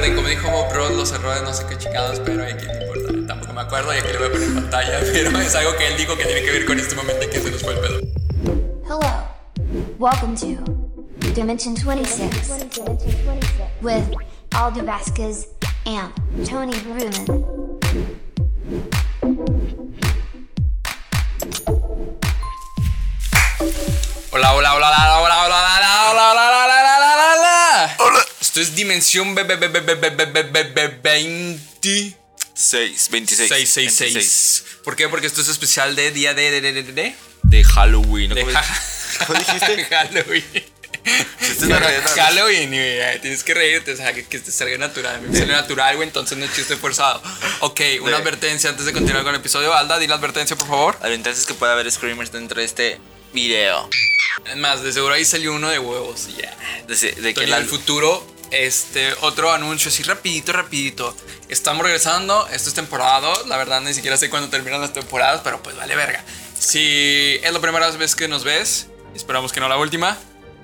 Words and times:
recuerden, 0.00 0.16
como 0.16 0.28
dijo 0.28 0.50
Bob 0.50 0.72
Ross, 0.72 0.92
los 0.92 1.12
errores 1.12 1.42
no 1.42 1.52
sé 1.52 1.66
qué 1.66 1.76
chingados, 1.76 2.20
pero 2.20 2.42
aquí 2.44 2.66
no 2.66 2.72
importa. 2.72 3.26
Tampoco 3.26 3.52
me 3.52 3.60
acuerdo 3.60 3.94
y 3.94 3.98
aquí 3.98 4.12
lo 4.12 4.18
voy 4.18 4.28
a 4.28 4.32
poner 4.32 4.48
en 4.48 4.54
pantalla, 4.54 5.00
pero 5.12 5.38
es 5.38 5.54
algo 5.54 5.76
que 5.76 5.86
él 5.88 5.96
dijo 5.96 6.16
que 6.16 6.24
tiene 6.24 6.42
que 6.42 6.50
ver 6.50 6.66
con 6.66 6.78
este 6.78 6.94
momento 6.94 7.22
en 7.22 7.30
que 7.30 7.40
se 7.40 7.50
nos 7.50 7.62
fue 7.62 7.74
el 7.74 7.80
pedo. 7.80 8.00
Hello. 8.86 9.10
Welcome 9.98 10.34
to 10.36 10.56
Dimension 11.34 11.74
26 11.74 12.50
with 13.82 14.04
Aldo 14.52 14.84
Vasquez 14.84 15.48
and 15.84 16.10
Tony 16.48 16.72
Bruman. 16.80 17.26
Hola, 24.32 24.54
hola, 24.54 24.74
hola, 24.74 24.88
hola, 24.88 25.20
hola, 25.20 25.44
hola, 25.44 25.44
hola, 25.44 26.10
hola, 26.10 26.30
hola, 26.30 26.66
hola, 26.70 26.96
hola, 26.96 27.96
hola. 27.98 28.20
Hola. 28.60 28.60
Esto 28.60 28.62
es 28.62 28.76
Dimensión 28.76 29.34
20. 29.34 29.56
6, 32.52 33.08
26. 33.10 33.48
666. 33.48 34.64
¿Por 34.84 34.96
qué? 34.96 35.08
Porque 35.08 35.26
esto 35.26 35.40
es 35.40 35.48
especial 35.48 35.96
de 35.96 36.10
día 36.10 36.34
de. 36.34 36.50
de. 36.50 36.60
de. 36.60 36.82
de. 36.82 37.14
de. 37.42 37.64
Halloween. 37.64 38.28
¿no? 38.30 38.34
de 38.34 38.42
¿Cómo, 38.42 38.52
ja- 38.54 38.82
¿Cómo 39.26 39.38
dijiste? 39.38 39.84
Halloween. 39.86 40.44
Esta 41.40 41.90
es. 41.90 42.12
Halloween, 42.12 42.70
eh, 42.74 43.18
tienes 43.22 43.42
que 43.42 43.54
reírte, 43.54 43.92
o 43.92 43.96
sea, 43.96 44.12
que, 44.12 44.26
que 44.26 44.38
te 44.38 44.52
salga 44.52 44.76
natural. 44.76 45.22
Me 45.22 45.38
sale 45.38 45.52
natural, 45.52 45.96
güey, 45.96 46.08
entonces 46.08 46.36
no 46.36 46.44
es 46.44 46.54
chiste 46.54 46.76
forzado. 46.76 47.22
Ok, 47.60 47.80
una 48.02 48.10
De- 48.10 48.16
advertencia 48.16 48.68
antes 48.68 48.84
de 48.84 48.92
continuar 48.92 49.24
con 49.24 49.34
el 49.34 49.40
episodio. 49.40 49.72
Alda, 49.72 49.98
di 49.98 50.06
la 50.06 50.16
advertencia, 50.16 50.56
por 50.56 50.68
favor. 50.68 50.98
Ventaja 51.02 51.34
es 51.34 51.46
que 51.46 51.54
puede 51.54 51.72
haber 51.72 51.90
screamers 51.90 52.30
dentro 52.32 52.60
de 52.60 52.66
este 52.66 53.00
video. 53.32 53.88
Es 54.44 54.56
más, 54.56 54.82
de 54.82 54.92
seguro 54.92 55.14
ahí 55.14 55.24
salió 55.24 55.54
uno 55.54 55.70
de 55.70 55.78
huevos. 55.78 56.28
Ya. 56.36 56.54
De, 56.86 57.12
de 57.12 57.34
que 57.34 57.44
el 57.44 57.64
futuro, 57.64 58.26
este, 58.50 59.12
otro 59.20 59.52
anuncio 59.52 59.88
así 59.88 60.02
rapidito, 60.02 60.52
rapidito. 60.52 61.16
Estamos 61.48 61.84
regresando, 61.84 62.46
esto 62.48 62.68
es 62.68 62.74
temporada 62.74 63.20
2. 63.20 63.46
La 63.46 63.56
verdad, 63.56 63.80
ni 63.80 63.94
siquiera 63.94 64.16
sé 64.16 64.30
cuándo 64.30 64.48
terminan 64.48 64.80
las 64.80 64.92
temporadas, 64.92 65.40
pero 65.42 65.62
pues 65.62 65.76
vale 65.76 65.96
verga. 65.96 66.24
Si 66.58 67.38
es 67.42 67.52
la 67.52 67.60
primera 67.60 67.90
vez 67.90 68.14
que 68.14 68.28
nos 68.28 68.44
ves, 68.44 68.88
esperamos 69.14 69.52
que 69.52 69.60
no 69.60 69.68
la 69.68 69.78
última. 69.78 70.18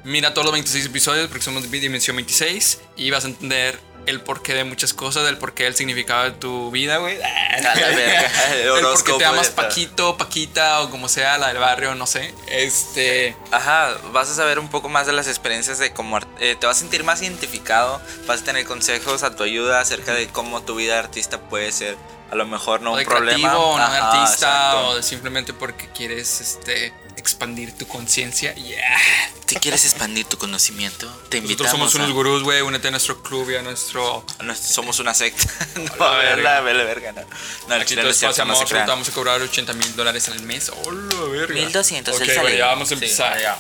Mira 0.06 0.32
todos 0.32 0.44
los 0.44 0.52
26 0.52 0.86
episodios 0.86 1.26
porque 1.26 1.42
somos 1.42 1.68
Dimensión 1.68 2.14
26 2.14 2.80
y 2.96 3.10
vas 3.10 3.24
a 3.24 3.26
entender 3.26 3.76
el 4.06 4.20
porqué 4.20 4.54
de 4.54 4.62
muchas 4.62 4.94
cosas, 4.94 5.28
el 5.28 5.36
porqué 5.36 5.64
del 5.64 5.74
significado 5.74 6.22
de 6.22 6.30
tu 6.30 6.70
vida, 6.70 6.98
güey. 6.98 7.16
el 8.52 8.82
porqué 8.82 9.12
te 9.14 9.18
llamas. 9.18 9.50
Paquito, 9.50 10.16
Paquita 10.16 10.82
o 10.82 10.90
como 10.90 11.08
sea, 11.08 11.38
la 11.38 11.48
del 11.48 11.58
barrio, 11.58 11.96
no 11.96 12.06
sé. 12.06 12.32
Este. 12.46 13.34
Ajá, 13.50 13.96
vas 14.12 14.30
a 14.30 14.34
saber 14.36 14.60
un 14.60 14.68
poco 14.68 14.88
más 14.88 15.08
de 15.08 15.12
las 15.12 15.26
experiencias 15.26 15.80
de 15.80 15.92
cómo 15.92 16.20
eh, 16.38 16.54
te 16.54 16.68
vas 16.68 16.76
a 16.76 16.80
sentir 16.80 17.02
más 17.02 17.20
identificado, 17.22 18.00
vas 18.28 18.42
a 18.42 18.44
tener 18.44 18.64
consejos 18.64 19.24
a 19.24 19.34
tu 19.34 19.42
ayuda 19.42 19.80
acerca 19.80 20.14
de 20.14 20.28
cómo 20.28 20.62
tu 20.62 20.76
vida 20.76 20.92
de 20.92 21.00
artista 21.00 21.40
puede 21.40 21.72
ser 21.72 21.96
a 22.30 22.36
lo 22.36 22.46
mejor 22.46 22.80
no 22.80 22.90
o 22.90 22.92
un 22.92 23.00
de 23.00 23.06
problema, 23.06 23.38
creativo, 23.38 23.70
o 23.70 23.76
no 23.76 23.90
de 23.90 23.98
artista, 23.98 24.46
exacto. 24.46 24.88
o 24.88 24.94
de 24.94 25.02
simplemente 25.02 25.52
porque 25.52 25.88
quieres 25.88 26.40
este, 26.40 26.92
expandir 27.26 27.72
tu 27.72 27.86
conciencia. 27.86 28.54
Yeah. 28.54 28.98
Si 29.46 29.56
quieres 29.56 29.84
expandir 29.84 30.24
tu 30.26 30.38
conocimiento, 30.38 31.06
te 31.28 31.40
Nosotros 31.40 31.42
invitamos 31.42 31.70
somos 31.70 31.94
a- 31.94 31.98
unos 31.98 32.12
gurús, 32.12 32.42
güey. 32.42 32.62
Únete 32.62 32.88
a 32.88 32.90
nuestro 32.90 33.22
club 33.22 33.50
y 33.50 33.56
a 33.56 33.62
nuestro. 33.62 34.24
Somos 34.60 34.98
una 34.98 35.14
secta. 35.14 35.44
no, 35.98 36.04
a 36.04 36.16
ver, 36.18 36.38
la 36.38 36.60
verga, 36.62 37.12
no. 37.12 37.22
No, 37.68 37.74
al 37.74 37.82
Aquí 37.82 37.94
no 37.96 38.02
es 38.08 38.16
cierto, 38.16 38.44
no 38.44 38.56
se 38.56 38.64
crean. 38.64 38.86
vamos 38.86 39.08
a 39.08 39.12
cobrar 39.12 39.40
80 39.40 39.72
mil 39.74 39.94
dólares 39.96 40.28
al 40.28 40.40
mes. 40.42 40.70
¡Hola, 40.84 41.14
verga! 41.30 41.54
1200 41.54 42.14
Ok, 42.14 42.20
el 42.22 42.28
salario. 42.34 42.58
ya 42.58 42.66
vamos 42.66 42.86
a 42.86 42.88
Sí, 42.88 42.94
empezar. 42.94 43.40
ya. 43.40 43.58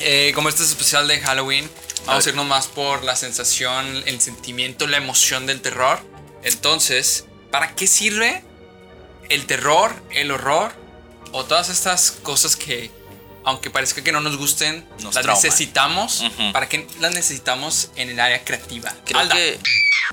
Eh, 0.00 0.32
como 0.34 0.48
este 0.48 0.62
es 0.62 0.70
especial 0.70 1.06
de 1.08 1.20
Halloween, 1.20 1.70
vamos 2.06 2.26
a 2.26 2.28
irnos 2.28 2.46
más 2.46 2.66
por 2.66 3.04
la 3.04 3.14
sensación, 3.16 4.02
el 4.06 4.20
sentimiento, 4.20 4.86
la 4.86 4.96
emoción 4.96 5.46
del 5.46 5.60
terror. 5.60 6.00
Entonces, 6.42 7.24
¿para 7.50 7.74
qué 7.74 7.86
sirve 7.86 8.42
el 9.28 9.46
terror, 9.46 9.94
el 10.10 10.30
horror 10.30 10.72
o 11.34 11.44
todas 11.44 11.68
estas 11.68 12.12
cosas 12.12 12.54
que, 12.54 12.92
aunque 13.44 13.68
parezca 13.68 14.04
que 14.04 14.12
no 14.12 14.20
nos 14.20 14.36
gusten, 14.36 14.86
Nos 15.02 15.16
las 15.16 15.26
necesitamos? 15.26 16.24
¿Para 16.52 16.68
qué 16.68 16.86
las 17.00 17.12
necesitamos 17.12 17.90
en 17.96 18.08
el 18.08 18.20
área 18.20 18.44
creativa? 18.44 18.94
Creo 19.04 19.20
Alda. 19.20 19.34
que 19.34 19.58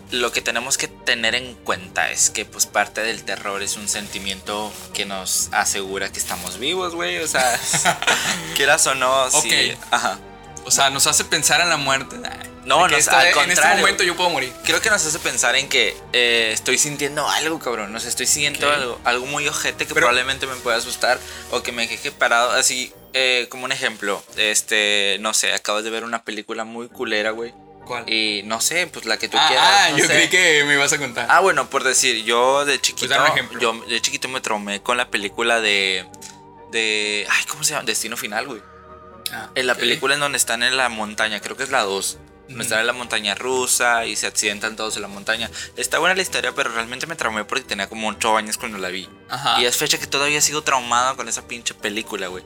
lo 0.10 0.32
que 0.32 0.42
tenemos 0.42 0.80
que 0.80 0.88
tener 0.88 1.36
en 1.36 1.54
cuenta 1.54 2.10
es 2.12 2.32
que 2.32 2.44
pues 2.46 2.66
parte 2.66 3.02
del 3.02 3.24
terror 3.24 3.62
es 3.62 3.78
un 3.78 3.88
sentimiento 3.88 4.74
que 4.96 5.06
nos 5.06 5.50
asegura 5.52 6.12
que 6.12 6.18
estamos 6.18 6.58
vivos, 6.58 6.96
güey. 6.96 7.20
O 7.20 7.28
sea, 7.28 7.60
quieras 8.56 8.88
o 8.88 8.96
no, 8.96 9.30
sí. 9.30 9.74
Ok. 9.74 9.80
Ajá. 9.92 10.20
O 10.66 10.72
sea, 10.72 10.90
nos 10.90 11.06
hace 11.06 11.24
pensar 11.24 11.62
en 11.62 11.70
la 11.70 11.78
muerte. 11.78 12.18
No, 12.66 12.88
no, 12.88 12.96
esta- 12.96 13.20
al 13.20 13.26
En 13.28 13.30
este 13.32 13.46
contrario. 13.46 13.80
momento 13.80 14.04
yo 14.04 14.16
puedo 14.16 14.30
morir. 14.30 14.54
Creo 14.64 14.80
que 14.82 14.90
nos 14.90 15.04
hace 15.06 15.18
pensar 15.20 15.56
en 15.56 15.68
que 15.68 15.96
eh, 16.14 16.52
estoy 16.54 16.78
sintiendo 16.78 17.28
algo, 17.28 17.58
cabrón. 17.60 17.92
No 17.92 18.00
sé, 18.00 18.08
estoy 18.10 18.28
sintiendo 18.28 18.70
algo, 18.72 19.00
algo 19.04 19.26
muy 19.26 19.48
ojete 19.48 19.86
que 19.88 19.94
Pero- 19.94 20.08
probablemente 20.08 20.46
me 20.48 20.56
pueda 20.56 20.78
asustar 20.78 21.20
o 21.50 21.64
que 21.64 21.72
me 21.72 21.88
queje 21.88 22.12
parado. 22.12 22.52
Así, 22.52 22.94
eh, 23.14 23.48
como 23.50 23.66
un 23.66 23.72
ejemplo, 23.72 24.24
este, 24.38 25.18
no 25.22 25.34
sé, 25.34 25.54
acabas 25.54 25.84
de 25.84 25.90
ver 25.90 26.04
una 26.04 26.24
película 26.24 26.64
muy 26.64 26.88
culera, 26.88 27.32
güey. 27.32 27.54
¿Cuál? 27.86 28.08
Y 28.08 28.44
no 28.46 28.62
sé, 28.62 28.86
pues 28.86 29.06
la 29.06 29.18
que 29.18 29.28
tú 29.28 29.38
ah, 29.40 29.48
quieras. 29.48 29.68
ah, 29.68 29.90
no 29.92 29.98
yo 29.98 30.06
sé. 30.06 30.14
creí 30.14 30.30
que 30.30 30.64
me 30.66 30.76
ibas 30.76 30.94
a 30.94 31.00
contar. 31.00 31.26
Ah, 31.32 31.40
bueno, 31.40 31.68
por 31.68 31.84
decir, 31.84 32.24
yo 32.24 32.64
de 32.64 32.80
chiquito. 32.80 33.08
Pues 33.08 33.20
un 33.20 33.26
ejemplo. 33.28 33.60
Yo 33.60 33.74
de 33.88 34.00
chiquito 34.02 34.28
me 34.30 34.40
traumé 34.40 34.82
con 34.84 34.98
la 34.98 35.10
película 35.10 35.60
de. 35.62 36.06
de. 36.72 37.26
Ay, 37.28 37.44
¿cómo 37.50 37.64
se 37.64 37.72
llama? 37.74 37.84
Destino 37.86 38.16
final, 38.18 38.46
güey. 38.48 38.62
Ah, 39.34 39.50
En 39.56 39.66
la 39.66 39.74
película 39.76 40.14
en 40.14 40.20
donde 40.20 40.38
están 40.38 40.62
en 40.62 40.78
la 40.78 40.90
montaña, 40.90 41.40
creo 41.40 41.58
que 41.58 41.64
es 41.64 41.70
la 41.72 41.82
2. 41.82 42.20
Donde 42.52 42.64
están 42.64 42.80
en 42.80 42.88
la 42.88 42.94
montaña 42.94 43.36
rusa 43.36 44.06
y 44.06 44.16
se 44.16 44.28
accidentan 44.28 44.76
todos 44.76 44.96
en 44.96 45.02
la 45.02 45.08
montaña. 45.08 45.50
Está 45.78 46.00
buena 46.00 46.16
la 46.16 46.22
historia, 46.22 46.54
pero 46.54 46.72
realmente 46.72 47.08
me 47.08 47.16
traumé 47.16 47.46
porque 47.46 47.64
tenía 47.64 47.88
como 47.88 48.08
8 48.08 48.38
años 48.38 48.58
cuando 48.58 48.78
la 48.78 48.90
vi. 48.90 49.10
Ajá. 49.30 49.62
Y 49.62 49.66
es 49.66 49.78
fecha 49.78 49.98
que 49.98 50.08
todavía 50.08 50.42
sigo 50.42 50.62
traumado 50.62 51.16
con 51.16 51.28
esa 51.28 51.48
pinche 51.48 51.74
película, 51.74 52.28
güey. 52.28 52.44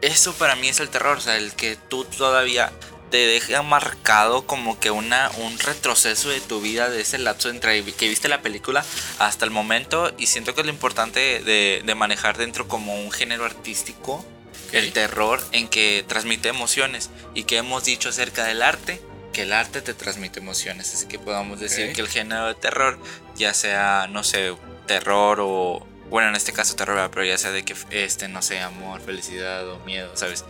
Eso 0.00 0.32
para 0.34 0.54
mí 0.54 0.68
es 0.68 0.80
el 0.80 0.90
terror, 0.90 1.18
o 1.18 1.20
sea, 1.20 1.36
el 1.36 1.52
que 1.52 1.76
tú 1.76 2.04
todavía 2.04 2.72
te 3.10 3.16
deja 3.16 3.62
marcado 3.62 4.46
como 4.46 4.78
que 4.78 4.90
una, 4.90 5.30
un 5.38 5.58
retroceso 5.58 6.28
de 6.28 6.40
tu 6.40 6.60
vida 6.60 6.90
de 6.90 7.00
ese 7.00 7.18
lapso 7.18 7.48
entre 7.48 7.82
que 7.84 8.08
viste 8.08 8.28
la 8.28 8.42
película 8.42 8.84
hasta 9.18 9.44
el 9.44 9.50
momento. 9.50 10.12
Y 10.18 10.26
siento 10.26 10.54
que 10.54 10.60
es 10.60 10.66
lo 10.66 10.72
importante 10.72 11.40
de, 11.40 11.82
de 11.84 11.94
manejar 11.94 12.36
dentro 12.36 12.68
como 12.68 13.00
un 13.00 13.10
género 13.10 13.44
artístico, 13.44 14.24
el 14.72 14.92
terror, 14.92 15.42
en 15.52 15.68
que 15.68 16.04
transmite 16.06 16.48
emociones. 16.48 17.10
Y 17.34 17.44
que 17.44 17.56
hemos 17.56 17.84
dicho 17.84 18.10
acerca 18.10 18.44
del 18.44 18.62
arte, 18.62 19.00
que 19.38 19.44
el 19.44 19.52
arte 19.52 19.82
te 19.82 19.94
transmite 19.94 20.40
emociones. 20.40 20.92
Así 20.92 21.06
que 21.06 21.16
podamos 21.16 21.60
decir 21.60 21.92
que 21.92 22.00
el 22.00 22.08
género 22.08 22.48
de 22.48 22.56
terror, 22.56 22.98
ya 23.36 23.54
sea, 23.54 24.08
no 24.10 24.24
sé, 24.24 24.52
terror 24.88 25.38
o 25.40 25.86
bueno, 26.10 26.30
en 26.30 26.34
este 26.34 26.52
caso 26.52 26.74
terror, 26.74 27.08
pero 27.12 27.24
ya 27.24 27.38
sea 27.38 27.52
de 27.52 27.64
que, 27.64 27.76
este, 27.90 28.26
no 28.26 28.42
sé, 28.42 28.58
amor, 28.58 29.00
felicidad 29.00 29.68
o 29.68 29.78
miedo, 29.84 30.10
¿sabes? 30.16 30.44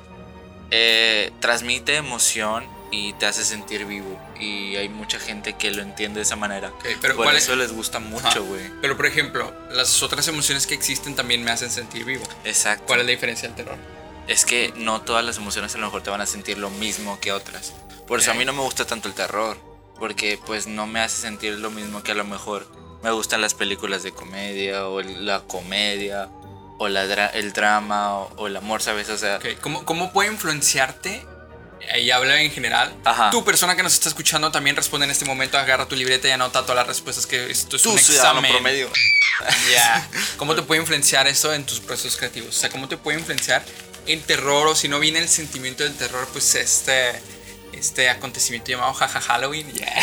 Eh, 0.70 1.32
transmite 1.40 1.96
emoción 1.96 2.64
y 2.90 3.12
te 3.14 3.26
hace 3.26 3.44
sentir 3.44 3.84
vivo. 3.84 4.18
Y 4.40 4.76
hay 4.76 4.88
mucha 4.88 5.18
gente 5.20 5.52
que 5.52 5.70
lo 5.70 5.82
entiende 5.82 6.20
de 6.20 6.22
esa 6.22 6.36
manera. 6.36 6.68
Ok, 6.70 6.86
pero 7.02 7.14
Por 7.14 7.24
¿cuál 7.26 7.36
es- 7.36 7.42
eso 7.42 7.56
les 7.56 7.70
gusta 7.72 7.98
mucho, 7.98 8.42
güey. 8.46 8.70
Pero 8.80 8.96
por 8.96 9.04
ejemplo, 9.04 9.52
las 9.70 10.02
otras 10.02 10.26
emociones 10.28 10.66
que 10.66 10.72
existen 10.72 11.14
también 11.14 11.44
me 11.44 11.50
hacen 11.50 11.70
sentir 11.70 12.06
vivo. 12.06 12.24
Exacto. 12.44 12.84
¿Cuál 12.86 13.00
es 13.00 13.04
la 13.06 13.10
diferencia 13.10 13.48
del 13.48 13.54
terror? 13.56 13.76
Es 14.28 14.46
que 14.46 14.72
no 14.76 15.02
todas 15.02 15.22
las 15.26 15.36
emociones 15.36 15.74
a 15.74 15.78
lo 15.78 15.84
mejor 15.84 16.02
te 16.02 16.08
van 16.08 16.22
a 16.22 16.26
sentir 16.26 16.56
lo 16.56 16.70
mismo 16.70 17.20
que 17.20 17.32
otras. 17.32 17.74
Por 18.08 18.20
eso 18.20 18.30
a 18.30 18.34
mí 18.34 18.44
no 18.44 18.52
me 18.52 18.62
gusta 18.62 18.84
tanto 18.86 19.06
el 19.08 19.14
terror. 19.14 19.56
Porque 19.98 20.38
pues 20.46 20.66
no 20.66 20.86
me 20.86 21.00
hace 21.00 21.20
sentir 21.22 21.54
lo 21.58 21.70
mismo 21.70 22.02
que 22.02 22.12
a 22.12 22.14
lo 22.14 22.24
mejor 22.24 22.66
me 23.02 23.10
gustan 23.10 23.40
las 23.40 23.54
películas 23.54 24.02
de 24.02 24.12
comedia 24.12 24.86
o 24.88 25.00
la 25.02 25.40
comedia 25.40 26.28
o 26.78 26.88
la 26.88 27.04
dra- 27.06 27.30
el 27.34 27.52
drama 27.52 28.14
o, 28.16 28.32
o 28.36 28.46
el 28.46 28.56
amor, 28.56 28.80
¿sabes? 28.80 29.08
O 29.10 29.18
sea, 29.18 29.36
Ok, 29.36 29.60
¿Cómo, 29.60 29.84
¿Cómo 29.84 30.12
puede 30.12 30.30
influenciarte? 30.32 31.26
Ahí 31.92 32.10
habla 32.10 32.40
en 32.42 32.50
general. 32.52 32.94
Ajá. 33.04 33.30
Tu 33.30 33.44
persona 33.44 33.74
que 33.74 33.82
nos 33.82 33.94
está 33.94 34.08
escuchando 34.08 34.50
también 34.52 34.76
responde 34.76 35.04
en 35.04 35.10
este 35.10 35.24
momento. 35.24 35.58
Agarra 35.58 35.86
tu 35.86 35.96
libreta 35.96 36.28
y 36.28 36.30
anota 36.32 36.62
todas 36.62 36.76
las 36.76 36.86
respuestas 36.86 37.26
que 37.26 37.50
esto 37.50 37.76
es 37.76 37.82
tú, 37.82 37.90
un 37.92 37.98
ciudadano 37.98 38.38
examen. 38.40 38.52
promedio. 38.52 38.88
Ya. 39.72 40.08
¿Cómo 40.36 40.54
te 40.56 40.62
puede 40.62 40.80
influenciar 40.80 41.28
eso 41.28 41.52
en 41.54 41.64
tus 41.64 41.78
procesos 41.78 42.16
creativos? 42.16 42.56
O 42.56 42.60
sea, 42.60 42.70
¿cómo 42.70 42.88
te 42.88 42.96
puede 42.96 43.18
influenciar 43.20 43.64
el 44.06 44.20
terror 44.22 44.66
o 44.66 44.74
si 44.74 44.88
no 44.88 44.98
viene 44.98 45.20
el 45.20 45.28
sentimiento 45.28 45.84
del 45.84 45.94
terror, 45.94 46.26
pues 46.32 46.56
este, 46.56 47.22
este 47.78 48.10
acontecimiento 48.10 48.70
llamado 48.70 48.92
jaja 48.92 49.20
Halloween? 49.20 49.72
Ya. 49.72 49.90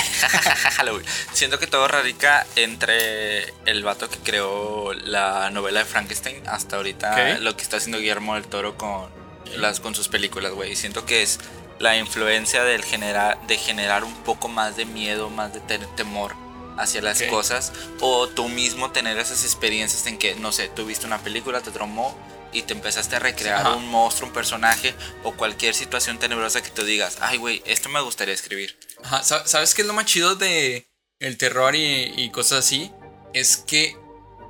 Halloween. 0.78 1.06
Siento 1.34 1.60
que 1.60 1.68
todo 1.68 1.88
radica 1.88 2.46
entre 2.56 3.54
el 3.66 3.84
vato 3.84 4.10
que 4.10 4.18
creó 4.18 4.94
la 4.94 5.50
novela 5.52 5.80
de 5.80 5.86
Frankenstein 5.86 6.42
hasta 6.48 6.78
ahorita 6.78 7.40
lo 7.40 7.56
que 7.56 7.64
está 7.64 7.78
haciendo 7.78 8.00
Guillermo 8.00 8.36
del 8.36 8.46
Toro 8.46 8.78
con, 8.78 9.10
las, 9.58 9.80
con 9.80 9.96
sus 9.96 10.08
películas, 10.08 10.52
güey. 10.54 10.76
Siento 10.76 11.06
que 11.06 11.22
es 11.22 11.40
la 11.80 11.98
influencia 11.98 12.64
del 12.64 12.84
generar, 12.84 13.40
de 13.48 13.58
generar 13.58 14.04
un 14.04 14.16
poco 14.24 14.48
más 14.48 14.78
de 14.78 14.86
miedo, 14.86 15.30
más 15.30 15.54
de 15.54 15.60
temor 15.60 16.36
hacia 16.78 17.02
las 17.02 17.22
cosas. 17.24 17.74
O 18.00 18.28
tú 18.28 18.48
mismo 18.50 18.92
tener 18.92 19.18
esas 19.18 19.44
experiencias 19.44 20.06
en 20.08 20.18
que, 20.18 20.36
no 20.36 20.52
sé, 20.52 20.70
tú 20.70 20.86
viste 20.86 21.06
una 21.06 21.20
película, 21.20 21.62
te 21.62 21.72
traumó 21.72 22.18
y 22.54 22.62
te 22.64 22.74
empezaste 22.74 23.16
a 23.16 23.20
recrear 23.20 23.62
Ajá. 23.62 23.76
un 23.76 23.88
monstruo, 23.90 24.28
un 24.30 24.34
personaje 24.34 24.94
o 25.24 25.34
cualquier 25.34 25.74
situación 25.76 26.20
tenebrosa 26.20 26.62
que 26.64 26.70
tú 26.70 26.84
digas, 26.84 27.18
ay, 27.22 27.38
güey, 27.38 27.62
esto 27.66 27.90
me 27.90 28.00
gustaría 28.02 28.34
escribir. 28.34 28.78
Ajá, 29.04 29.24
sa- 29.24 29.46
¿Sabes 29.48 29.74
qué 29.74 29.82
es 29.82 29.88
lo 29.88 29.94
más 29.94 30.06
chido 30.06 30.36
de 30.36 30.88
el 31.20 31.38
terror 31.38 31.76
y, 31.76 32.14
y 32.18 32.30
cosas 32.32 32.60
así, 32.66 32.92
es 33.34 33.58
que 33.58 33.96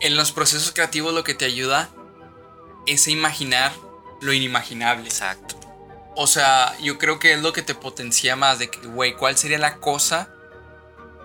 en 0.01 0.15
los 0.17 0.31
procesos 0.31 0.71
creativos 0.71 1.13
lo 1.13 1.23
que 1.23 1.33
te 1.35 1.45
ayuda 1.45 1.89
es 2.85 3.07
a 3.07 3.11
imaginar 3.11 3.71
lo 4.21 4.33
inimaginable. 4.33 5.07
Exacto. 5.07 5.59
O 6.15 6.27
sea, 6.27 6.75
yo 6.79 6.97
creo 6.97 7.19
que 7.19 7.33
es 7.33 7.41
lo 7.41 7.53
que 7.53 7.61
te 7.61 7.75
potencia 7.75 8.35
más 8.35 8.59
de 8.59 8.69
que, 8.69 8.79
güey, 8.79 9.15
¿cuál 9.15 9.37
sería 9.37 9.57
la 9.57 9.77
cosa 9.77 10.29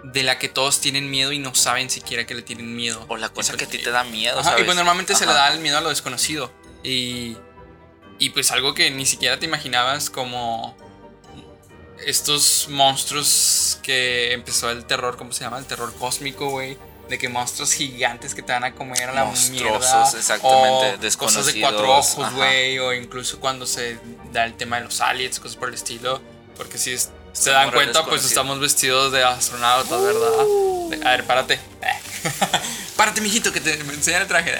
de 0.02 0.22
la 0.22 0.38
que 0.38 0.48
todos 0.48 0.80
tienen 0.80 1.10
miedo 1.10 1.30
y 1.32 1.38
no 1.38 1.54
saben 1.54 1.90
siquiera 1.90 2.26
que 2.26 2.34
le 2.34 2.42
tienen 2.42 2.74
miedo? 2.74 3.04
O 3.08 3.16
la 3.16 3.28
cosa 3.28 3.56
que 3.56 3.64
a 3.64 3.68
ti 3.68 3.78
te 3.78 3.90
da 3.90 4.02
miedo, 4.04 4.40
Ajá, 4.40 4.58
y 4.58 4.64
pues 4.64 4.76
normalmente 4.76 5.14
se 5.14 5.26
le 5.26 5.32
da 5.32 5.52
el 5.52 5.60
miedo 5.60 5.78
a 5.78 5.80
lo 5.80 5.90
desconocido. 5.90 6.52
Y, 6.82 7.36
y 8.18 8.30
pues 8.30 8.50
algo 8.50 8.74
que 8.74 8.90
ni 8.90 9.06
siquiera 9.06 9.38
te 9.38 9.46
imaginabas 9.46 10.10
como 10.10 10.76
estos 12.06 12.66
monstruos 12.70 13.78
que 13.82 14.32
empezó 14.32 14.70
el 14.70 14.84
terror, 14.86 15.16
¿cómo 15.16 15.32
se 15.32 15.44
llama? 15.44 15.58
El 15.58 15.66
terror 15.66 15.92
cósmico, 15.98 16.48
güey. 16.50 16.78
De 17.08 17.18
que 17.18 17.28
monstruos 17.28 17.72
gigantes 17.72 18.34
que 18.36 18.42
te 18.42 18.52
van 18.52 18.62
a 18.62 18.72
comer 18.74 19.10
a 19.10 19.12
la 19.12 19.24
mierda. 19.50 20.08
exactamente, 20.16 21.08
O 21.08 21.18
cosas 21.18 21.46
de 21.46 21.60
cuatro 21.60 21.90
ojos, 21.98 22.32
güey. 22.34 22.78
O 22.78 22.92
incluso 22.94 23.40
cuando 23.40 23.66
se 23.66 23.98
da 24.32 24.44
el 24.44 24.54
tema 24.54 24.76
de 24.78 24.84
los 24.84 25.00
aliens, 25.00 25.40
cosas 25.40 25.56
por 25.56 25.68
el 25.68 25.74
estilo. 25.74 26.20
Porque 26.56 26.78
si 26.78 26.92
es- 26.92 27.10
se 27.32 27.50
dan 27.50 27.70
cuenta, 27.72 28.04
pues 28.06 28.24
estamos 28.24 28.60
vestidos 28.60 29.12
de 29.12 29.24
astronautas, 29.24 30.00
¿verdad? 30.02 30.44
De- 30.90 31.06
a 31.06 31.10
ver, 31.10 31.24
párate. 31.26 31.58
párate, 33.00 33.22
mijito, 33.22 33.50
que 33.50 33.62
te 33.62 33.82
me 33.84 33.94
enseñan 33.94 34.20
el 34.20 34.28
traje. 34.28 34.54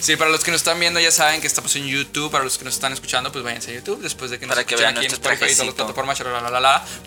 Sí, 0.00 0.16
para 0.16 0.30
los 0.30 0.42
que 0.42 0.50
nos 0.50 0.62
están 0.62 0.80
viendo 0.80 0.98
ya 1.00 1.10
saben 1.10 1.42
que 1.42 1.46
estamos 1.46 1.76
en 1.76 1.86
YouTube. 1.86 2.30
Para 2.30 2.44
los 2.44 2.56
que 2.56 2.64
nos 2.64 2.72
están 2.72 2.94
escuchando, 2.94 3.30
pues 3.30 3.44
váyanse 3.44 3.72
a 3.72 3.74
YouTube 3.74 4.00
después 4.00 4.30
de 4.30 4.38
que 4.38 4.46
nos 4.46 4.56
Para 4.56 4.66
que 4.66 4.74
vean 4.74 4.96
aquí 4.96 5.04
en 5.04 5.12
Spotify 5.12 5.44
y 5.44 5.54
todas 5.54 5.66
las 5.66 5.74
plataformas. 5.74 6.22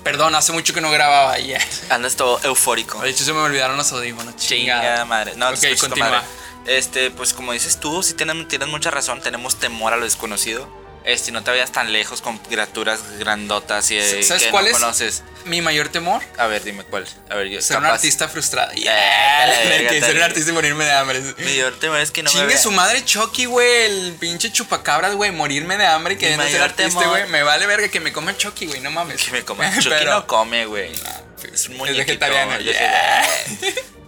Perdón, 0.04 0.36
hace 0.36 0.52
mucho 0.52 0.72
que 0.72 0.82
no 0.82 0.92
grababa. 0.92 1.40
Yeah. 1.40 1.60
Andas 1.90 2.16
todo 2.16 2.40
eufórico. 2.44 3.02
De 3.02 3.10
hecho, 3.10 3.24
se 3.24 3.34
me 3.34 3.40
olvidaron 3.40 3.76
los 3.76 3.92
audífonos. 3.92 4.36
Chinga 4.36 4.76
Chingada. 4.82 5.06
madre. 5.06 5.34
No, 5.36 5.50
Ok, 5.50 5.58
continúa. 5.80 6.12
madre. 6.12 6.28
Este, 6.68 7.10
pues 7.10 7.34
como 7.34 7.52
dices 7.52 7.80
tú, 7.80 8.04
sí 8.04 8.14
tienes, 8.14 8.48
tienes 8.48 8.68
mucha 8.68 8.92
razón, 8.92 9.20
tenemos 9.20 9.56
temor 9.56 9.94
a 9.94 9.98
lo 9.98 10.04
desconocido. 10.06 10.83
Este, 11.06 11.34
no 11.34 11.44
te 11.44 11.52
vayas 11.52 11.72
tan 11.72 11.92
lejos 11.92 12.22
con 12.22 12.38
criaturas 12.38 13.02
grandotas 13.20 13.92
y 13.92 13.98
eh, 13.98 14.24
¿Sabes 14.24 14.44
que 14.44 14.50
cuál 14.52 14.64
no 14.66 14.72
es? 14.72 14.78
conoces. 14.78 15.24
Mi 15.44 15.62
mayor 15.62 15.90
temor. 15.90 16.22
A 16.38 16.48
ver, 16.48 16.64
dime 16.64 16.86
cuál. 16.86 17.06
A 17.30 17.36
ver, 17.36 17.48
yo 17.50 17.62
Ser 17.62 17.76
un 17.78 17.84
capaz- 17.84 17.96
artista 17.96 18.30
frustrado. 18.30 18.72
Yeah. 18.76 19.90
que 19.90 20.00
ser 20.00 20.16
un 20.16 20.24
artista 20.24 20.52
y 20.52 20.54
morirme 20.54 20.86
de 20.86 20.92
hambre. 20.94 21.20
Mi 21.40 21.44
mayor 21.44 21.78
temor 21.78 22.00
es 22.00 22.12
que 22.12 22.24
no 22.24 22.32
Chingue 22.32 22.58
su 22.58 22.72
madre 22.72 23.04
Chucky, 23.04 23.46
güey. 23.46 23.84
El 23.86 24.14
pinche 24.18 24.50
chupacabras, 24.54 25.16
güey. 25.16 25.32
Morirme 25.32 25.78
de 25.78 25.86
hambre 25.86 26.14
y 26.14 26.18
queriendo 26.18 26.46
ser 26.46 26.54
mayor 26.54 26.70
artista, 26.70 27.06
güey. 27.08 27.28
Me 27.28 27.44
vale 27.44 27.66
verga 27.68 27.90
que 27.90 28.00
me 28.00 28.14
coma 28.14 28.38
Chucky, 28.38 28.68
güey. 28.68 28.80
No 28.80 28.90
mames. 28.92 29.22
Que 29.24 29.32
me 29.32 29.44
coma. 29.44 29.70
Chucky 29.76 29.90
Pero- 29.90 30.12
no 30.14 30.26
come, 30.28 30.66
güey. 30.68 30.94
pues, 31.42 31.54
Es 31.54 31.68
un 31.68 31.76
muñequito. 31.76 32.06
vegetariano. 32.06 32.58
Yeah. 32.62 33.28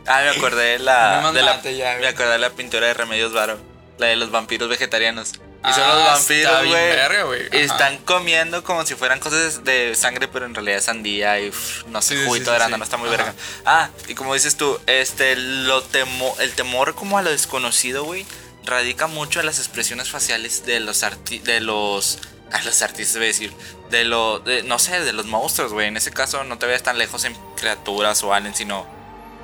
Ah, 0.07 0.21
me 0.21 0.30
acordé 0.30 0.63
de 0.63 0.80
la, 0.80 1.19
No 1.21 1.31
me 1.33 1.39
de 1.39 1.44
la 1.45 1.62
ya, 1.63 1.98
me 2.00 2.07
acordé 2.07 2.31
de 2.31 2.38
la 2.38 2.51
pintura 2.51 2.88
de 2.88 2.94
Remedios 2.94 3.33
Varo, 3.33 3.59
la 3.98 4.07
de 4.07 4.15
los 4.15 4.31
vampiros 4.31 4.69
vegetarianos. 4.69 5.33
Y 5.69 5.73
son 5.73 5.83
Ah, 5.83 5.94
los 5.95 6.03
vampiros, 6.03 7.25
güey. 7.27 7.47
Están 7.51 7.97
comiendo 8.00 8.63
como 8.63 8.85
si 8.85 8.95
fueran 8.95 9.19
cosas 9.19 9.63
de 9.63 9.95
sangre, 9.95 10.27
pero 10.27 10.45
en 10.45 10.53
realidad 10.53 10.77
es 10.77 10.85
sandía 10.85 11.39
y 11.39 11.50
uf, 11.50 11.85
no 11.88 12.01
sé, 12.01 12.17
Sí, 12.17 12.25
juguito 12.25 12.45
sí, 12.45 12.51
de 12.51 12.56
sí, 12.57 12.62
arándano, 12.62 12.83
sí. 12.83 12.88
está 12.88 12.97
muy 12.97 13.07
Ajá. 13.09 13.17
verga. 13.17 13.33
Ah, 13.65 13.89
y 14.07 14.15
como 14.15 14.33
dices 14.33 14.57
tú, 14.57 14.79
este 14.88 15.35
lo 15.35 15.81
temo, 15.83 16.35
el 16.39 16.51
temor 16.53 16.95
como 16.95 17.17
a 17.17 17.21
lo 17.21 17.31
desconocido, 17.31 18.03
güey, 18.03 18.25
radica 18.65 19.07
mucho 19.07 19.39
en 19.39 19.45
las 19.45 19.59
expresiones 19.59 20.09
faciales 20.09 20.65
de 20.65 20.79
los 20.79 21.03
arti 21.03 21.39
de 21.39 21.59
los 21.62 22.19
a 22.51 22.62
los 22.63 22.81
artistas, 22.81 23.15
voy 23.17 23.25
a 23.25 23.27
decir, 23.27 23.53
de 23.89 24.06
lo 24.06 24.39
de- 24.39 24.63
no 24.63 24.77
sé, 24.79 25.00
de 25.01 25.13
los 25.13 25.25
monstruos, 25.25 25.73
güey. 25.73 25.88
En 25.88 25.97
ese 25.97 26.12
caso 26.12 26.44
no 26.44 26.57
te 26.57 26.65
vayas 26.65 26.83
tan 26.83 26.97
lejos 26.97 27.23
en 27.25 27.35
criaturas 27.56 28.23
o 28.23 28.33
aliens, 28.33 28.57
sino 28.57 28.88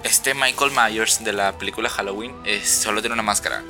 este 0.03 0.33
Michael 0.33 0.71
Myers 0.71 1.23
de 1.23 1.33
la 1.33 1.57
película 1.57 1.89
Halloween 1.89 2.35
es, 2.45 2.69
solo 2.69 3.01
tiene 3.01 3.13
una 3.13 3.23
máscara. 3.23 3.63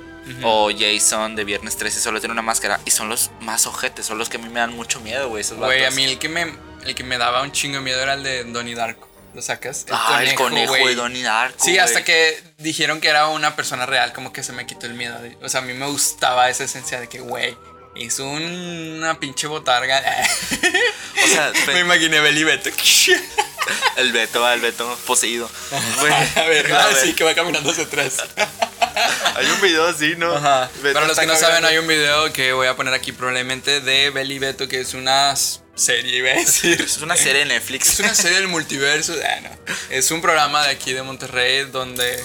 O 0.43 0.69
Jason 0.71 1.35
de 1.35 1.43
Viernes 1.43 1.77
13 1.77 1.99
solo 1.99 2.19
tiene 2.19 2.33
una 2.33 2.41
máscara. 2.41 2.79
Y 2.85 2.91
son 2.91 3.09
los 3.09 3.31
más 3.41 3.65
ojetes, 3.65 4.05
son 4.05 4.17
los 4.17 4.29
que 4.29 4.37
a 4.37 4.39
mí 4.39 4.49
me 4.49 4.59
dan 4.59 4.75
mucho 4.75 4.99
miedo, 5.01 5.29
güey. 5.29 5.41
Esos 5.41 5.57
Güey, 5.57 5.83
a 5.85 5.91
mí 5.91 6.03
el 6.03 6.19
que 6.19 6.29
me, 6.29 6.53
el 6.85 6.95
que 6.95 7.03
me 7.03 7.17
daba 7.17 7.41
un 7.41 7.51
chingo 7.51 7.77
de 7.77 7.81
miedo 7.83 8.01
era 8.01 8.13
el 8.13 8.23
de 8.23 8.43
Donnie 8.45 8.75
Darko. 8.75 9.09
¿Lo 9.33 9.41
sacas? 9.41 9.85
ah, 9.89 10.21
el 10.23 10.35
conejo 10.35 10.73
de 10.75 10.93
Donnie 10.95 11.23
Darko. 11.23 11.63
Sí, 11.63 11.77
hasta 11.77 12.03
que 12.03 12.41
dijeron 12.57 12.99
que 12.99 13.07
era 13.07 13.27
una 13.27 13.55
persona 13.55 13.85
real, 13.85 14.11
como 14.13 14.33
que 14.33 14.43
se 14.43 14.51
me 14.51 14.65
quitó 14.65 14.85
el 14.87 14.93
miedo. 14.93 15.17
O 15.41 15.47
sea, 15.49 15.61
a 15.61 15.63
mí 15.63 15.73
me 15.73 15.85
gustaba 15.87 16.49
esa 16.49 16.65
esencia 16.65 16.99
de 16.99 17.07
que, 17.07 17.19
güey, 17.21 17.57
es 17.95 18.19
un- 18.19 18.97
una 18.97 19.19
pinche 19.19 19.47
botarga. 19.47 20.01
O 21.23 21.27
sea, 21.27 21.51
me 21.73 21.79
imaginé 21.81 22.19
Beli 22.19 22.43
Beto. 22.43 22.71
el 23.97 24.11
Beto, 24.11 24.51
el 24.51 24.59
Beto 24.59 24.97
poseído. 25.05 25.49
A 25.71 26.03
ver, 26.03 26.73
a 26.73 26.87
ver, 26.87 26.95
sí, 26.95 27.13
que 27.13 27.23
va 27.23 27.35
caminando 27.35 27.69
hacia 27.69 27.83
atrás. 27.83 28.17
Hay 29.35 29.45
un 29.47 29.61
video 29.61 29.87
así, 29.87 30.15
¿no? 30.17 30.33
Ajá. 30.35 30.69
Beto 30.81 30.93
Para 30.93 31.07
los 31.07 31.17
que 31.17 31.25
no 31.25 31.35
saben, 31.35 31.65
hay 31.65 31.77
un 31.77 31.87
video 31.87 32.31
que 32.33 32.53
voy 32.53 32.67
a 32.67 32.75
poner 32.75 32.93
aquí 32.93 33.11
probablemente 33.11 33.81
de 33.81 34.09
Beli 34.09 34.39
Beto, 34.39 34.67
que 34.67 34.79
es 34.81 34.93
una 34.93 35.35
serie, 35.75 36.17
iba 36.17 36.31
a 36.31 36.35
decir. 36.35 36.81
Es 36.81 36.97
una 36.99 37.15
serie 37.15 37.39
de 37.39 37.45
Netflix. 37.45 37.93
Es 37.93 37.99
una 38.01 38.13
serie 38.13 38.39
del 38.39 38.47
multiverso. 38.47 39.13
Ah, 39.23 39.39
no. 39.41 39.49
Es 39.89 40.11
un 40.11 40.21
programa 40.21 40.63
de 40.63 40.71
aquí 40.71 40.93
de 40.93 41.03
Monterrey 41.03 41.65
donde, 41.65 42.23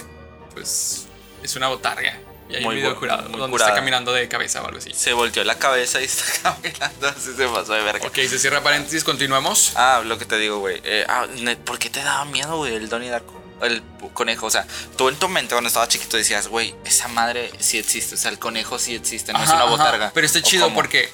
pues, 0.55 1.07
es 1.43 1.57
una 1.57 1.69
botarga. 1.69 2.19
Y 2.49 2.57
hay 2.57 2.63
Muy 2.63 2.77
un 2.77 2.81
video 2.81 2.95
jurado 2.95 3.29
muy 3.29 3.41
donde 3.41 3.53
curada. 3.53 3.71
está 3.71 3.81
caminando 3.81 4.13
de 4.13 4.29
cabeza 4.29 4.63
o 4.63 4.67
algo 4.67 4.79
así. 4.79 4.93
Se 4.95 5.13
volteó 5.13 5.43
la 5.43 5.57
cabeza 5.59 6.01
y 6.01 6.05
está 6.07 6.25
caminando. 6.43 7.09
Así 7.09 7.35
se 7.37 7.47
pasó 7.49 7.73
de 7.73 7.83
verga. 7.83 8.07
Ok, 8.07 8.15
se 8.15 8.39
cierra 8.39 8.63
paréntesis, 8.63 9.03
continuamos. 9.03 9.73
Ah, 9.75 10.03
lo 10.05 10.17
que 10.17 10.27
te 10.27 10.39
digo, 10.39 10.59
güey. 10.59 10.81
Eh, 10.85 11.05
ah, 11.09 11.27
¿Por 11.65 11.79
qué 11.79 11.91
te 11.91 12.01
daba 12.03 12.25
miedo, 12.27 12.57
güey, 12.59 12.75
el 12.77 12.89
Donnie 12.89 13.11
Darko? 13.11 13.43
El 13.63 13.83
conejo, 14.13 14.47
o 14.47 14.51
sea, 14.51 14.67
tú 14.99 15.09
en 15.09 15.17
tu 15.17 15.29
mente 15.29 15.55
cuando 15.55 15.69
estaba 15.69 15.89
chiquito 15.89 16.17
decías, 16.19 16.49
güey, 16.49 16.75
esa 16.85 17.09
madre 17.09 17.51
sí 17.59 17.79
existe, 17.79 18.15
o 18.15 18.19
sea, 18.19 18.31
el 18.31 18.39
conejo 18.39 18.79
sí 18.79 18.95
existe, 18.95 19.33
no 19.33 19.43
es 19.43 19.49
una 19.49 19.61
ajá. 19.63 19.71
botarga. 19.71 20.11
Pero 20.13 20.27
está 20.27 20.41
¿O 20.41 20.43
chido 20.43 20.65
cómo? 20.65 20.75
porque 20.77 21.09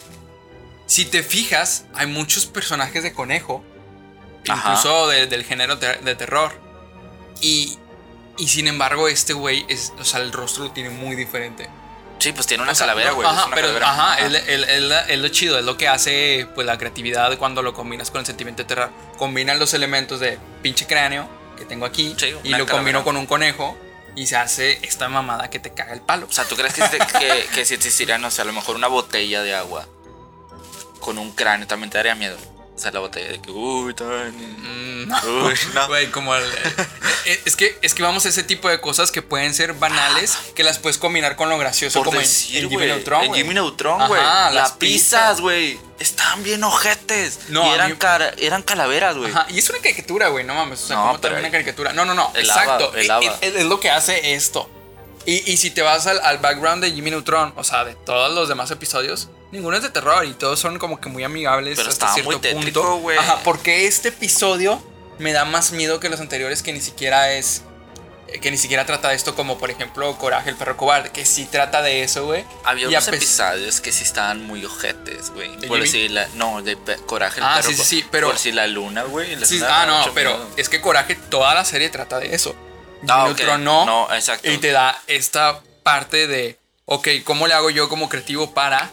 si 0.87 1.05
te 1.05 1.23
fijas, 1.23 1.85
hay 1.95 2.07
muchos 2.09 2.47
personajes 2.47 3.03
de 3.05 3.13
conejo, 3.13 3.63
Ajá. 4.49 4.71
incluso 4.71 5.07
de- 5.09 5.27
del 5.29 5.45
género 5.45 5.79
ter- 5.79 6.01
de 6.03 6.15
terror. 6.17 6.53
Y, 7.41 7.79
y 8.39 8.49
sin 8.49 8.67
embargo, 8.67 9.07
este 9.09 9.33
güey, 9.35 9.65
es, 9.69 9.93
o 10.01 10.05
sea, 10.05 10.21
el 10.21 10.33
rostro 10.33 10.65
lo 10.65 10.71
tiene 10.73 10.91
muy 10.91 11.15
diferente. 11.17 11.69
Sí, 12.19 12.33
pues 12.33 12.47
tiene 12.47 12.63
una 12.65 12.73
O 12.73 12.75
sea, 12.75 12.87
calavera, 12.87 13.13
güey. 13.13 13.27
Ajá, 13.29 13.47
pero 13.55 13.69
calavera. 13.69 13.91
ajá, 13.93 14.13
Ajá. 14.15 14.27
Es, 14.27 14.35
es- 14.49 14.69
es 14.69 14.83
la- 14.83 15.01
es 15.03 15.19
lo 15.19 15.29
chido, 15.29 15.59
es 15.59 15.65
lo 15.65 15.77
que 15.77 15.87
hace 15.89 16.49
pues 16.57 16.67
la 16.67 16.77
creatividad 16.79 17.37
cuando 17.39 17.63
lo 17.63 17.73
combinas 17.73 18.11
con 18.11 18.19
el 18.21 18.27
sentimiento 18.27 18.63
de 18.65 18.69
terror. 18.69 18.91
Combinan 19.17 19.59
los 19.61 19.75
elementos 19.75 20.19
de 20.21 20.39
pinche 20.61 20.87
cráneo 20.87 21.29
que 21.63 21.69
tengo 21.69 21.87
aquí 21.87 22.15
Sí, 22.19 22.35
y 22.43 22.51
lo 22.51 22.67
combino 22.67 23.05
con 23.05 23.17
un 23.17 23.27
conejo 23.27 23.77
y 24.17 24.27
se 24.27 24.37
hace 24.37 24.79
esta 24.85 25.09
mamada 25.09 25.49
que 25.49 25.59
te 25.59 25.73
caga 25.73 25.93
el 25.95 26.01
palo. 26.01 26.27
O 26.29 26.33
sea, 26.33 26.45
¿tú 26.45 26.55
crees 26.57 26.75
que, 26.75 26.83
este- 26.83 26.99
que, 27.19 27.47
que 27.55 27.65
si 27.65 27.75
existiera, 27.75 28.19
no 28.19 28.31
sé, 28.31 28.43
a 28.43 28.45
lo 28.45 28.53
mejor 28.53 28.77
una 28.77 28.89
botella 28.89 29.43
de 29.43 29.55
agua 29.55 29.87
con 31.01 31.19
un 31.19 31.33
cráneo 31.33 31.67
también 31.67 31.91
te 31.91 31.99
daría 31.99 32.15
miedo? 32.15 32.37
Sea, 32.83 32.91
la 32.91 32.99
botella 33.01 33.29
de 33.31 33.41
que, 33.41 33.51
uy, 33.53 33.95
tan... 33.95 34.33
Mm, 35.07 35.13
Uy, 35.45 35.55
no. 35.75 35.87
Güey, 35.89 36.11
como 36.11 36.35
el- 36.35 36.45
eh, 37.27 37.41
es 37.45 37.55
que 37.55 37.79
es 37.81 37.95
que 37.95 38.03
vamos 38.03 38.27
a 38.27 38.29
ese 38.29 38.43
tipo 38.43 38.69
de 38.69 38.81
cosas 38.81 39.13
que 39.13 39.23
pueden 39.23 39.55
ser 39.55 39.75
banales 39.75 40.37
que 40.57 40.65
las 40.65 40.79
puedes 40.81 40.99
combinar 40.99 41.37
con 41.37 41.49
lo 41.49 41.59
gracioso 41.59 42.01
Por 42.01 42.07
como 42.07 42.19
en- 42.19 42.25
decir, 42.27 42.57
en, 42.57 42.63
Jimmy 42.71 42.75
güey. 42.75 42.89
Neutron, 42.89 43.23
En 43.23 43.29
güey. 43.29 43.41
Jimmy 43.43 43.55
Neutron, 43.55 44.09
güey. 44.09 44.21
las 44.21 44.55
Las 44.55 44.73
pizzas. 44.73 45.41
güey. 45.41 45.79
Estaban 46.01 46.43
bien 46.43 46.65
ojetes. 46.65 47.39
No, 47.51 47.65
y 47.67 47.75
eran, 47.75 47.91
mí- 47.93 47.97
cara- 47.99 48.35
eran 48.39 48.63
calaveras, 48.63 49.17
güey. 49.17 49.31
Ajá, 49.31 49.47
y 49.49 49.59
es 49.61 49.71
una 49.71 49.79
caricatura, 49.79 50.29
güey, 50.29 50.45
no 50.45 50.55
mames. 50.55 50.83
O 50.83 50.87
sea, 50.89 50.97
No, 50.97 51.03
¿cómo 51.03 51.13
pero 51.15 51.21
termina 51.35 51.41
una 51.49 51.53
caricatura? 51.53 51.93
No, 51.93 52.05
no, 52.05 52.15
no. 52.15 52.33
el 52.35 52.41
exacto. 52.47 52.93
el 52.95 53.09
es 53.43 53.65
lo 53.65 53.79
que 53.79 53.91
hace 53.91 54.35
esto. 54.35 54.69
Y, 55.27 55.51
y 55.51 55.57
si 55.57 55.71
te 55.71 55.83
vas 55.83 56.07
al, 56.07 56.19
al 56.21 56.39
background 56.39 56.83
de 56.83 56.91
Jimmy 56.93 57.11
Neutron, 57.11 57.53
o 57.57 57.65
sea, 57.65 57.85
de 57.85 57.95
todos 57.95 58.35
los 58.35 58.49
demás 58.49 58.71
episodios, 58.71 59.29
ninguno 59.53 59.77
es 59.77 59.83
de 59.83 59.91
terror 59.91 60.25
y 60.25 60.33
todos 60.35 60.59
son 60.59 60.79
como 60.79 61.01
que 61.01 61.09
muy 61.09 61.23
amigables 61.25 61.77
Pero 61.77 61.91
hasta 61.91 62.13
cierto 62.13 62.31
muy 62.33 62.41
tétrico, 62.41 62.81
punto. 62.83 62.97
güey. 62.99 63.19
Ajá, 63.19 63.39
porque 63.45 63.87
este 63.87 64.09
episodio 64.09 64.83
me 65.19 65.33
da 65.33 65.45
más 65.45 65.73
miedo 65.73 66.01
que 66.01 66.09
los 66.09 66.21
anteriores 66.21 66.63
que 66.63 66.73
ni 66.73 66.81
siquiera 66.81 67.33
es. 67.35 67.63
eh, 68.29 68.41
Que 68.41 68.51
ni 68.51 68.57
siquiera 68.57 68.85
trata 68.87 69.13
esto 69.13 69.35
como 69.37 69.59
por 69.59 69.71
ejemplo 69.71 70.17
Coraje 70.19 70.51
el 70.51 70.57
perro 70.57 70.77
cobarde, 70.77 71.11
que 71.11 71.25
sí 71.25 71.45
trata 71.45 71.83
de 71.83 72.03
eso, 72.03 72.25
güey. 72.25 72.45
Había 72.65 72.89
unos 72.89 73.07
episodios 73.07 73.81
que 73.81 73.93
sí 73.93 74.03
estaban 74.03 74.43
muy 74.45 74.65
ojetes, 74.65 75.31
güey. 75.31 75.55
¿De 75.59 75.69
Por 75.69 75.81
decir 75.81 76.11
la. 76.11 76.27
No, 76.35 76.63
de 76.63 76.77
Coraje 77.07 77.39
el 77.39 77.47
Ah, 77.47 77.57
perro. 77.61 77.69
sí, 77.69 77.75
sí, 77.77 77.85
sí, 77.85 78.05
pero- 78.11 78.29
Por 78.29 78.39
si 78.39 78.51
la 78.51 78.67
luna, 78.67 79.05
güey. 79.05 79.37
Sí, 79.45 79.61
ah, 79.65 79.85
no, 79.87 80.13
pero 80.15 80.31
miedo. 80.39 80.51
es 80.57 80.69
que 80.69 80.81
Coraje, 80.81 81.15
toda 81.15 81.55
la 81.55 81.65
serie 81.65 81.91
trata 81.91 82.19
de 82.19 82.35
eso. 82.35 82.57
Ah. 83.09 83.25
Neutron 83.27 83.65
no. 83.65 83.85
No, 83.85 84.15
exacto. 84.15 84.51
Y 84.51 84.59
te 84.59 84.71
da 84.71 85.01
esta 85.07 85.61
parte 85.83 86.27
de, 86.27 86.59
ok, 86.85 87.09
¿cómo 87.25 87.47
le 87.47 87.55
hago 87.55 87.71
yo 87.71 87.89
como 87.89 88.09
creativo 88.09 88.53
para 88.55 88.91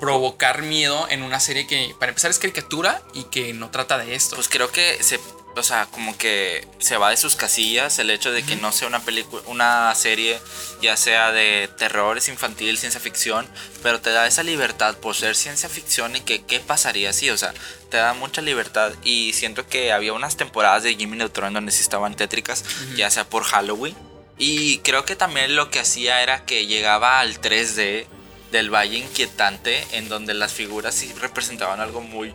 provocar 0.00 0.62
miedo 0.62 1.06
en 1.10 1.22
una 1.22 1.38
serie 1.38 1.66
que, 1.66 1.94
para 1.98 2.10
empezar, 2.10 2.30
es 2.30 2.38
caricatura 2.38 3.00
y 3.14 3.24
que 3.24 3.52
no 3.52 3.70
trata 3.70 3.98
de 3.98 4.14
esto? 4.14 4.36
Pues 4.36 4.48
creo 4.48 4.70
que 4.70 5.02
se 5.02 5.20
o 5.54 5.62
sea, 5.62 5.86
como 5.86 6.16
que 6.16 6.66
se 6.78 6.96
va 6.96 7.10
de 7.10 7.16
sus 7.16 7.36
casillas 7.36 7.98
el 7.98 8.10
hecho 8.10 8.32
de 8.32 8.42
que 8.42 8.56
no 8.56 8.72
sea 8.72 8.88
una 8.88 9.00
película, 9.00 9.42
una 9.46 9.94
serie, 9.94 10.38
ya 10.80 10.96
sea 10.96 11.32
de 11.32 11.68
terror, 11.78 12.16
es 12.16 12.28
infantil, 12.28 12.78
ciencia 12.78 13.00
ficción, 13.00 13.46
pero 13.82 14.00
te 14.00 14.10
da 14.10 14.26
esa 14.26 14.42
libertad 14.42 14.96
por 14.96 15.14
ser 15.14 15.36
ciencia 15.36 15.68
ficción 15.68 16.16
y 16.16 16.20
que 16.20 16.42
qué 16.44 16.60
pasaría 16.60 17.12
si, 17.12 17.30
o 17.30 17.38
sea, 17.38 17.52
te 17.90 17.98
da 17.98 18.14
mucha 18.14 18.40
libertad 18.40 18.92
y 19.04 19.32
siento 19.34 19.66
que 19.66 19.92
había 19.92 20.12
unas 20.12 20.36
temporadas 20.36 20.82
de 20.82 20.94
Jimmy 20.94 21.16
Neutron 21.16 21.52
donde 21.52 21.72
sí 21.72 21.82
estaban 21.82 22.16
tétricas, 22.16 22.64
ya 22.96 23.10
sea 23.10 23.24
por 23.24 23.44
Halloween. 23.44 23.96
Y 24.38 24.78
creo 24.78 25.04
que 25.04 25.14
también 25.14 25.54
lo 25.54 25.70
que 25.70 25.78
hacía 25.78 26.22
era 26.22 26.44
que 26.44 26.66
llegaba 26.66 27.20
al 27.20 27.40
3D 27.40 28.06
del 28.50 28.70
Valle 28.70 28.98
Inquietante, 28.98 29.84
en 29.92 30.08
donde 30.08 30.34
las 30.34 30.52
figuras 30.52 30.94
sí 30.94 31.12
representaban 31.20 31.80
algo 31.80 32.00
muy 32.00 32.34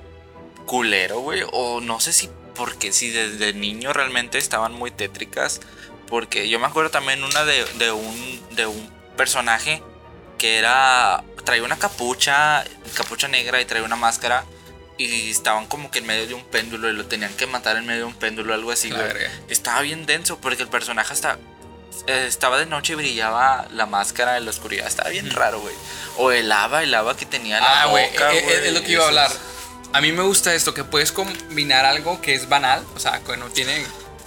culero, 0.66 1.20
güey. 1.20 1.44
O 1.52 1.82
no 1.82 2.00
sé 2.00 2.14
si 2.14 2.30
porque 2.58 2.92
si 2.92 3.12
desde 3.12 3.54
niño 3.54 3.94
realmente 3.94 4.38
estaban 4.38 4.74
muy 4.74 4.92
tétricas. 4.92 5.62
Porque 6.08 6.50
yo 6.50 6.60
me 6.60 6.68
acuerdo 6.68 6.90
también 6.90 7.24
una 7.24 7.44
de, 7.46 7.64
de, 7.76 7.92
un, 7.92 8.42
de 8.56 8.66
un 8.66 8.92
personaje 9.18 9.82
que 10.38 10.58
era. 10.58 11.24
traía 11.46 11.64
una 11.64 11.78
capucha, 11.78 12.64
capucha 12.96 13.28
negra 13.28 13.62
y 13.62 13.66
traía 13.66 13.84
una 13.86 13.96
máscara. 13.96 14.44
Y 14.98 15.30
estaban 15.30 15.68
como 15.68 15.92
que 15.92 16.00
en 16.00 16.08
medio 16.08 16.26
de 16.28 16.34
un 16.34 16.44
péndulo 16.46 16.90
y 16.90 16.94
lo 16.94 17.06
tenían 17.06 17.32
que 17.36 17.46
matar 17.46 17.78
en 17.78 17.86
medio 17.86 18.00
de 18.00 18.06
un 18.06 18.16
péndulo, 18.16 18.54
algo 18.54 18.72
así. 18.72 18.90
Estaba 19.48 19.82
bien 19.82 20.06
denso 20.08 20.40
porque 20.40 20.64
el 20.64 20.70
personaje 20.70 21.14
hasta. 21.14 21.38
eh, 22.08 22.26
estaba 22.28 22.58
de 22.58 22.66
noche 22.66 22.94
y 22.94 22.96
brillaba 22.96 23.68
la 23.74 23.86
máscara 23.86 24.38
en 24.38 24.46
la 24.46 24.52
oscuridad. 24.52 24.88
Estaba 24.88 25.10
bien 25.10 25.30
raro, 25.30 25.60
güey. 25.60 25.76
O 26.18 26.32
el 26.32 26.50
lava, 26.50 26.82
el 26.84 26.90
lava 26.92 27.16
que 27.16 27.26
tenía 27.28 27.58
en 27.58 27.64
la 27.64 27.82
Ah, 27.84 27.86
boca, 27.88 28.34
eh, 28.34 28.38
eh, 28.40 28.62
es 28.68 28.74
lo 28.74 28.82
que 28.82 28.94
iba 28.94 29.04
a 29.04 29.08
hablar. 29.08 29.32
A 29.94 30.02
mí 30.02 30.12
me 30.12 30.24
gusta 30.24 30.54
esto, 30.54 30.74
que 30.74 30.84
puedes 30.84 31.12
combinar 31.12 31.86
algo 31.86 32.22
que 32.22 32.36
es 32.36 32.50
banal, 32.50 32.84
o 32.96 33.00
sea, 33.00 33.20
que 33.22 33.38
no 33.38 33.46
tiene, 33.48 33.84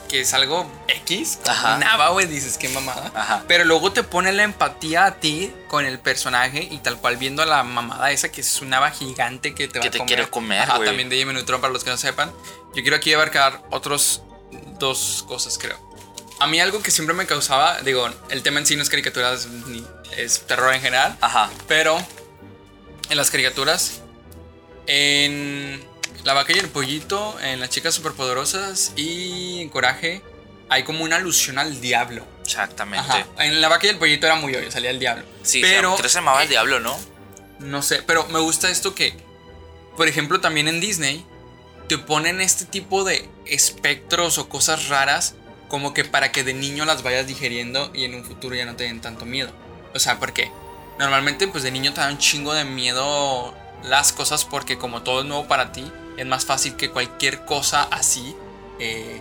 que 0.09 0.21
es 0.23 0.35
algo 0.35 0.69
X, 0.89 1.39
nada, 1.47 2.09
güey, 2.09 2.27
dices, 2.27 2.59
qué 2.59 2.69
mamada. 2.71 3.13
Ajá. 3.15 3.45
Pero 3.47 3.65
luego 3.65 3.93
te 3.93 4.03
pone 4.03 4.33
la 4.33 4.43
empatía 4.43 5.05
a 5.07 5.15
ti 5.21 5.53
con 5.69 5.85
el 5.85 5.99
personaje 6.01 6.67
y 6.69 6.79
tal 6.79 6.97
cual 6.99 7.17
viendo 7.19 7.43
a 7.43 7.47
la 7.47 7.63
mamada 7.63 8.11
esa 8.11 8.33
que 8.33 8.41
es 8.41 8.61
una 8.61 8.71
nava 8.79 8.91
gigante 8.91 9.55
que 9.55 9.69
te 9.69 9.79
va 9.79 9.83
Que 9.83 9.89
a 9.89 9.91
te 9.93 9.99
comer. 9.99 10.15
quiere 10.17 10.31
comer, 10.31 10.63
Ajá, 10.63 10.83
también 10.85 11.09
de 11.09 11.17
Jimmy 11.17 11.35
Neutron, 11.35 11.61
para 11.61 11.73
los 11.73 11.85
que 11.85 11.91
no 11.91 11.97
sepan. 11.97 12.33
Yo 12.75 12.83
quiero 12.83 12.97
aquí 12.97 13.13
abarcar 13.13 13.63
otros 13.71 14.23
dos 14.81 15.25
cosas, 15.29 15.59
creo. 15.59 15.79
A 16.41 16.47
mí 16.47 16.59
algo 16.59 16.83
que 16.83 16.91
siempre 16.91 17.15
me 17.15 17.27
causaba, 17.27 17.81
digo, 17.83 18.09
el 18.31 18.43
tema 18.43 18.59
en 18.61 18.67
sí 18.67 18.75
no 18.75 18.83
es 18.83 18.89
caricaturas 18.89 19.47
ni 19.47 19.87
es 20.17 20.41
terror 20.47 20.75
en 20.75 20.81
general, 20.81 21.17
Ajá. 21.21 21.51
pero 21.69 21.97
en 23.11 23.17
las 23.17 23.31
caricaturas, 23.31 24.00
en 24.87 25.83
La 26.25 26.35
vaca 26.35 26.53
y 26.55 26.59
el 26.59 26.69
pollito, 26.69 27.39
en 27.41 27.61
Las 27.61 27.71
chicas 27.71 27.95
superpoderosas 27.95 28.93
y 28.97 29.61
en 29.61 29.69
Coraje, 29.69 30.23
hay 30.69 30.85
como 30.85 31.05
una 31.05 31.17
alusión 31.17 31.59
al 31.59 31.81
diablo. 31.81 32.27
Exactamente. 32.45 33.11
Ajá. 33.11 33.27
En 33.39 33.61
La 33.61 33.69
vaca 33.69 33.87
y 33.87 33.91
el 33.91 33.99
pollito 33.99 34.27
era 34.27 34.37
muy 34.37 34.55
obvio, 34.55 34.71
salía 34.71 34.91
el 34.91 34.99
diablo. 34.99 35.25
Sí, 35.43 35.61
pero 35.61 35.95
creo 35.95 36.03
que 36.03 36.09
se 36.09 36.19
llamaba 36.19 36.43
el 36.43 36.49
diablo, 36.49 36.81
¿no? 36.81 36.97
no 37.61 37.83
sé, 37.83 38.03
pero 38.03 38.27
me 38.29 38.41
gusta 38.41 38.71
esto 38.71 38.95
que, 38.95 39.15
por 39.97 40.09
ejemplo, 40.09 40.41
también 40.41 40.69
en 40.69 40.81
Disney 40.81 41.25
te 41.89 41.99
ponen 41.99 42.41
este 42.41 42.65
tipo 42.65 43.05
de 43.05 43.29
espectros 43.47 44.39
o 44.39 44.49
cosas 44.49 44.89
raras 44.89 45.35
como 45.69 45.95
que 45.95 46.05
para 46.05 46.33
que 46.33 46.43
de 46.43 46.55
niño 46.55 46.85
las 46.85 47.03
vayas 47.03 47.27
digeriendo 47.27 47.91
y 47.95 48.05
en 48.05 48.15
un 48.15 48.25
futuro 48.25 48.57
ya 48.57 48.65
no 48.65 48.77
te 48.77 48.85
den 48.85 49.01
tanto 49.01 49.25
miedo. 49.25 49.53
O 49.95 49.99
sea, 49.99 50.19
porque 50.19 50.51
normalmente 50.99 51.47
pues 51.49 51.63
de 51.63 51.71
niño 51.71 51.93
te 51.93 52.01
da 52.01 52.09
un 52.09 52.19
chingo 52.19 52.55
de 52.55 52.65
miedo 52.65 53.55
las 53.85 54.13
cosas 54.13 54.45
porque 54.45 54.79
como 54.79 55.03
todo 55.03 55.21
es 55.21 55.27
nuevo 55.27 55.47
para 55.47 55.73
ti, 55.73 55.91
es 56.17 56.27
más 56.27 56.45
fácil 56.45 56.77
que 56.77 56.91
cualquier 56.91 57.45
cosa 57.45 57.85
así 57.91 58.35
eh, 58.79 59.21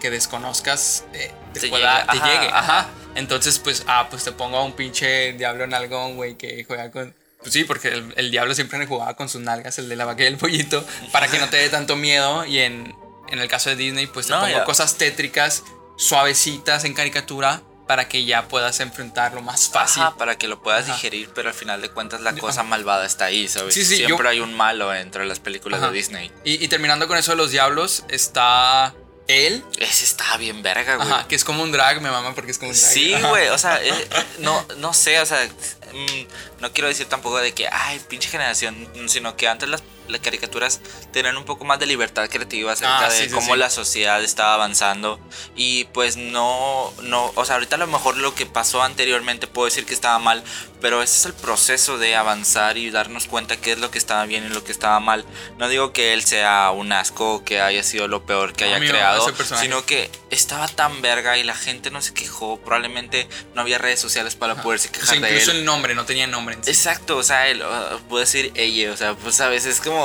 que 0.00 0.10
desconozcas 0.10 1.04
eh, 1.12 1.32
te, 1.52 1.60
Te 1.60 1.68
pueda- 1.68 2.00
llegue, 2.06 2.12
te 2.12 2.18
ajá, 2.18 2.32
llegue. 2.32 2.46
ajá. 2.48 2.58
Ajá. 2.80 2.88
Entonces, 3.14 3.58
pues, 3.58 3.84
ah, 3.88 4.06
pues 4.10 4.22
te 4.24 4.32
pongo 4.32 4.58
a 4.58 4.64
un 4.64 4.72
pinche 4.72 5.32
diablo 5.32 5.66
nalgón, 5.66 6.14
güey, 6.16 6.36
que 6.36 6.62
juega 6.64 6.90
con. 6.90 7.14
Pues 7.40 7.52
sí, 7.52 7.64
porque 7.64 7.88
el, 7.88 8.12
el 8.16 8.30
diablo 8.30 8.54
siempre 8.54 8.84
jugaba 8.86 9.14
con 9.16 9.28
sus 9.28 9.40
nalgas, 9.40 9.78
el 9.78 9.88
de 9.88 9.96
la 9.96 10.04
vaca 10.04 10.22
y 10.22 10.26
el 10.26 10.36
pollito, 10.36 10.84
para 11.10 11.26
que 11.28 11.38
no 11.38 11.48
te 11.48 11.56
dé 11.56 11.68
tanto 11.68 11.96
miedo. 11.96 12.44
Y 12.44 12.58
en, 12.60 12.94
en 13.30 13.38
el 13.40 13.48
caso 13.48 13.70
de 13.70 13.76
Disney, 13.76 14.06
pues 14.06 14.26
te 14.26 14.32
No, 14.32 14.40
pongo 14.40 14.52
ya. 14.52 14.64
cosas 14.64 14.96
tétricas, 14.96 15.64
suavecitas 15.96 16.84
en 16.84 16.94
caricatura, 16.94 17.62
para 17.88 18.06
que 18.08 18.24
ya 18.24 18.46
puedas 18.46 18.78
enfrentarlo 18.78 19.42
más 19.42 19.68
fácil. 19.70 20.02
Ajá, 20.04 20.16
para 20.16 20.38
que 20.38 20.46
lo 20.46 20.62
puedas 20.62 20.84
Ajá. 20.84 20.92
digerir, 20.94 21.30
pero 21.34 21.48
al 21.48 21.54
final 21.54 21.80
de 21.82 21.88
cuentas 21.90 22.20
la 22.20 22.32
cosa 22.34 22.62
malvada 22.62 23.04
está 23.06 23.24
ahí, 23.24 23.48
¿sabes? 23.48 23.74
Sí, 23.74 23.84
sí, 23.84 23.96
Siempre 23.96 24.24
yo- 24.24 24.28
hay 24.28 24.38
un 24.40 24.54
malo 24.54 24.94
entre 24.94 25.26
las 25.26 25.40
películas 25.40 25.80
Ajá. 25.80 25.90
de 25.90 25.96
Disney. 25.96 26.30
Y, 26.44 26.62
y 26.64 26.68
terminando 26.68 27.08
con 27.08 27.16
eso 27.18 27.32
de 27.32 27.38
los 27.38 27.50
diablos, 27.50 28.04
está 28.08 28.94
él, 29.26 29.62
Ese 29.78 30.04
está 30.04 30.36
bien 30.38 30.62
verga, 30.62 30.96
güey. 30.96 31.08
ajá, 31.10 31.26
que 31.28 31.34
es 31.34 31.44
como 31.44 31.62
un 31.62 31.72
drag, 31.72 32.00
me 32.00 32.10
mama 32.10 32.34
porque 32.34 32.50
es 32.50 32.58
como 32.58 32.70
un 32.70 32.76
drag. 32.76 32.90
Sí, 32.92 33.14
güey, 33.28 33.48
o 33.48 33.58
sea, 33.58 33.78
eh, 33.82 33.92
no, 34.38 34.64
no 34.78 34.92
sé, 34.94 35.20
o 35.20 35.26
sea, 35.26 35.46
mm, 35.92 36.60
no 36.62 36.72
quiero 36.72 36.88
decir 36.88 37.06
tampoco 37.06 37.38
de 37.38 37.52
que, 37.52 37.68
ay, 37.70 38.00
pinche 38.08 38.28
generación, 38.28 38.88
sino 39.06 39.36
que 39.36 39.48
antes 39.48 39.68
las, 39.68 39.82
las 40.08 40.20
caricaturas 40.20 40.80
tenían 41.12 41.36
un 41.36 41.44
poco 41.44 41.64
más 41.64 41.78
de 41.78 41.86
libertad 41.86 42.28
creativa 42.28 42.72
acerca 42.72 43.06
Ah, 43.06 43.08
de 43.10 43.16
sí, 43.18 43.24
sí, 43.28 43.30
cómo 43.34 43.54
sí. 43.54 43.58
la 43.58 43.70
sociedad 43.70 44.22
estaba 44.22 44.54
avanzando 44.54 45.20
y 45.56 45.84
pues 45.86 46.16
no, 46.16 46.92
no, 47.02 47.32
o 47.34 47.44
sea, 47.44 47.54
ahorita 47.56 47.76
a 47.76 47.78
lo 47.78 47.86
mejor 47.86 48.16
lo 48.16 48.34
que 48.34 48.46
pasó 48.46 48.82
anteriormente 48.82 49.46
puedo 49.46 49.66
decir 49.66 49.86
que 49.86 49.94
estaba 49.94 50.18
mal, 50.18 50.42
pero 50.80 51.02
ese 51.02 51.18
es 51.18 51.26
el 51.26 51.34
proceso 51.34 51.98
de 51.98 52.14
avanzar 52.16 52.76
y 52.78 52.90
darnos 52.90 53.26
cuenta 53.26 53.56
qué 53.56 53.72
es 53.72 53.78
lo 53.78 53.90
que 53.90 53.98
estaba 53.98 54.24
bien 54.26 54.44
y 54.46 54.48
lo 54.48 54.62
que 54.64 54.72
estaba 54.72 55.00
mal. 55.00 55.24
No 55.58 55.68
digo 55.68 55.92
que 55.92 56.12
él 56.14 56.22
sea 56.24 56.70
un 56.70 56.92
asco, 56.92 57.44
que 57.44 57.60
haya 57.60 57.82
sido 57.82 58.06
lo 58.06 58.24
peor 58.24 58.52
que 58.52 58.64
No, 58.66 58.76
haya 58.76 58.86
creado, 58.88 59.26
sino 59.60 59.84
que 59.84 60.08
estaba 60.30 60.68
tan 60.68 61.02
verga 61.02 61.36
y 61.36 61.42
la 61.42 61.54
gente 61.56 61.90
no 61.90 62.00
se 62.00 62.14
quejó. 62.14 62.58
Probablemente 62.60 63.28
no 63.54 63.62
había 63.62 63.78
redes 63.78 63.98
sociales 64.00 64.36
para 64.36 64.62
poderse 64.62 64.88
O 64.88 64.92
quejar 64.92 65.08
sea, 65.08 65.20
de 65.20 65.28
incluso 65.30 65.50
él. 65.50 65.58
el 65.58 65.64
nombre 65.64 65.94
no 65.96 66.04
tenía 66.04 66.26
nombre 66.28 66.54
en 66.54 66.62
sí. 66.62 66.70
Exacto, 66.70 67.16
o 67.16 67.22
sea, 67.24 67.48
él, 67.48 67.60
uh, 67.62 67.98
puedo 68.08 68.20
decir 68.20 68.52
ella, 68.54 68.92
o 68.92 68.96
sea, 68.96 69.14
pues 69.14 69.40
a 69.40 69.48
veces 69.48 69.74
es 69.76 69.80
como 69.80 69.97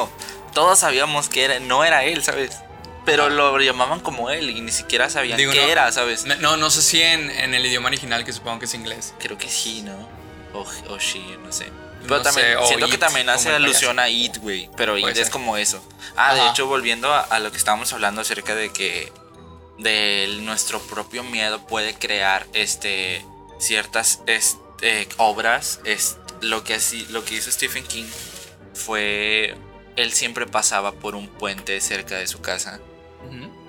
todos 0.54 0.80
sabíamos 0.80 1.30
que 1.30 1.44
era, 1.46 1.60
no 1.60 1.84
era 1.84 2.04
él, 2.04 2.24
¿sabes? 2.24 2.58
Pero 3.06 3.30
lo 3.30 3.60
llamaban 3.60 4.00
como 4.00 4.30
él 4.30 4.50
y 4.50 4.62
ni 4.62 4.72
siquiera 4.72 5.10
sabían 5.10 5.38
Digo, 5.38 5.52
qué 5.52 5.62
no- 5.64 5.68
era, 5.72 5.92
¿sabes? 5.92 6.26
No, 6.40 6.56
no 6.58 6.70
sé 6.70 6.82
si 6.82 7.02
en, 7.02 7.30
en 7.32 7.54
el 7.54 7.66
idioma 7.66 7.88
original, 7.88 8.24
que 8.24 8.32
supongo 8.32 8.60
que 8.60 8.66
es 8.66 8.74
inglés. 8.74 9.14
Creo 9.20 9.38
que 9.38 9.50
sí, 9.50 9.82
¿no? 9.82 10.08
O, 10.54 10.66
o 10.90 10.98
she, 11.00 11.20
no 11.44 11.52
sé. 11.52 11.66
Pero 12.04 12.18
No 12.18 12.22
también, 12.22 12.58
sé, 12.60 12.68
siento 12.68 12.88
que 12.90 12.98
también 12.98 13.30
hace 13.30 13.50
alusión 13.50 13.98
a 14.00 14.10
It, 14.10 14.38
güey. 14.38 14.70
Pero 14.78 14.98
It 14.98 15.18
es 15.18 15.30
como 15.30 15.58
eso. 15.58 15.84
Ah, 16.16 16.34
de 16.34 16.48
hecho, 16.50 16.68
volviendo 16.68 17.14
a, 17.14 17.22
a 17.22 17.40
lo 17.40 17.50
que 17.52 17.58
estábamos 17.58 17.92
hablando 17.94 18.22
acerca 18.22 18.56
de 18.56 18.72
que 18.72 19.12
de 19.80 20.38
nuestro 20.42 20.80
propio 20.82 21.24
miedo 21.24 21.66
puede 21.66 21.94
crear 21.96 22.46
este 22.54 23.26
ciertas 23.60 24.22
este, 24.28 25.08
obras. 25.18 25.80
Es 25.86 26.18
lo 26.42 26.64
que 26.64 26.76
así, 26.76 27.06
lo 27.10 27.24
que 27.26 27.36
hizo 27.36 27.50
Stephen 27.52 27.86
King 27.86 28.06
fue 28.74 29.56
él 29.96 30.12
siempre 30.14 30.46
pasaba 30.48 30.92
por 30.94 31.16
un 31.16 31.28
puente 31.28 31.80
cerca 31.82 32.16
de 32.18 32.28
su 32.28 32.42
casa 32.42 32.80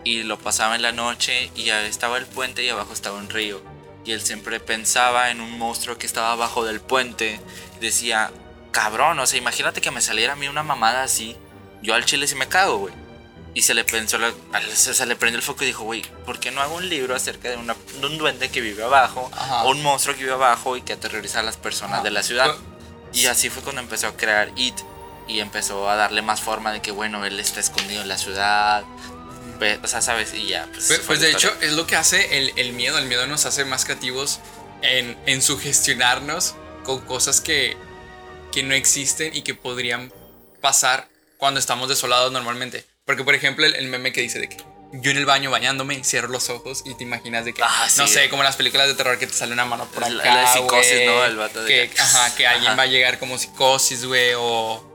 y 0.05 0.23
lo 0.23 0.39
pasaba 0.39 0.75
en 0.77 0.83
la 0.83 0.93
noche 0.93 1.51
y 1.57 1.71
ahí 1.71 1.87
estaba 1.87 2.19
el 2.19 2.27
puente 2.27 2.63
y 2.63 2.69
abajo 2.69 2.93
estaba 2.93 3.17
un 3.17 3.31
río. 3.31 3.63
Y 4.05 4.13
él 4.13 4.21
siempre 4.21 4.61
pensaba 4.61 5.31
en 5.31 5.41
un 5.41 5.59
monstruo 5.59 5.97
que 5.97 6.07
estaba 6.07 6.33
abajo 6.33 6.63
del 6.67 6.79
puente. 6.81 7.41
Y 7.79 7.81
decía, 7.81 8.31
cabrón, 8.71 9.19
o 9.19 9.27
sea, 9.27 9.39
imagínate 9.39 9.81
que 9.81 9.91
me 9.91 10.03
saliera 10.03 10.35
a 10.35 10.37
mí 10.37 10.47
una 10.47 10.63
mamada 10.63 11.03
así. 11.05 11.37
Yo 11.83 11.95
al 11.95 12.05
chile 12.05 12.27
sí 12.27 12.35
me 12.35 12.47
cago, 12.47 12.77
güey. 12.77 12.93
Y 13.55 13.63
se 13.63 13.73
le 13.73 13.83
pensó, 13.85 14.19
se, 14.75 15.07
le 15.07 15.17
prendió 15.17 15.39
el 15.39 15.43
foco 15.43 15.65
y 15.65 15.69
dijo, 15.69 15.85
güey, 15.85 16.03
¿por 16.27 16.39
qué 16.39 16.51
no 16.51 16.61
hago 16.61 16.75
un 16.75 16.87
libro 16.91 17.15
acerca 17.15 17.49
de, 17.49 17.57
una- 17.57 17.77
de 18.01 18.07
un 18.07 18.19
duende 18.19 18.51
que 18.51 18.61
vive 18.61 18.83
abajo? 18.85 19.31
Ajá. 19.33 19.63
O 19.65 19.71
un 19.71 19.83
monstruo 19.83 20.15
que 20.15 20.23
vive 20.25 20.35
abajo 20.35 20.77
y 20.77 20.83
que 20.83 20.93
aterroriza 20.93 21.41
a 21.41 21.43
las 21.43 21.57
personas 21.57 21.95
Ajá. 21.95 22.03
de 22.03 22.11
la 22.11 22.23
ciudad. 22.23 22.55
Pues- 23.11 23.23
Y 23.23 23.27
así 23.27 23.49
fue 23.49 23.63
cuando 23.63 23.81
empezó 23.81 24.09
a 24.09 24.17
crear 24.19 24.51
It. 24.57 24.75
Y 25.27 25.41
empezó 25.41 25.89
a 25.89 25.97
darle 25.97 26.21
más 26.23 26.41
forma 26.43 26.73
de 26.73 26.83
que, 26.83 26.91
bueno, 26.91 27.25
él 27.25 27.41
está 27.41 27.61
escondido 27.61 28.03
en 28.03 28.09
la 28.09 28.19
ciudad. 28.19 28.85
Ve- 29.59 29.79
O 29.83 29.87
sea, 29.87 30.03
¿sabes? 30.03 30.35
Y 30.35 30.49
ya, 30.49 30.67
pues. 30.73 30.87
Pues, 30.89 31.01
pues 31.07 31.21
la 31.21 31.27
de 31.27 31.33
hecho 31.33 31.53
es 31.61 31.73
lo 31.73 31.87
que 31.87 31.97
hace 31.97 32.39
el, 32.39 32.53
el 32.57 32.73
miedo. 32.73 32.99
El 32.99 33.07
miedo 33.07 33.27
nos 33.27 33.47
hace 33.47 33.65
más 33.65 33.85
creativos 33.85 34.41
en, 34.83 35.17
en 35.27 35.41
sugestionarnos 35.43 36.55
con 36.85 37.01
cosas 37.01 37.41
que, 37.41 37.77
que 38.53 38.63
no 38.63 38.75
existen 38.75 39.35
y 39.35 39.43
que 39.43 39.55
podrían 39.55 40.13
pasar 40.61 41.09
cuando 41.39 41.59
estamos 41.61 41.89
desolados 41.89 42.31
normalmente. 42.33 42.85
Porque 43.07 43.25
por 43.25 43.35
ejemplo 43.35 43.65
el, 43.65 43.75
el 43.75 43.87
meme 43.89 44.13
que 44.13 44.21
dice 44.21 44.39
de 44.39 44.49
que 44.49 44.57
yo 44.93 45.11
en 45.11 45.17
el 45.17 45.27
baño 45.27 45.51
bañándome 45.51 46.05
cierro 46.05 46.29
los 46.29 46.51
ojos 46.51 46.83
y 46.87 46.95
te 46.95 47.03
imaginas 47.03 47.45
de 47.45 47.53
que, 47.53 47.63
Ah, 47.65 47.87
no 47.97 48.07
sí. 48.07 48.15
sé, 48.15 48.29
como 48.29 48.43
las 48.45 48.57
películas 48.57 48.87
de 48.87 48.95
terror 48.95 49.19
que 49.19 49.27
te 49.27 49.33
sale 49.33 49.53
una 49.53 49.65
mano 49.65 49.87
por 49.87 50.05
acá. 50.05 50.13
La- 50.13 50.25
la 50.25 50.41
de 50.43 50.47
psicosis, 50.59 50.93
güey, 50.95 51.07
¿no? 51.07 51.25
El 51.25 51.37
vato 51.37 51.63
de 51.65 51.69
que, 51.69 51.91
que- 51.95 52.01
ajá, 52.01 52.35
que 52.37 52.47
alguien 52.47 52.69
Ajá. 52.69 52.77
va 52.77 52.83
a 52.85 52.87
llegar 52.87 53.19
como 53.19 53.37
psicosis, 53.39 54.05
güey, 54.05 54.33
o... 54.37 54.94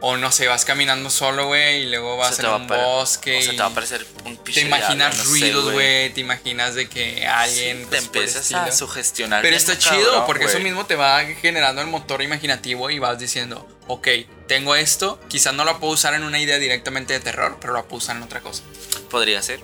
O 0.00 0.16
no 0.16 0.30
sé, 0.30 0.46
vas 0.46 0.64
caminando 0.64 1.10
solo, 1.10 1.46
güey, 1.46 1.82
y 1.82 1.90
luego 1.90 2.16
vas 2.16 2.36
Se 2.36 2.42
en 2.42 2.46
te 2.46 2.50
va 2.50 2.56
un 2.58 2.66
bosque. 2.68 3.38
O 3.38 3.42
sea, 3.42 3.50
te 3.52 3.58
va 3.58 3.64
a 3.64 3.68
aparecer 3.68 4.06
un 4.24 4.36
te 4.36 4.60
imaginas 4.60 5.14
diablo, 5.14 5.24
no 5.24 5.30
ruidos, 5.30 5.72
güey. 5.72 6.12
Te 6.14 6.20
imaginas 6.20 6.74
de 6.76 6.88
que 6.88 7.26
alguien. 7.26 7.80
te 7.80 7.86
pues, 7.86 8.00
el 8.00 8.04
empiezas 8.06 8.52
a 8.52 8.70
sugestionar. 8.70 9.42
Pero 9.42 9.56
está 9.56 9.76
cabrón, 9.76 10.04
chido, 10.04 10.26
porque 10.26 10.44
eso 10.44 10.54
güey. 10.54 10.64
mismo 10.64 10.86
te 10.86 10.94
va 10.94 11.24
generando 11.24 11.82
el 11.82 11.88
motor 11.88 12.22
imaginativo 12.22 12.90
y 12.90 13.00
vas 13.00 13.18
diciendo, 13.18 13.66
ok, 13.88 14.06
tengo 14.46 14.76
esto, 14.76 15.20
quizás 15.28 15.52
no 15.52 15.64
lo 15.64 15.80
puedo 15.80 15.94
usar 15.94 16.14
en 16.14 16.22
una 16.22 16.38
idea 16.38 16.58
directamente 16.58 17.14
de 17.14 17.20
terror, 17.20 17.58
pero 17.60 17.72
lo 17.72 17.82
puedo 17.88 17.98
usar 17.98 18.16
en 18.16 18.22
otra 18.22 18.40
cosa. 18.40 18.62
Podría 19.10 19.42
ser. 19.42 19.60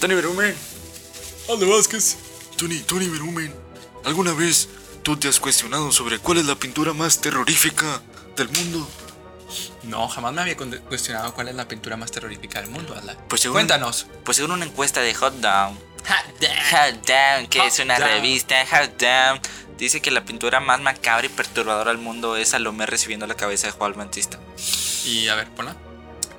Tony 0.00 0.14
Berumen. 0.14 0.54
Aldo 1.48 1.68
Vázquez. 1.68 2.16
Tony, 2.56 2.78
Tony 2.80 3.08
Berumen. 3.08 3.52
¿Alguna 4.04 4.32
vez 4.32 4.68
tú 5.02 5.16
te 5.16 5.26
has 5.26 5.40
cuestionado 5.40 5.90
sobre 5.90 6.18
cuál 6.18 6.38
es 6.38 6.46
la 6.46 6.54
pintura 6.54 6.92
más 6.92 7.20
terrorífica 7.20 8.00
del 8.36 8.48
mundo? 8.50 8.88
No, 9.84 10.08
jamás 10.08 10.32
me 10.32 10.40
había 10.40 10.56
cuestionado 10.56 11.32
cuál 11.34 11.48
es 11.48 11.54
la 11.54 11.68
pintura 11.68 11.96
más 11.96 12.10
terrorífica 12.10 12.60
del 12.60 12.70
mundo, 12.70 12.94
Ala. 13.00 13.16
Pues 13.28 13.42
según- 13.42 13.56
Cuéntanos. 13.56 14.06
Pues 14.24 14.36
según 14.36 14.52
una 14.52 14.64
encuesta 14.64 15.00
de 15.00 15.14
Hot 15.14 15.34
Down, 15.34 15.78
Hot 16.06 17.06
Down, 17.06 17.46
que 17.48 17.66
es 17.66 17.78
una 17.78 17.98
Down. 17.98 18.08
revista, 18.10 18.56
Hot 18.66 18.98
Down, 19.00 19.40
dice 19.78 20.00
que 20.00 20.10
la 20.10 20.24
pintura 20.24 20.60
más 20.60 20.80
macabra 20.80 21.26
y 21.26 21.28
perturbadora 21.28 21.90
del 21.92 22.00
mundo 22.00 22.36
es 22.36 22.48
Salomé 22.50 22.86
recibiendo 22.86 23.26
la 23.26 23.34
cabeza 23.34 23.66
de 23.68 23.72
Juan 23.74 23.92
Bautista. 23.94 24.38
Y 25.04 25.28
a 25.28 25.34
ver, 25.34 25.48
ponla. 25.50 25.76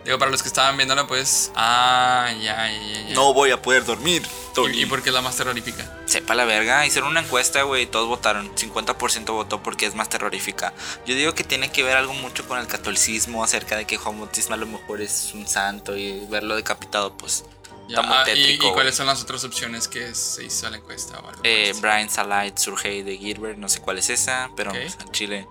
Digo, 0.05 0.19
para 0.19 0.29
los 0.31 0.41
que 0.43 0.47
estaban 0.47 0.77
viéndola, 0.77 1.07
pues. 1.07 1.51
Ah, 1.55 2.29
ya, 2.39 2.71
ya, 2.71 3.07
ya. 3.09 3.13
No 3.15 3.33
voy 3.33 3.50
a 3.51 3.59
poder 3.62 3.83
dormir, 3.85 4.21
Tony. 4.53 4.77
¿Y, 4.77 4.83
y 4.83 4.85
por 4.85 5.01
qué 5.01 5.09
es 5.09 5.15
la 5.15 5.21
más 5.21 5.35
terrorífica? 5.35 5.83
Sepa 6.05 6.35
la 6.35 6.45
verga, 6.45 6.85
hicieron 6.85 7.09
una 7.09 7.21
encuesta, 7.21 7.63
güey, 7.63 7.83
y 7.83 7.85
todos 7.88 8.07
votaron. 8.07 8.53
50% 8.55 9.25
votó 9.33 9.63
porque 9.63 9.88
es 9.88 9.95
más 9.95 10.07
terrorífica. 10.07 10.74
Yo 11.07 11.15
digo 11.15 11.33
que 11.33 11.43
tiene 11.43 11.71
que 11.71 11.81
ver 11.83 11.97
algo 11.97 12.13
mucho 12.13 12.47
con 12.47 12.59
el 12.59 12.67
catolicismo 12.67 13.43
acerca 13.43 13.77
de 13.77 13.85
que 13.85 13.97
Juan 13.97 14.19
Bautista 14.19 14.53
a 14.53 14.57
lo 14.57 14.67
mejor 14.67 15.01
es 15.01 15.31
un 15.33 15.47
santo 15.47 15.97
y 15.97 16.24
verlo 16.29 16.55
decapitado, 16.55 17.17
pues. 17.17 17.43
Ya, 17.88 17.97
Está 17.97 18.01
muy 18.03 18.15
ah, 18.17 18.21
y- 18.21 18.25
tétrico, 18.25 18.51
¿Y, 18.51 18.57
güey. 18.57 18.74
cuáles 18.74 18.95
son 18.95 19.07
las 19.07 19.21
otras 19.24 19.43
opciones 19.43 19.88
que 19.88 20.13
se 20.15 20.43
hizo 20.43 20.69
la 20.69 20.77
encuesta? 20.77 21.19
o 21.19 21.27
algo 21.29 21.41
Eh? 21.43 21.71
Brian 21.81 22.09
Salite, 22.09 22.59
Surgey 22.62 23.03
de 23.03 23.17
Gilbert, 23.17 23.57
no 23.57 23.69
sé 23.69 23.79
cuál 23.79 23.97
es 24.00 24.09
esa, 24.09 24.50
pero 24.55 24.71
Ok. 24.71 24.77
pues, 24.77 24.97
en 25.03 25.12
Chile. 25.12 25.47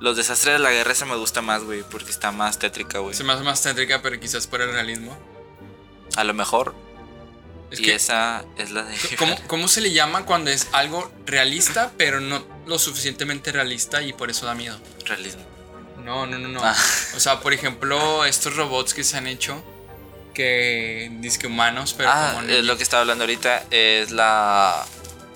Los 0.00 0.16
desastres 0.16 0.54
de 0.54 0.58
la 0.60 0.70
guerra 0.70 0.92
esa 0.92 1.04
me 1.06 1.16
gusta 1.16 1.42
más, 1.42 1.64
güey, 1.64 1.82
porque 1.82 2.10
está 2.10 2.30
más 2.30 2.58
tétrica, 2.58 3.00
güey. 3.00 3.14
Se 3.14 3.24
me 3.24 3.32
hace 3.32 3.42
más 3.42 3.60
tétrica, 3.62 4.00
pero 4.00 4.18
quizás 4.20 4.46
por 4.46 4.60
el 4.60 4.72
realismo. 4.72 5.16
A 6.16 6.24
lo 6.24 6.34
mejor. 6.34 6.74
Es 7.70 7.80
y 7.80 7.82
que, 7.82 7.94
esa 7.94 8.44
es 8.56 8.70
la 8.70 8.84
de. 8.84 8.96
¿cómo, 9.18 9.36
¿Cómo 9.46 9.68
se 9.68 9.80
le 9.80 9.92
llama 9.92 10.24
cuando 10.24 10.50
es 10.50 10.68
algo 10.72 11.10
realista, 11.26 11.92
pero 11.96 12.20
no 12.20 12.44
lo 12.66 12.78
suficientemente 12.78 13.52
realista 13.52 14.02
y 14.02 14.12
por 14.12 14.30
eso 14.30 14.46
da 14.46 14.54
miedo? 14.54 14.78
Realismo. 15.04 15.42
No, 16.04 16.26
no, 16.26 16.38
no, 16.38 16.48
no. 16.48 16.60
Ah. 16.62 16.76
O 17.16 17.20
sea, 17.20 17.40
por 17.40 17.52
ejemplo, 17.52 18.24
estos 18.24 18.56
robots 18.56 18.94
que 18.94 19.04
se 19.04 19.16
han 19.16 19.26
hecho, 19.26 19.62
que 20.32 21.10
dizque 21.20 21.48
humanos, 21.48 21.94
pero 21.96 22.08
ah, 22.10 22.34
como 22.36 22.48
eh, 22.48 22.62
lo 22.62 22.76
que 22.76 22.84
estaba 22.84 23.02
hablando 23.02 23.24
ahorita 23.24 23.64
es 23.70 24.12
la. 24.12 24.86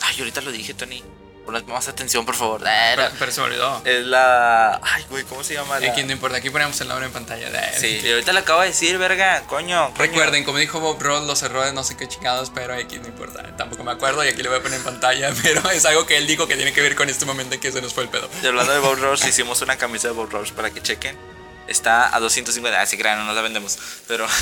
Ay, 0.01 0.17
ahorita 0.19 0.41
lo 0.41 0.53
dije, 0.53 0.73
Tony. 0.73 1.03
Ponle 1.45 1.61
más 1.65 1.89
atención, 1.89 2.25
por 2.25 2.37
favor. 2.37 2.63
Ah, 2.65 2.93
Pero, 2.95 3.09
no. 3.09 3.15
pero 3.19 3.33
se 3.33 3.41
me 3.41 3.47
olvidó. 3.49 3.83
Es 3.85 4.07
la. 4.07 4.81
Ay, 4.81 5.05
güey, 5.11 5.25
¿cómo 5.25 5.43
se 5.43 5.55
llama? 5.55 5.81
La... 5.81 5.91
Aquí 5.91 6.05
no 6.05 6.13
importa, 6.13 6.37
aquí 6.37 6.51
ponemos 6.51 6.81
el 6.81 6.87
nombre 6.87 7.07
en 7.07 7.13
pantalla. 7.13 7.51
Sí, 7.77 8.01
y 8.05 8.13
ahorita 8.13 8.33
lo 8.33 8.39
acabo 8.39 8.61
de 8.61 8.69
decir, 8.69 8.97
verga, 8.97 9.43
coño. 9.49 9.87
coño. 9.89 9.99
Recuerden, 9.99 10.45
como 10.45 10.59
dijo 10.59 10.79
Bob 10.79 11.03
Ross, 11.03 11.27
los 11.27 11.43
errores 11.43 11.73
no 11.75 11.83
sé 11.83 11.97
qué 11.97 12.07
chingados, 12.07 12.51
pero 12.55 12.75
aquí 12.75 12.99
no 13.01 13.09
importa. 13.09 13.57
Tampoco 13.57 13.83
me 13.83 13.91
acuerdo 13.91 14.25
y 14.25 14.29
aquí 14.29 14.41
le 14.43 14.51
voy 14.51 14.59
a 14.59 14.63
poner 14.63 14.79
en 14.79 14.85
pantalla, 14.85 15.33
pero 15.43 15.69
es 15.71 15.85
algo 15.85 16.07
que 16.07 16.17
él 16.17 16.29
dijo 16.29 16.47
que 16.47 16.55
tiene 16.55 16.73
que 16.73 16.81
ver 16.81 16.95
con 16.95 17.09
este 17.11 17.25
momento 17.25 17.55
en 17.57 17.61
que 17.61 17.73
se 17.73 17.83
nos 17.83 17.93
fue 17.93 18.05
el 18.05 18.09
pedo. 18.09 18.31
Y 18.41 18.47
hablando 18.47 18.73
de 18.73 18.79
Bob 18.79 18.95
Ross, 19.01 19.27
hicimos 19.27 19.61
una 19.63 19.77
camisa 19.77 20.09
de 20.09 20.15
Bob 20.15 20.31
Ross 20.31 20.53
para 20.53 20.71
que 20.71 20.81
chequen. 20.81 21.19
Está 21.67 22.15
a 22.15 22.21
250. 22.21 22.81
Ah, 22.81 22.87
sí, 22.87 22.97
crean, 22.99 23.19
no 23.19 23.25
nos 23.25 23.35
la 23.35 23.43
vendemos. 23.43 23.79
Pero. 24.07 24.27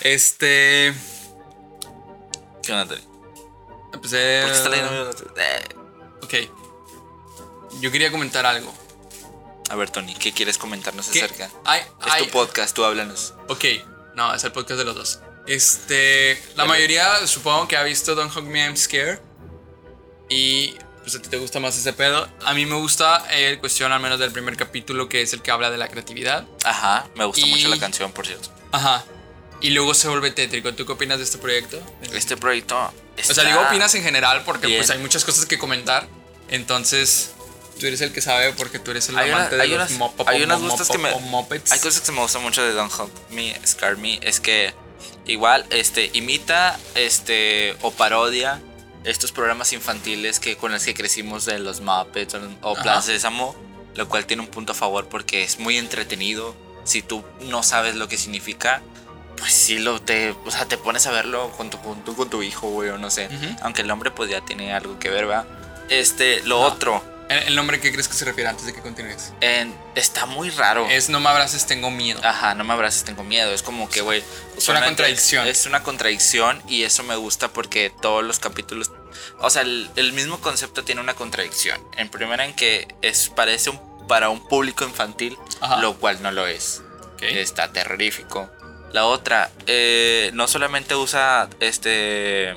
Este. 0.00 0.94
¿Qué 2.62 2.72
onda, 2.72 2.94
Tony? 2.94 3.07
¿Por 4.00 4.10
qué 4.10 4.50
está 4.52 4.68
leyendo? 4.68 5.10
Eh, 5.36 5.64
Ok. 6.22 6.34
Yo 7.80 7.90
quería 7.92 8.10
comentar 8.10 8.44
algo. 8.46 8.74
A 9.70 9.76
ver, 9.76 9.90
Tony, 9.90 10.14
¿qué 10.14 10.32
quieres 10.32 10.56
comentarnos 10.58 11.08
¿Qué? 11.08 11.22
acerca? 11.22 11.50
Ay, 11.64 11.80
Es 12.06 12.12
ay, 12.12 12.24
tu 12.24 12.30
podcast, 12.30 12.74
tú 12.74 12.84
háblanos. 12.84 13.34
Ok, 13.48 13.64
no, 14.14 14.34
es 14.34 14.42
el 14.44 14.52
podcast 14.52 14.78
de 14.78 14.84
los 14.84 14.94
dos. 14.96 15.20
Este, 15.46 16.42
la 16.56 16.64
mayoría 16.64 17.26
supongo 17.26 17.68
que 17.68 17.76
ha 17.76 17.82
visto 17.82 18.14
Don't 18.14 18.34
Hug 18.34 18.44
Me, 18.44 18.60
I'm 18.64 18.76
Scared. 18.76 19.20
Y 20.28 20.74
pues 21.00 21.14
a 21.14 21.22
ti 21.22 21.28
te 21.28 21.36
gusta 21.38 21.60
más 21.60 21.76
ese 21.76 21.92
pedo. 21.92 22.28
A 22.44 22.52
mí 22.54 22.66
me 22.66 22.74
gusta 22.76 23.24
el 23.30 23.58
cuestión, 23.60 23.92
al 23.92 24.00
menos 24.00 24.18
del 24.18 24.30
primer 24.32 24.56
capítulo, 24.56 25.08
que 25.08 25.22
es 25.22 25.32
el 25.32 25.40
que 25.42 25.50
habla 25.50 25.70
de 25.70 25.78
la 25.78 25.88
creatividad. 25.88 26.46
Ajá, 26.64 27.06
me 27.14 27.24
gusta 27.24 27.46
Y- 27.46 27.50
mucho 27.50 27.68
la 27.68 27.78
canción, 27.78 28.12
por 28.12 28.26
cierto. 28.26 28.50
Ajá. 28.72 29.04
Y 29.60 29.70
luego 29.70 29.92
se 29.94 30.08
vuelve 30.08 30.30
tétrico. 30.30 30.72
¿Tú 30.74 30.86
qué 30.86 30.92
opinas 30.92 31.18
de 31.18 31.24
este 31.24 31.38
proyecto? 31.38 31.80
Este 32.12 32.36
proyecto. 32.36 32.76
O 32.78 32.92
sea, 33.34 33.44
digo 33.44 33.58
está- 33.58 33.68
opinas 33.70 33.94
en 33.94 34.02
general 34.02 34.42
porque 34.44 34.66
bien. 34.68 34.78
pues 34.78 34.90
hay 34.90 34.98
muchas 34.98 35.24
cosas 35.24 35.46
que 35.46 35.58
comentar. 35.58 36.06
Entonces, 36.48 37.32
tú 37.78 37.86
eres 37.86 38.00
el 38.00 38.12
que 38.12 38.20
sabe 38.20 38.52
porque 38.52 38.78
tú 38.78 38.90
eres 38.92 39.08
el 39.08 39.18
Hay, 39.18 39.28
una- 39.30 39.36
amante 39.38 39.56
de 39.56 39.62
hay 39.62 39.68
los 39.70 39.76
unas, 39.78 39.90
mo- 39.92 40.14
hay 40.26 40.42
unas 40.42 40.60
gustas 40.60 40.88
que 40.88 40.98
me. 40.98 41.08
Hay 41.10 41.78
cosas 41.80 42.00
que 42.00 42.12
me 42.12 42.20
gustan 42.20 42.42
mucho 42.42 42.62
de 42.62 42.72
Don't 42.72 42.92
Hug 42.92 43.10
Me, 43.30 43.54
Scar 43.66 43.96
Me. 43.96 44.18
Es 44.22 44.40
que 44.40 44.72
igual 45.26 45.66
este, 45.70 46.10
imita 46.14 46.78
este, 46.94 47.76
o 47.82 47.90
parodia 47.90 48.60
estos 49.04 49.32
programas 49.32 49.72
infantiles 49.72 50.40
que, 50.40 50.56
con 50.56 50.72
los 50.72 50.82
que 50.84 50.94
crecimos 50.94 51.44
de 51.44 51.58
los 51.58 51.80
Muppets 51.80 52.34
o, 52.34 52.40
o 52.62 52.72
Ajá. 52.74 52.82
Plaza 52.82 53.02
Sésamo. 53.02 53.56
Lo 53.94 54.08
cual 54.08 54.26
tiene 54.26 54.42
un 54.42 54.48
punto 54.48 54.72
a 54.72 54.74
favor 54.76 55.08
porque 55.08 55.42
es 55.42 55.58
muy 55.58 55.76
entretenido. 55.76 56.54
Si 56.84 57.02
tú 57.02 57.24
no 57.40 57.62
sabes 57.64 57.96
lo 57.96 58.06
que 58.08 58.16
significa, 58.16 58.80
pues 59.38 59.52
sí 59.52 59.78
lo 59.78 60.00
te, 60.00 60.34
o 60.44 60.50
sea, 60.50 60.66
te 60.66 60.76
pones 60.78 61.06
a 61.06 61.10
verlo 61.10 61.50
tu, 61.70 61.76
junto 61.78 62.14
con 62.14 62.30
tu 62.30 62.42
hijo, 62.42 62.68
güey, 62.70 62.90
o 62.90 62.98
no 62.98 63.10
sé. 63.10 63.26
Ujú. 63.26 63.56
Aunque 63.62 63.82
el 63.82 63.88
nombre 63.88 64.10
pues 64.10 64.30
ya 64.30 64.40
tiene 64.42 64.72
algo 64.72 64.98
que 64.98 65.10
ver, 65.10 65.26
¿verdad? 65.26 65.46
Este, 65.88 66.42
lo 66.44 66.64
Ajá. 66.64 66.74
otro, 66.74 67.18
¿El, 67.28 67.38
el 67.48 67.56
nombre 67.56 67.78
que 67.78 67.92
crees 67.92 68.08
que 68.08 68.14
se 68.14 68.24
refiere 68.24 68.48
antes 68.48 68.64
de 68.64 68.72
que 68.72 68.80
continúes? 68.80 69.32
en- 69.42 69.74
está 69.94 70.24
muy 70.26 70.48
raro. 70.50 70.86
Es 70.88 71.08
No 71.10 71.20
me 71.20 71.28
abraces, 71.28 71.66
tengo 71.66 71.90
miedo. 71.90 72.20
Ajá, 72.24 72.54
no 72.54 72.64
me 72.64 72.72
abraces, 72.72 73.04
tengo 73.04 73.22
miedo. 73.22 73.52
Es 73.52 73.62
como 73.62 73.88
que, 73.90 74.00
güey. 74.00 74.22
usualmente 74.56 74.88
contradicción. 75.02 75.46
Es 75.46 75.66
una 75.66 75.82
contradicción 75.82 76.62
y 76.68 76.84
eso 76.84 77.02
me 77.02 77.16
gusta 77.16 77.48
porque 77.48 77.92
todos 78.00 78.24
los 78.24 78.38
capítulos. 78.38 78.90
O 79.40 79.50
sea, 79.50 79.60
el, 79.62 79.90
el 79.96 80.12
mismo 80.14 80.40
concepto 80.40 80.84
tiene 80.84 81.00
una 81.02 81.14
contradicción. 81.14 81.80
En 81.98 82.08
primera, 82.08 82.44
en 82.46 82.54
que 82.54 82.88
es, 83.02 83.28
parece 83.28 83.70
un, 83.70 84.06
para 84.06 84.30
un 84.30 84.46
público 84.48 84.84
infantil, 84.84 85.36
Ajá. 85.60 85.78
lo 85.82 85.96
cual 85.98 86.22
no 86.22 86.30
lo 86.32 86.46
es. 86.46 86.80
Ok. 87.14 87.22
Está 87.24 87.72
terrorífico. 87.72 88.48
La 88.92 89.04
otra, 89.06 89.50
eh, 89.66 90.30
no 90.34 90.48
solamente 90.48 90.94
usa 90.94 91.48
este 91.60 92.50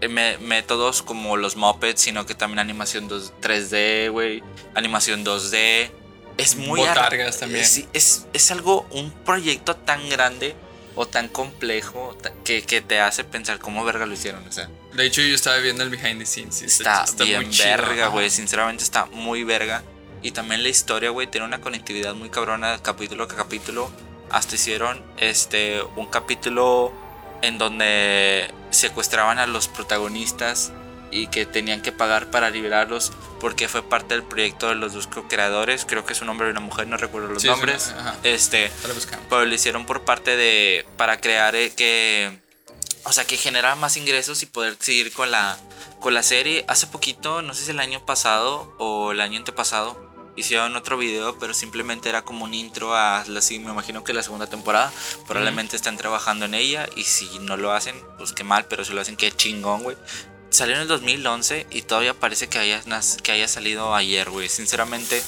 eh, 0.00 0.08
me- 0.08 0.38
métodos 0.38 1.02
como 1.02 1.36
los 1.36 1.56
Muppets, 1.56 2.00
sino 2.00 2.24
que 2.26 2.34
también 2.34 2.58
animación 2.60 3.08
2 3.08 3.32
3D, 3.42 4.10
güey, 4.10 4.42
animación 4.74 5.24
2D. 5.24 5.90
Es 6.38 6.56
muy 6.56 6.80
ar- 6.82 6.96
Botargas 6.96 7.38
también. 7.40 7.64
Sí, 7.64 7.86
es, 7.92 8.26
es 8.32 8.50
algo, 8.50 8.86
un 8.90 9.10
proyecto 9.12 9.76
tan 9.76 10.08
grande 10.08 10.54
o 10.96 11.06
tan 11.06 11.28
complejo 11.28 12.16
que, 12.44 12.62
que 12.62 12.80
te 12.80 13.00
hace 13.00 13.22
pensar 13.24 13.58
cómo 13.58 13.84
verga 13.84 14.06
lo 14.06 14.14
hicieron. 14.14 14.46
O 14.48 14.52
sea, 14.52 14.68
De 14.94 15.04
hecho, 15.06 15.20
yo 15.22 15.34
estaba 15.34 15.58
viendo 15.58 15.82
el 15.84 15.90
behind 15.90 16.18
the 16.20 16.26
scenes. 16.26 16.62
y 16.62 16.64
está, 16.66 17.04
bien 17.24 17.46
muy 17.46 17.56
verga, 17.58 18.08
güey. 18.08 18.30
Sinceramente 18.30 18.82
está 18.82 19.06
muy 19.06 19.44
verga. 19.44 19.82
Y 20.22 20.30
también 20.30 20.62
la 20.62 20.70
historia, 20.70 21.10
güey, 21.10 21.26
tiene 21.26 21.46
una 21.46 21.60
conectividad 21.60 22.14
muy 22.14 22.30
cabrona 22.30 22.78
capítulo 22.82 23.24
a 23.24 23.28
capítulo. 23.28 23.90
Hasta 24.34 24.56
hicieron 24.56 25.00
este 25.16 25.80
un 25.96 26.06
capítulo 26.06 26.92
en 27.42 27.56
donde 27.56 28.52
secuestraban 28.70 29.38
a 29.38 29.46
los 29.46 29.68
protagonistas 29.68 30.72
y 31.12 31.28
que 31.28 31.46
tenían 31.46 31.82
que 31.82 31.92
pagar 31.92 32.30
para 32.32 32.50
liberarlos 32.50 33.12
porque 33.38 33.68
fue 33.68 33.82
parte 33.88 34.14
del 34.14 34.24
proyecto 34.24 34.68
de 34.70 34.74
los 34.74 34.92
dos 34.94 35.06
co-creadores. 35.06 35.84
Creo 35.84 36.04
que 36.04 36.14
es 36.14 36.20
un 36.22 36.28
hombre 36.30 36.48
y 36.48 36.50
una 36.50 36.58
mujer, 36.60 36.88
no 36.88 36.96
recuerdo 36.96 37.28
los 37.28 37.42
Sí, 37.42 37.48
es 37.48 37.54
una- 37.54 37.60
nombres. 37.60 37.94
ajá. 37.96 38.16
Este, 38.24 38.72
pero 39.30 39.44
lo 39.44 39.54
hicieron 39.54 39.86
por 39.86 40.02
parte 40.04 40.36
de 40.36 40.84
para 40.96 41.20
crear 41.20 41.54
eh, 41.54 41.72
que 41.76 42.36
o 43.04 43.12
sea 43.12 43.24
que 43.24 43.36
generar 43.36 43.76
más 43.76 43.96
ingresos 43.96 44.42
y 44.42 44.46
poder 44.46 44.76
seguir 44.80 45.12
con 45.12 45.30
la 45.30 45.56
con 46.00 46.12
la 46.12 46.24
serie 46.24 46.64
hace 46.68 46.86
poquito 46.88 47.40
no 47.40 47.54
sé 47.54 47.64
si 47.66 47.70
el 47.70 47.78
año 47.80 48.04
pasado 48.04 48.74
o 48.78 49.12
el 49.12 49.20
año 49.20 49.38
antepasado 49.38 50.03
hicieron 50.36 50.76
otro 50.76 50.96
video 50.98 51.38
pero 51.38 51.54
simplemente 51.54 52.08
era 52.08 52.22
como 52.22 52.44
un 52.44 52.54
intro 52.54 52.94
a 52.94 53.24
la 53.26 53.40
sí, 53.40 53.58
me 53.58 53.70
imagino 53.70 54.04
que 54.04 54.12
la 54.12 54.22
segunda 54.22 54.46
temporada. 54.46 54.92
Probablemente 55.26 55.76
están 55.76 55.96
trabajando 55.96 56.44
en 56.46 56.54
ella 56.54 56.88
y 56.96 57.04
si 57.04 57.38
no 57.40 57.56
lo 57.56 57.72
hacen 57.72 57.94
pues 58.18 58.32
qué 58.32 58.44
mal 58.44 58.66
pero 58.66 58.84
si 58.84 58.92
lo 58.92 59.00
hacen 59.00 59.16
qué 59.16 59.30
chingón 59.32 59.82
güey 59.82 59.96
salió 60.54 60.74
en 60.76 60.82
el 60.82 60.88
2011 60.88 61.66
y 61.70 61.82
todavía 61.82 62.14
parece 62.14 62.48
que 62.48 62.58
haya, 62.58 62.82
que 63.22 63.32
haya 63.32 63.48
salido 63.48 63.94
ayer 63.94 64.30
güey 64.30 64.48
sinceramente 64.48 65.22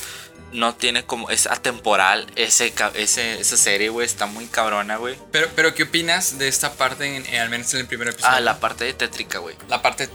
no 0.53 0.75
tiene 0.77 1.05
como 1.05 1.29
es 1.29 1.47
atemporal 1.49 2.27
ese, 2.37 2.73
ese 2.95 3.41
esa 3.41 3.57
serie 3.57 3.89
güey 3.89 4.07
está 4.07 4.27
muy 4.27 4.47
cabrona 4.47 4.97
güey 4.97 5.19
Pero, 5.33 5.49
pero, 5.57 5.75
¿qué 5.75 5.83
opinas 5.83 6.39
de 6.39 6.49
esta 6.49 6.75
parte, 6.75 7.17
en- 7.17 7.27
en- 7.27 7.41
al 7.41 7.51
menos 7.51 7.75
en 7.75 7.81
el 7.81 7.87
primer 7.87 8.09
episodio? 8.09 8.35
ah 8.37 8.41
la 8.41 8.61
parte 8.61 8.85
de 8.85 8.95
tétrica 8.95 9.39
güey 9.39 9.57
La 9.69 9.83
parte 9.83 10.07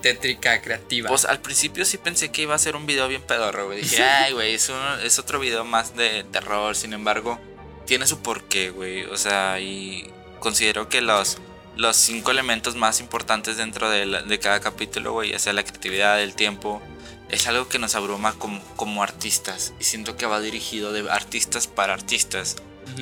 tétrica, 0.00 0.62
creativa. 0.62 1.08
Pues 1.08 1.24
al 1.24 1.40
principio 1.40 1.84
sí 1.84 1.98
pensé 1.98 2.30
que 2.30 2.42
iba 2.42 2.54
a 2.54 2.58
ser 2.58 2.76
un 2.76 2.86
video 2.86 3.08
bien 3.08 3.22
pedorro, 3.22 3.66
güey. 3.66 3.82
Dije, 3.82 4.02
ay, 4.02 4.32
güey, 4.32 4.54
es, 4.54 4.70
es 5.02 5.18
otro 5.18 5.40
video 5.40 5.64
más 5.64 5.96
de 5.96 6.24
terror. 6.30 6.76
Sin 6.76 6.92
embargo, 6.92 7.38
tiene 7.86 8.06
su 8.06 8.20
porqué, 8.22 8.70
güey. 8.70 9.04
O 9.06 9.16
sea, 9.16 9.58
y 9.60 10.08
considero 10.38 10.88
que 10.88 11.00
los, 11.00 11.38
los 11.78 11.96
cinco 11.96 12.30
elementos 12.32 12.74
más 12.74 13.00
importantes 13.00 13.56
dentro 13.56 13.88
de, 13.88 14.04
la- 14.04 14.22
de 14.22 14.38
cada 14.38 14.60
capítulo, 14.60 15.12
güey, 15.12 15.30
ya 15.30 15.38
sea 15.38 15.52
la 15.54 15.62
creatividad, 15.62 16.20
el 16.20 16.34
tiempo, 16.34 16.82
es 17.30 17.46
algo 17.46 17.68
que 17.68 17.78
nos 17.78 17.94
abruma 17.94 18.34
como, 18.34 18.60
como 18.76 19.02
artistas. 19.02 19.72
Y 19.80 19.84
siento 19.84 20.16
que 20.16 20.26
va 20.26 20.40
dirigido 20.40 20.92
de 20.92 21.10
artistas 21.10 21.66
para 21.66 21.94
artistas. 21.94 22.56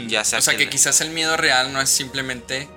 Ya 0.09 0.25
sea 0.25 0.41
o 0.41 0.43
sea, 0.43 0.57
que, 0.57 0.65
le- 0.65 0.71
quizás 0.71 1.01
el 1.01 1.11
miedo 1.11 1.37
real 1.37 1.73
no 1.73 1.81
es 1.81 1.89
simplemente 1.91 2.69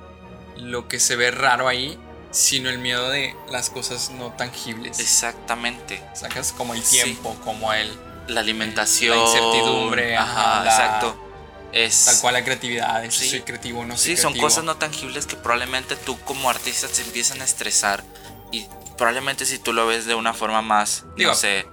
lo 0.58 0.88
que 0.88 1.00
se 1.00 1.16
ve 1.16 1.32
raro 1.32 1.68
ahí, 1.68 1.98
sino 2.32 2.70
el 2.70 2.78
miedo 2.80 3.10
de 3.10 3.36
las 3.52 3.70
cosas 3.70 4.12
no 4.12 4.32
tangibles. 4.34 5.00
Exactamente. 5.00 6.02
¿Sacas? 6.14 6.54
Como 6.54 6.74
el 6.76 6.84
Sí. 6.84 6.96
tiempo, 7.04 7.36
como 7.44 7.74
el 7.74 7.90
La 8.28 8.42
alimentación. 8.42 9.18
La 9.18 9.24
incertidumbre, 9.26 10.16
ajá, 10.16 10.64
la- 10.64 10.72
exacto. 10.72 11.29
Es, 11.72 12.06
tal 12.06 12.20
cual 12.22 12.34
la 12.34 12.44
creatividad, 12.44 13.04
es 13.06 13.14
Sí. 13.14 13.30
soy 13.30 13.42
creativo, 13.42 13.86
no 13.86 13.96
soy 13.98 14.16
Sí, 14.16 14.22
son 14.22 14.38
cosas 14.38 14.64
no 14.64 14.78
tangibles 14.78 15.26
que 15.28 15.36
probablemente 15.36 15.96
tú 15.96 16.20
como 16.22 16.50
artista 16.50 16.88
te 16.88 17.02
empiezan 17.02 17.42
a 17.42 17.46
estresar 17.46 18.04
y 18.52 18.66
probablemente 18.98 19.46
si 19.46 19.60
tú 19.60 19.72
lo 19.74 19.86
ves 19.86 20.06
de 20.06 20.16
una 20.16 20.34
forma 20.34 20.62
más, 20.64 21.04
Digo- 21.16 21.30
no 21.32 21.36
sé, 21.38 21.68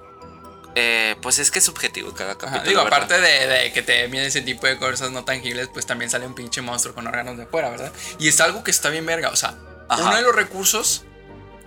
eh, 0.75 1.17
pues 1.23 1.39
es 1.39 1.51
que 1.51 1.61
es 1.61 1.65
subjetivo 1.65 2.13
cada 2.13 2.33
Ajá, 2.33 2.39
capítulo. 2.41 2.69
Digo, 2.69 2.85
¿verdad? 2.85 3.05
aparte 3.05 3.21
de, 3.21 3.47
de 3.47 3.73
que 3.73 3.81
te 3.83 4.07
miedo 4.09 4.27
ese 4.27 4.43
tipo 4.43 4.67
de 4.67 4.77
cosas 4.77 5.11
no 5.11 5.25
tangibles, 5.25 5.69
pues 5.73 5.87
también 5.87 6.11
sale 6.11 6.27
un 6.27 6.35
pinche 6.35 6.61
monstruo 6.61 6.95
con 6.95 7.07
órganos 7.07 7.39
de 7.39 7.45
afuera, 7.45 7.71
¿verdad? 7.71 7.93
Y 8.19 8.29
es 8.29 8.39
algo 8.43 8.63
que 8.63 8.71
está 8.71 8.91
bien 8.91 9.07
verga. 9.07 9.31
O 9.31 9.37
sea, 9.37 9.55
Ajá. 9.89 10.03
uno 10.03 10.17
de 10.17 10.21
los 10.23 10.35
recursos 10.37 11.05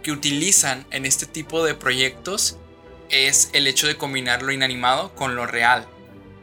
que 0.03 0.11
utilizan 0.11 0.85
en 0.91 1.05
este 1.07 1.25
tipo 1.25 1.65
de 1.65 1.73
proyectos 1.73 2.57
es 3.09 3.49
el 3.53 3.65
hecho 3.65 3.87
de 3.87 3.97
combinar 3.97 4.43
lo 4.43 4.51
inanimado 4.51 5.15
con 5.15 5.35
lo 5.35 5.47
real. 5.47 5.87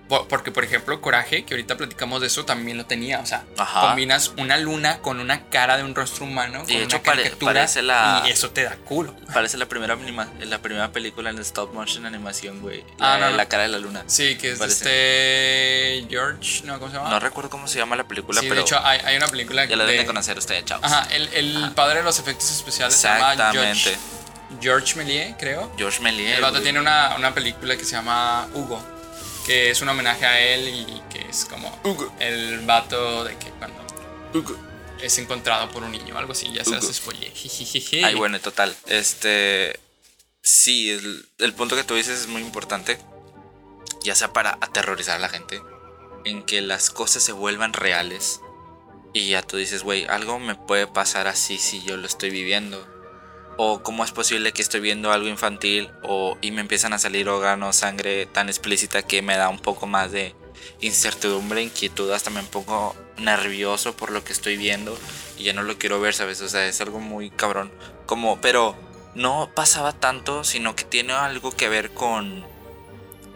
Por- 0.08 0.28
Porque, 0.28 0.52
por 0.52 0.62
ejemplo, 0.64 1.00
Coraje, 1.00 1.44
que 1.44 1.54
ahorita 1.54 1.76
platicamos 1.76 2.20
de 2.20 2.28
eso, 2.28 2.44
también 2.44 2.76
lo 2.78 2.86
tenía. 2.86 3.20
O 3.20 3.26
sea, 3.26 3.44
Ajá. 3.58 3.80
combinas 3.88 4.32
una 4.36 4.56
luna 4.56 4.98
con 4.98 5.18
una 5.20 5.44
cara 5.50 5.76
de 5.76 5.82
un 5.82 5.94
rostro 5.94 6.24
humano, 6.26 6.62
Y 6.68 6.76
de 6.76 6.82
hecho 6.84 6.96
una 6.96 7.04
pare- 7.04 7.22
caricatura, 7.24 7.52
parece 7.54 7.82
la- 7.82 8.22
y 8.26 8.30
eso 8.30 8.50
te 8.50 8.62
da 8.62 8.76
culo. 8.76 9.14
Parece 9.34 9.56
la 9.58 9.66
primera, 9.66 9.94
anima- 9.94 10.28
la 10.40 10.58
primera 10.58 10.92
película 10.92 11.30
en 11.30 11.38
stop 11.40 11.74
motion 11.74 12.06
animación, 12.06 12.60
güey. 12.60 12.84
Ah, 13.00 13.18
La, 13.18 13.26
no, 13.26 13.30
no. 13.32 13.36
la 13.36 13.46
cara 13.48 13.64
de 13.64 13.68
la 13.70 13.78
luna. 13.78 14.04
Sí, 14.06 14.36
que 14.36 14.52
es 14.52 14.58
Parece. 14.58 14.76
este 16.00 16.06
George, 16.08 16.62
¿no? 16.64 16.78
¿Cómo 16.78 16.90
se 16.90 16.96
llama? 16.98 17.10
No 17.10 17.18
recuerdo 17.20 17.50
cómo 17.50 17.66
se 17.68 17.78
llama 17.78 17.96
la 17.96 18.04
película, 18.06 18.40
sí, 18.40 18.46
pero 18.48 18.60
de 18.60 18.66
hecho 18.66 18.78
hay, 18.84 19.00
hay 19.04 19.16
una 19.16 19.28
película 19.28 19.64
ya 19.64 19.76
la 19.76 19.84
deben 19.84 20.02
de- 20.02 20.06
conocer 20.06 20.38
ustedes, 20.38 20.64
chavos. 20.64 20.84
Ajá, 20.84 21.08
el, 21.12 21.28
el 21.34 21.72
padre 21.74 21.98
de 21.98 22.04
los 22.04 22.18
efectos 22.18 22.50
especiales 22.50 22.94
se 22.94 23.08
llama. 23.08 23.34
George, 23.52 23.96
George 24.60 24.94
Méliès, 24.96 25.34
creo. 25.38 25.72
George 25.76 26.00
Méliès. 26.00 26.36
el 26.36 26.42
vato 26.42 26.62
tiene 26.62 26.78
una, 26.80 27.14
una 27.16 27.34
película 27.34 27.76
que 27.76 27.84
se 27.84 27.92
llama 27.92 28.46
Hugo, 28.54 28.80
que 29.46 29.70
es 29.70 29.80
un 29.80 29.88
homenaje 29.88 30.26
a 30.26 30.40
él 30.40 30.68
y 30.68 31.02
que 31.08 31.20
es 31.28 31.44
como 31.44 31.80
el 32.18 32.58
vato 32.66 33.22
de 33.22 33.36
que 33.38 33.50
cuando 33.50 33.86
es 35.00 35.18
encontrado 35.18 35.70
por 35.70 35.84
un 35.84 35.92
niño, 35.92 36.18
algo 36.18 36.32
así, 36.32 36.52
ya 36.52 36.64
se 36.64 36.80
spoiler. 36.92 37.30
Jijijiji. 37.34 38.02
Ay, 38.02 38.14
bueno, 38.16 38.40
total. 38.40 38.76
Este. 38.86 39.78
Sí, 40.42 40.90
el, 40.90 41.26
el 41.38 41.52
punto 41.54 41.76
que 41.76 41.84
tú 41.84 41.94
dices 41.94 42.20
es 42.20 42.26
muy 42.26 42.42
importante. 42.42 42.98
Ya 44.02 44.14
sea 44.14 44.32
para 44.32 44.58
aterrorizar 44.60 45.16
a 45.16 45.20
la 45.20 45.28
gente. 45.28 45.62
En 46.24 46.42
que 46.42 46.60
las 46.60 46.90
cosas 46.90 47.22
se 47.22 47.32
vuelvan 47.32 47.72
reales. 47.72 48.40
Y 49.12 49.28
ya 49.28 49.42
tú 49.42 49.56
dices, 49.56 49.82
güey, 49.82 50.06
algo 50.06 50.38
me 50.40 50.56
puede 50.56 50.86
pasar 50.86 51.28
así 51.28 51.58
si 51.58 51.82
yo 51.82 51.96
lo 51.96 52.06
estoy 52.06 52.30
viviendo. 52.30 52.86
O 53.56 53.82
cómo 53.82 54.04
es 54.04 54.12
posible 54.12 54.52
que 54.52 54.62
estoy 54.62 54.80
viendo 54.80 55.12
algo 55.12 55.28
infantil. 55.28 55.90
O 56.02 56.36
y 56.40 56.50
me 56.50 56.60
empiezan 56.60 56.92
a 56.92 56.98
salir 56.98 57.28
órganos, 57.28 57.76
sangre 57.76 58.26
tan 58.26 58.48
explícita 58.48 59.02
que 59.02 59.22
me 59.22 59.36
da 59.36 59.48
un 59.48 59.58
poco 59.58 59.86
más 59.86 60.12
de 60.12 60.34
incertidumbre, 60.80 61.62
inquietud, 61.62 62.10
hasta 62.10 62.30
me 62.30 62.42
pongo 62.42 62.94
nervioso 63.18 63.96
por 63.96 64.10
lo 64.10 64.24
que 64.24 64.32
estoy 64.32 64.56
viendo 64.56 64.98
y 65.38 65.44
ya 65.44 65.52
no 65.52 65.62
lo 65.62 65.78
quiero 65.78 66.00
ver, 66.00 66.14
¿sabes? 66.14 66.40
O 66.42 66.48
sea, 66.48 66.66
es 66.66 66.80
algo 66.80 67.00
muy 67.00 67.30
cabrón. 67.30 67.72
Como, 68.04 68.40
pero 68.40 68.76
no 69.14 69.50
pasaba 69.54 69.92
tanto, 69.92 70.44
sino 70.44 70.76
que 70.76 70.84
tiene 70.84 71.12
algo 71.14 71.50
que 71.52 71.68
ver 71.68 71.92
con 71.92 72.44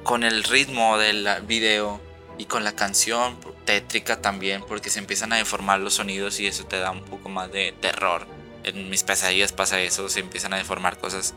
con 0.03 0.25
el 0.25 0.45
ritmo 0.45 0.99
del 0.99 1.29
video 1.47 2.01
y 2.39 2.47
con 2.47 2.65
la 2.65 2.75
canción 2.75 3.37
tétrica 3.65 4.21
también, 4.21 4.63
porque 4.67 4.91
se 4.91 4.99
empiezan 4.99 5.33
a 5.33 5.37
deformar 5.37 5.81
los 5.81 5.95
sonidos 5.95 6.41
y 6.41 6.47
eso 6.47 6.65
te 6.65 6.79
da 6.79 6.91
un 6.91 7.05
poco 7.05 7.29
más 7.29 7.53
de 7.53 7.73
terror. 7.81 8.27
En 8.65 8.91
mis 8.91 9.03
pesadillas 9.03 9.53
pasa 9.53 9.81
eso, 9.81 10.09
se 10.09 10.21
empiezan 10.21 10.53
a 10.53 10.57
deformar 10.59 10.99
cosas. 10.99 11.35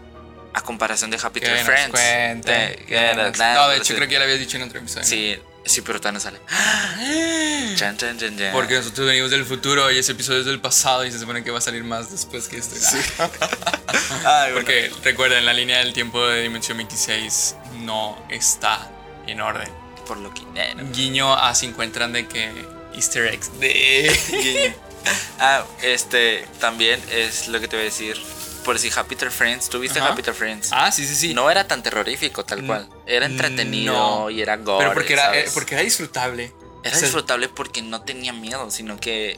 A 0.56 0.62
comparación 0.62 1.10
de 1.10 1.18
Happy 1.22 1.40
Tree 1.40 1.64
Friends. 1.64 1.96
Eh, 2.00 2.84
que 2.88 2.96
eh, 2.96 3.16
nos- 3.16 3.38
nada, 3.40 3.56
No, 3.56 3.62
de 3.64 3.68
pero 3.70 3.78
hecho 3.84 3.86
sí. 3.86 3.96
creo 3.96 4.08
que 4.08 4.14
ya 4.14 4.20
lo 4.20 4.26
habías 4.26 4.40
dicho 4.40 4.58
en 4.58 4.64
otro 4.64 4.78
episodio. 4.80 5.04
Sí, 5.06 5.36
sí, 5.66 5.82
pero 5.82 6.00
todavía 6.00 6.20
no 6.20 6.20
sale. 6.20 6.40
Chan, 7.76 7.98
chan, 7.98 8.20
chan. 8.20 8.38
Porque 8.52 8.76
nosotros 8.76 9.08
venimos 9.08 9.32
del 9.32 9.46
futuro 9.46 9.90
y 9.92 9.98
ese 9.98 10.12
episodio 10.12 10.42
es 10.42 10.46
del 10.46 10.60
pasado 10.62 11.06
y 11.06 11.12
se 11.12 11.18
supone 11.18 11.44
que 11.44 11.50
va 11.50 11.58
a 11.58 11.62
salir 11.62 11.84
más 11.84 12.12
después 12.12 12.48
que 12.48 12.58
este. 12.58 12.76
Ay, 13.18 13.32
bueno. 14.52 14.56
Porque 14.56 14.92
recuerden, 15.04 15.44
la 15.46 15.54
línea 15.54 15.80
del 15.80 15.92
tiempo 15.94 16.24
de 16.28 16.44
Dimensión 16.44 16.78
26 16.78 17.56
no 17.80 18.24
está 18.30 18.92
en 19.26 19.42
orden. 19.42 19.70
Por 20.08 20.18
lo 20.18 20.32
que. 20.36 20.42
eh. 20.56 20.76
Guiño 20.94 21.34
a 21.34 21.56
si 21.56 21.66
encuentran 21.66 22.14
de 22.14 22.28
que 22.28 22.52
Easter 22.94 23.26
eggs 23.26 23.60
de... 23.60 24.76
ah, 25.40 25.64
este 25.82 26.48
también 26.60 27.02
es 27.12 27.48
lo 27.48 27.60
que 27.60 27.68
te 27.68 27.76
voy 27.76 27.82
a 27.84 27.86
decir. 27.86 28.18
Por 28.64 28.80
si 28.80 28.90
Happy 28.96 29.18
Tree 29.18 29.30
Friends, 29.30 29.68
¿tuviste. 29.70 30.00
Happy 30.00 30.22
Tree 30.22 30.34
Friends? 30.34 30.70
ah, 30.72 30.90
sí, 30.90 31.06
sí, 31.06 31.16
sí. 31.16 31.34
No 31.34 31.50
era 31.52 31.68
tan 31.68 31.84
terrorífico, 31.84 32.46
tal 32.46 32.66
cual. 32.66 32.88
Era 33.06 33.26
entretenido 33.26 33.94
no. 33.94 34.30
y 34.30 34.42
era 34.42 34.56
gore. 34.56 34.86
Pero 34.86 34.94
porque 34.94 35.14
era, 35.14 35.38
eh, 35.38 35.46
porque 35.54 35.76
era 35.76 35.84
disfrutable. 35.84 36.54
Era 36.82 36.96
O 36.96 37.00
sea, 37.00 37.08
disfrutable 37.08 37.50
porque 37.50 37.82
no 37.82 38.04
tenía 38.04 38.32
miedo, 38.32 38.72
sino 38.72 38.98
que 39.02 39.38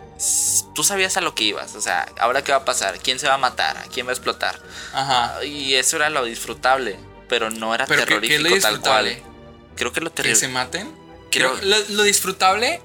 tú 0.76 0.84
sabías 0.84 1.18
a 1.18 1.22
lo 1.22 1.34
que 1.34 1.44
ibas. 1.46 1.74
O 1.74 1.82
sea, 1.82 2.08
ahora 2.20 2.44
qué 2.44 2.52
va 2.52 2.60
a 2.60 2.66
pasar, 2.66 3.00
quién 3.00 3.18
se 3.18 3.28
va 3.28 3.34
a 3.34 3.38
matar, 3.40 3.78
a 3.78 3.84
quién 3.84 4.06
va 4.06 4.12
a 4.12 4.14
explotar. 4.14 4.60
Ajá. 4.94 5.44
Y 5.44 5.74
eso 5.74 5.96
era 5.96 6.12
lo 6.12 6.24
disfrutable, 6.26 6.96
pero 7.28 7.50
no 7.50 7.74
era 7.74 7.88
Pero 7.88 8.02
¿qué, 8.02 8.06
qué 8.06 8.12
terrorífico 8.30 8.48
es 8.48 8.54
lo 8.54 8.62
tal 8.62 8.74
disfrutable? 8.76 9.20
cual. 9.22 9.34
Creo 9.76 9.92
que 9.92 10.02
lo 10.02 10.10
¿Que 10.12 10.16
terrible. 10.18 10.40
se 10.40 10.48
maten? 10.50 10.92
Creo- 11.32 11.56
Creo- 11.56 11.66
lo, 11.68 11.78
lo 11.96 12.04
disfrutable 12.04 12.80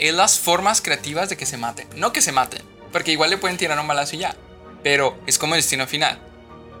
es 0.00 0.14
las 0.14 0.38
formas 0.38 0.80
creativas 0.80 1.28
de 1.28 1.36
que 1.36 1.46
se 1.46 1.56
maten. 1.56 1.86
No 1.96 2.12
que 2.12 2.22
se 2.22 2.32
maten, 2.32 2.62
porque 2.92 3.12
igual 3.12 3.30
le 3.30 3.38
pueden 3.38 3.56
tirar 3.56 3.78
un 3.78 3.86
balazo 3.86 4.16
y 4.16 4.20
ya. 4.20 4.34
Pero 4.82 5.18
es 5.26 5.38
como 5.38 5.54
el 5.54 5.60
destino 5.60 5.86
final. 5.86 6.18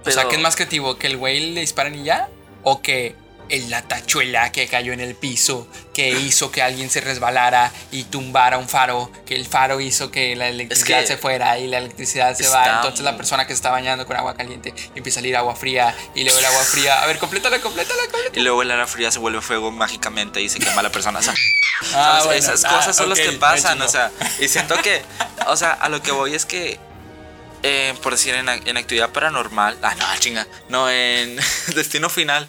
O 0.04 0.10
sea, 0.10 0.26
¿qué 0.28 0.36
es 0.36 0.42
más 0.42 0.56
creativo? 0.56 0.96
¿Que 0.96 1.06
el 1.06 1.18
güey 1.18 1.50
le 1.50 1.60
disparen 1.60 1.94
y 1.94 2.04
ya? 2.04 2.30
¿O 2.62 2.80
que 2.80 3.14
el- 3.50 3.70
la 3.70 3.82
tachuela 3.82 4.52
que 4.52 4.66
cayó 4.68 4.92
en 4.92 5.00
el 5.00 5.14
piso, 5.14 5.66
que 5.92 6.10
hizo 6.10 6.50
que 6.50 6.62
alguien 6.62 6.88
se 6.90 7.00
resbalara 7.00 7.72
y 7.92 8.04
tumbara 8.04 8.58
un 8.58 8.68
faro, 8.68 9.10
que 9.26 9.34
el 9.36 9.46
faro 9.46 9.80
hizo 9.80 10.10
que 10.10 10.36
la 10.36 10.48
electricidad 10.48 11.00
que 11.00 11.06
se 11.06 11.16
fuera 11.16 11.58
y 11.58 11.66
la 11.66 11.78
electricidad 11.78 12.34
se 12.36 12.48
va? 12.48 12.76
Entonces 12.76 13.00
la 13.04 13.16
persona 13.16 13.44
que 13.46 13.52
se 13.52 13.56
está 13.56 13.70
bañando 13.70 14.06
con 14.06 14.16
agua 14.16 14.34
caliente 14.36 14.72
empieza 14.94 15.18
a 15.18 15.20
salir 15.20 15.36
agua 15.36 15.54
fría 15.56 15.94
y 16.14 16.24
luego 16.24 16.38
el 16.38 16.44
agua 16.44 16.62
fría. 16.62 17.02
A 17.02 17.06
ver, 17.06 17.18
complétala, 17.18 17.60
complétala, 17.60 18.00
complétala. 18.02 18.38
Y 18.38 18.42
luego 18.42 18.62
el 18.62 18.70
ara 18.70 18.86
fría 18.86 19.10
se 19.10 19.18
vuelve 19.18 19.40
fuego 19.40 19.70
mágicamente 19.70 20.40
y 20.40 20.48
se 20.48 20.58
quema 20.58 20.82
la 20.82 20.90
persona. 20.90 21.18
O 21.18 21.22
sea, 21.22 21.34
Ah. 21.94 22.22
Esas 22.34 22.64
Ah, 22.64 22.76
cosas 22.76 22.94
son 22.96 23.10
ok, 23.10 23.16
las 23.16 23.26
que 23.26 23.32
pasan. 23.38 23.80
O 23.82 23.88
sea, 23.88 24.10
y 24.38 24.48
siento 24.48 24.76
que, 24.82 25.02
o 25.46 25.56
sea, 25.56 25.72
a 25.72 25.88
lo 25.88 26.02
que 26.02 26.12
voy 26.12 26.34
es 26.34 26.44
que, 26.44 26.78
eh, 27.62 27.94
por 28.02 28.12
decir, 28.12 28.34
en, 28.34 28.48
en 28.48 28.76
actividad 28.76 29.10
paranormal, 29.10 29.78
ah, 29.82 29.94
no, 29.94 30.04
chinga, 30.18 30.46
no, 30.68 30.90
en 30.90 31.36
Destino 31.74 32.08
Final, 32.10 32.48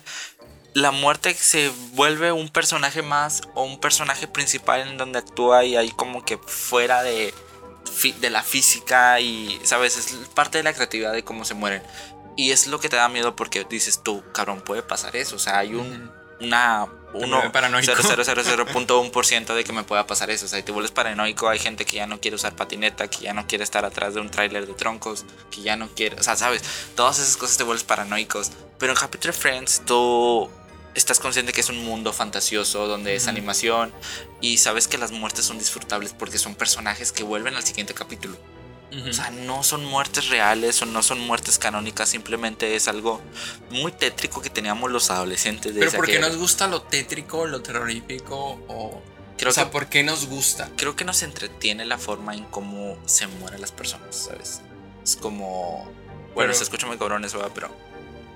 la 0.73 0.91
muerte 0.91 1.33
se 1.33 1.71
vuelve 1.93 2.31
un 2.31 2.49
personaje 2.49 3.01
más 3.01 3.41
o 3.55 3.63
un 3.63 3.79
personaje 3.79 4.27
principal 4.27 4.87
en 4.87 4.97
donde 4.97 5.19
actúa 5.19 5.65
y 5.65 5.75
hay 5.75 5.91
como 5.91 6.23
que 6.23 6.37
fuera 6.37 7.03
de, 7.03 7.33
de 8.19 8.29
la 8.29 8.43
física 8.43 9.19
y, 9.19 9.59
¿sabes? 9.63 9.97
Es 9.97 10.27
parte 10.33 10.57
de 10.57 10.63
la 10.63 10.73
creatividad 10.73 11.11
de 11.11 11.23
cómo 11.23 11.45
se 11.45 11.53
mueren. 11.53 11.83
Y 12.37 12.51
es 12.51 12.67
lo 12.67 12.79
que 12.79 12.89
te 12.89 12.95
da 12.95 13.09
miedo 13.09 13.35
porque 13.35 13.65
dices 13.69 14.01
tú, 14.03 14.23
cabrón, 14.33 14.61
puede 14.61 14.81
pasar 14.81 15.15
eso. 15.15 15.35
O 15.35 15.39
sea, 15.39 15.59
hay 15.59 15.75
un, 15.75 16.09
una, 16.39 16.87
uno, 17.13 17.37
vuelve 17.37 17.49
paranoico. 17.49 17.91
0.000.1% 17.91 19.53
de 19.55 19.63
que 19.65 19.73
me 19.73 19.83
pueda 19.83 20.07
pasar 20.07 20.29
eso. 20.31 20.45
O 20.45 20.49
sea, 20.49 20.63
te 20.63 20.71
vuelves 20.71 20.91
paranoico. 20.91 21.49
Hay 21.49 21.59
gente 21.59 21.83
que 21.85 21.97
ya 21.97 22.07
no 22.07 22.21
quiere 22.21 22.35
usar 22.35 22.55
patineta, 22.55 23.09
que 23.09 23.19
ya 23.25 23.33
no 23.33 23.45
quiere 23.47 23.65
estar 23.65 23.83
atrás 23.83 24.13
de 24.13 24.21
un 24.21 24.29
tráiler 24.29 24.65
de 24.65 24.73
troncos, 24.73 25.25
que 25.51 25.61
ya 25.61 25.75
no 25.75 25.89
quiere, 25.89 26.15
o 26.19 26.23
sea, 26.23 26.35
sabes, 26.35 26.63
todas 26.95 27.19
esas 27.19 27.35
cosas 27.35 27.57
te 27.57 27.63
vuelves 27.63 27.83
paranoicos. 27.83 28.51
Pero 28.79 28.93
en 28.93 28.97
Happy 28.97 29.17
Tree 29.17 29.33
Friends 29.33 29.83
tú 29.85 30.49
estás 30.95 31.19
consciente 31.19 31.53
que 31.53 31.61
es 31.61 31.69
un 31.69 31.83
mundo 31.85 32.11
fantasioso 32.13 32.87
donde 32.87 33.15
es 33.15 33.27
animación 33.27 33.93
y 34.41 34.57
sabes 34.57 34.87
que 34.87 34.97
las 34.97 35.11
muertes 35.11 35.45
son 35.45 35.57
disfrutables 35.57 36.13
porque 36.17 36.37
son 36.37 36.55
personajes 36.55 37.11
que 37.11 37.23
vuelven 37.23 37.55
al 37.55 37.63
siguiente 37.63 37.93
capítulo. 37.93 38.37
O 39.09 39.13
sea, 39.13 39.31
no 39.31 39.63
son 39.63 39.85
muertes 39.85 40.27
reales 40.27 40.81
o 40.81 40.85
no 40.85 41.01
son 41.01 41.21
muertes 41.21 41.57
canónicas, 41.57 42.09
simplemente 42.09 42.75
es 42.75 42.89
algo 42.89 43.21
muy 43.69 43.93
tétrico 43.93 44.41
que 44.41 44.49
teníamos 44.49 44.91
los 44.91 45.09
adolescentes 45.11 45.73
de 45.73 45.79
Pero 45.79 45.93
¿por 45.93 46.05
qué 46.07 46.19
nos 46.19 46.35
gusta 46.35 46.67
lo 46.67 46.81
tétrico, 46.81 47.47
lo 47.47 47.61
terrorífico? 47.61 48.35
O, 48.67 49.01
Creo 49.37 49.49
o 49.51 49.53
sea, 49.53 49.63
que- 49.63 49.69
¿por 49.71 49.87
qué 49.87 50.03
nos 50.03 50.25
gusta? 50.27 50.69
creo 50.75 50.97
que 50.97 51.05
nos 51.05 51.23
entretiene 51.23 51.85
la 51.85 51.97
forma 51.97 52.35
en 52.35 52.43
cómo 52.45 52.97
se 53.05 53.27
mueren 53.27 53.61
las 53.61 53.71
personas, 53.71 54.13
¿sabes? 54.13 54.59
Es 55.05 55.15
como. 55.15 55.85
Bueno, 56.35 56.49
Pero- 56.49 56.53
se 56.55 56.63
escucha 56.63 56.85
muy 56.85 56.97
cabrón 56.97 57.23
eso, 57.23 57.37
¿verdad? 57.37 57.51
pero 57.55 57.69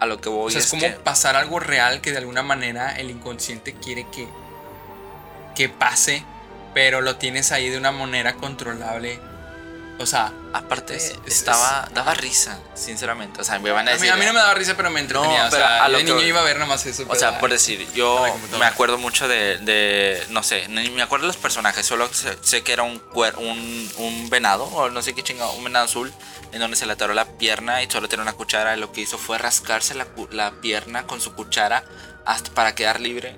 a 0.06 0.08
lo 0.08 0.22
que 0.22 0.30
voy 0.30 0.48
O 0.48 0.50
sea, 0.50 0.60
es 0.60 0.66
es 0.66 0.72
como 0.72 0.82
que. 0.82 0.92
pasar 0.92 1.36
algo 1.36 1.60
real 1.60 2.02
que 2.02 2.12
de 2.12 2.18
alguna 2.18 2.44
manera 2.44 2.98
el 2.98 3.12
inconsciente 3.12 3.74
quiere 3.74 4.08
que, 4.12 4.28
que 5.56 5.70
pase, 5.70 6.24
pero 6.74 7.02
lo 7.02 7.18
tienes 7.18 7.52
ahí 7.52 7.70
de 7.70 7.78
una 7.78 7.92
manera 7.92 8.36
controlable 8.36 9.20
O 9.98 10.06
sea, 10.06 10.32
Aparte, 10.54 10.96
Es- 10.96 11.16
es- 11.26 11.34
estaba, 11.40 11.84
es- 11.88 11.94
daba 11.94 12.14
risa, 12.14 12.58
sinceramente. 12.76 13.42
O 13.42 13.44
sea, 13.44 13.60
me 13.60 13.72
van 13.72 13.88
a 13.90 13.92
a 13.92 13.94
decir. 13.96 14.08
mí, 14.08 14.14
a 14.14 14.16
mí 14.16 14.26
no 14.26 14.32
me 14.32 14.40
daba 14.40 14.54
risa, 14.54 14.74
pero 14.78 14.90
me 14.90 15.02
entretenía. 15.02 15.42
No, 15.42 15.48
o 15.48 15.50
pero 15.50 15.64
sea, 15.66 15.84
a 15.84 15.90
lo 15.90 15.94
yo 15.94 15.98
de 15.98 16.04
niño 16.06 16.18
que- 16.20 16.28
iba 16.30 16.40
a 16.40 16.44
ver 16.44 16.58
nomás 16.60 16.86
eso. 16.86 17.04
O 17.10 17.16
sea, 17.16 17.40
por 17.40 17.50
decir, 17.50 17.86
yo 17.94 18.26
me 18.58 18.66
acuerdo 18.66 18.98
mucho 18.98 19.28
de, 19.28 19.58
de, 19.58 20.26
no 20.30 20.44
sé, 20.44 20.70
ni 20.70 20.90
me 20.92 21.02
acuerdo 21.02 21.24
de 21.24 21.28
los 21.34 21.38
personajes, 21.38 21.86
solo 21.86 22.08
sé, 22.14 22.38
sé 22.42 22.64
que 22.64 22.72
era 22.72 22.84
un, 22.84 23.02
un, 23.14 23.92
un 23.98 24.30
venado, 24.30 24.64
o 24.64 24.90
no 24.90 25.02
sé 25.02 25.14
qué 25.14 25.24
chingado, 25.24 25.52
un 25.54 25.64
venado 25.66 25.84
azul, 25.86 26.14
en 26.54 26.60
donde 26.60 26.78
se 26.78 26.86
le 26.86 26.94
atoró 26.94 27.14
la 27.14 27.26
pierna 27.38 27.84
y 27.84 27.90
solo 27.92 28.08
tenía 28.08 28.24
una 28.24 28.32
cuchara, 28.34 28.78
y 28.78 28.80
lo 28.80 28.94
que 28.94 29.02
hizo 29.02 29.18
fue 29.18 29.38
rascarse 29.38 29.94
la, 29.94 30.08
la 30.32 30.52
pierna 30.62 31.06
con 31.06 31.20
su 31.20 31.34
cuchara 31.34 31.84
hasta 32.26 32.50
para 32.52 32.76
quedar 32.76 33.02
libre. 33.02 33.38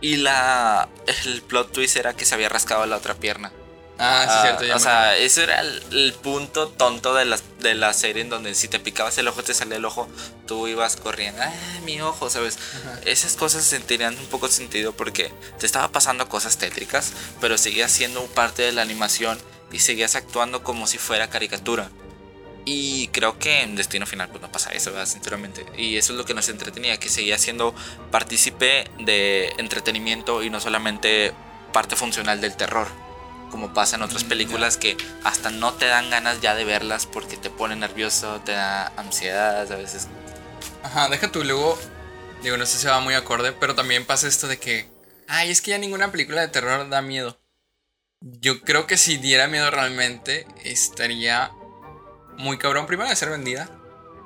Y 0.00 0.16
la, 0.16 0.88
el 1.24 1.42
plot 1.42 1.70
twist 1.70 1.94
era 1.96 2.14
que 2.14 2.24
se 2.24 2.34
había 2.34 2.48
rascado 2.48 2.84
la 2.86 2.96
otra 2.96 3.14
pierna. 3.14 3.52
Ah, 3.98 4.24
sí, 4.26 4.30
Ah, 4.34 4.42
cierto. 4.42 4.64
ya 4.64 4.76
o 4.76 4.78
sea, 4.78 5.16
ese 5.16 5.44
era 5.44 5.60
el, 5.60 5.82
el 5.92 6.12
punto 6.12 6.68
tonto 6.68 7.14
de 7.14 7.24
la, 7.24 7.38
de 7.60 7.74
la 7.74 7.92
serie 7.94 8.22
en 8.22 8.28
donde 8.28 8.54
si 8.54 8.68
te 8.68 8.78
picabas 8.78 9.16
el 9.18 9.26
ojo 9.28 9.42
te 9.42 9.54
salía 9.54 9.76
el 9.78 9.84
ojo, 9.86 10.06
tú 10.46 10.68
ibas 10.68 10.96
corriendo, 10.96 11.40
ah, 11.42 11.50
mi 11.84 12.00
ojo, 12.02 12.28
¿sabes? 12.28 12.58
Esas 13.06 13.36
cosas 13.36 13.64
se 13.64 13.80
tenían 13.80 14.16
un 14.18 14.26
poco 14.26 14.48
sentido 14.48 14.92
porque 14.92 15.32
te 15.58 15.64
estaba 15.66 15.88
pasando 15.88 16.28
cosas 16.28 16.58
tétricas, 16.58 17.12
pero 17.40 17.56
seguías 17.56 17.90
siendo 17.90 18.22
parte 18.26 18.62
de 18.62 18.72
la 18.72 18.82
animación 18.82 19.38
y 19.72 19.78
seguías 19.78 20.14
actuando 20.14 20.62
como 20.62 20.86
si 20.86 20.98
fuera 20.98 21.30
caricatura. 21.30 21.88
Y 22.68 23.08
creo 23.08 23.38
que 23.38 23.62
en 23.62 23.76
Destino 23.76 24.06
Final 24.06 24.28
pues 24.28 24.42
no 24.42 24.50
pasa 24.50 24.72
eso, 24.72 24.90
¿verdad? 24.90 25.06
Sinceramente. 25.06 25.64
Y 25.78 25.96
eso 25.96 26.12
es 26.12 26.18
lo 26.18 26.24
que 26.24 26.34
nos 26.34 26.48
entretenía, 26.48 26.98
que 26.98 27.08
seguía 27.08 27.38
siendo 27.38 27.72
partícipe 28.10 28.90
de 28.98 29.52
entretenimiento 29.58 30.42
y 30.42 30.50
no 30.50 30.60
solamente 30.60 31.32
parte 31.72 31.94
funcional 31.94 32.40
del 32.40 32.56
terror. 32.56 32.88
Como 33.50 33.72
pasa 33.72 33.96
en 33.96 34.02
otras 34.02 34.24
películas 34.24 34.76
que 34.76 34.96
hasta 35.24 35.50
no 35.50 35.72
te 35.74 35.86
dan 35.86 36.10
ganas 36.10 36.40
ya 36.40 36.54
de 36.54 36.64
verlas 36.64 37.06
porque 37.06 37.36
te 37.36 37.48
pone 37.50 37.76
nervioso, 37.76 38.40
te 38.44 38.52
da 38.52 38.88
ansiedad, 38.96 39.70
a 39.70 39.76
veces. 39.76 40.08
Ajá, 40.82 41.08
deja 41.08 41.30
tú, 41.32 41.42
luego, 41.44 41.78
digo, 42.42 42.56
no 42.56 42.66
sé 42.66 42.78
si 42.78 42.86
va 42.86 43.00
muy 43.00 43.14
acorde, 43.14 43.52
pero 43.52 43.74
también 43.74 44.04
pasa 44.04 44.28
esto 44.28 44.46
de 44.48 44.58
que, 44.58 44.88
ay, 45.28 45.50
es 45.50 45.60
que 45.62 45.70
ya 45.70 45.78
ninguna 45.78 46.10
película 46.10 46.40
de 46.40 46.48
terror 46.48 46.88
da 46.88 47.02
miedo. 47.02 47.38
Yo 48.20 48.60
creo 48.62 48.86
que 48.86 48.96
si 48.96 49.16
diera 49.18 49.46
miedo 49.46 49.70
realmente, 49.70 50.46
estaría 50.64 51.50
muy 52.36 52.58
cabrón, 52.58 52.86
primero 52.86 53.08
de 53.08 53.16
ser 53.16 53.30
vendida, 53.30 53.70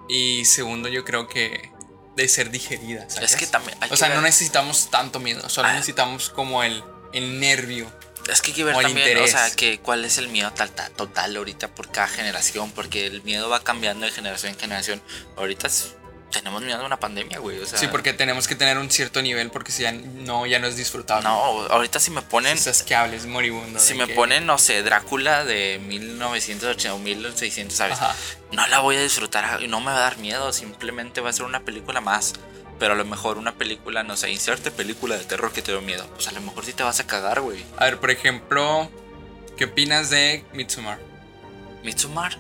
y 0.09 0.45
segundo, 0.45 0.89
yo 0.89 1.05
creo 1.05 1.29
que 1.29 1.71
de 2.17 2.29
ser 2.29 2.51
digerida. 2.51 3.09
¿sacas? 3.09 3.33
Es 3.33 3.37
que 3.37 3.47
también 3.47 3.77
hay 3.81 3.89
O 3.89 3.91
que 3.93 3.97
sea, 3.97 4.09
no 4.15 4.21
necesitamos 4.23 4.91
tanto 4.91 5.21
miedo, 5.21 5.49
solo 5.49 5.69
Ah. 5.69 5.73
necesitamos 5.75 6.31
como 6.31 6.63
el, 6.63 6.83
el 7.13 7.39
nervio. 7.41 7.91
Es 8.33 8.43
que 8.43 8.51
hay 8.51 8.57
que 8.57 8.65
ver 8.65 8.75
también, 8.75 8.99
interés. 9.09 9.35
o 9.35 9.39
sea, 9.39 9.51
que 9.57 9.79
cuál 9.81 10.05
es 10.05 10.19
el 10.19 10.29
miedo 10.29 10.53
tal, 10.53 10.71
tal- 10.71 10.91
total 10.93 11.37
ahorita 11.37 11.69
por 11.69 11.91
cada 11.91 12.09
generación, 12.09 12.71
porque 12.73 13.07
el 13.07 13.23
miedo 13.23 13.49
va 13.49 13.63
cambiando 13.63 14.07
de 14.07 14.13
generación 14.13 14.53
en 14.53 14.59
generación. 14.59 15.03
Ahorita 15.37 15.67
es- 15.67 15.95
tenemos 16.31 16.63
miedo 16.63 16.79
de 16.79 16.85
una 16.85 17.01
pandemia, 17.01 17.41
güey, 17.41 17.59
o 17.59 17.67
sea. 17.67 17.77
Sí, 17.77 17.89
porque 17.89 18.13
tenemos 18.13 18.47
que 18.47 18.55
tener 18.55 18.79
un 18.79 18.89
cierto 18.89 19.21
nivel, 19.21 19.51
porque 19.51 19.73
si 19.73 19.83
ya 19.83 19.91
no, 19.91 20.47
ya 20.47 20.61
no 20.61 20.69
es 20.69 20.77
disfrutable. 20.77 21.25
No, 21.25 21.35
ahorita 21.69 21.99
si 21.99 22.13
me 22.13 22.23
ponen, 22.23 22.57
Es 22.57 22.69
asqueable, 22.69 23.17
es 23.17 23.27
moribundo. 23.27 23.81
si 23.81 23.95
me 23.95 24.07
que- 24.07 24.15
ponen, 24.15 24.47
no 24.47 24.57
sé, 24.57 24.83
Drácula 24.85 25.45
de 25.45 25.81
1980 25.85 26.95
o 26.95 26.99
1600, 27.01 27.77
¿sabes? 27.77 27.95
Ajá. 28.01 28.15
No 28.53 28.65
la 28.69 28.79
voy 28.79 28.95
a 28.97 29.03
disfrutar 29.03 29.61
y 29.61 29.67
no 29.67 29.81
me 29.81 29.87
va 29.87 29.97
a 29.97 30.01
dar 30.01 30.19
miedo, 30.19 30.53
simplemente 30.53 31.21
va 31.21 31.31
a 31.31 31.33
ser 31.33 31.47
una 31.47 31.65
película 31.65 32.01
más. 32.01 32.35
Pero 32.81 32.95
a 32.95 32.97
lo 32.97 33.05
mejor 33.05 33.39
una 33.39 33.53
película, 33.55 34.03
no 34.03 34.17
sé, 34.17 34.31
inserte 34.31 34.71
película 34.73 35.17
de 35.17 35.25
terror 35.25 35.53
que 35.53 35.63
te 35.63 35.71
dio 35.71 35.83
miedo. 35.83 36.05
Pues 36.15 36.27
a 36.27 36.33
lo 36.33 36.41
mejor 36.41 36.65
sí 36.65 36.73
te 36.73 36.83
vas 36.83 36.99
a 36.99 37.07
cagar, 37.07 37.43
güey. 37.43 37.63
A 37.77 37.85
ver, 37.85 38.01
por 38.01 38.11
ejemplo, 38.11 38.91
¿qué 39.57 39.67
opinas 39.67 40.11
de 40.11 40.45
Midsommar? 40.55 40.99
Midsommar 41.85 42.37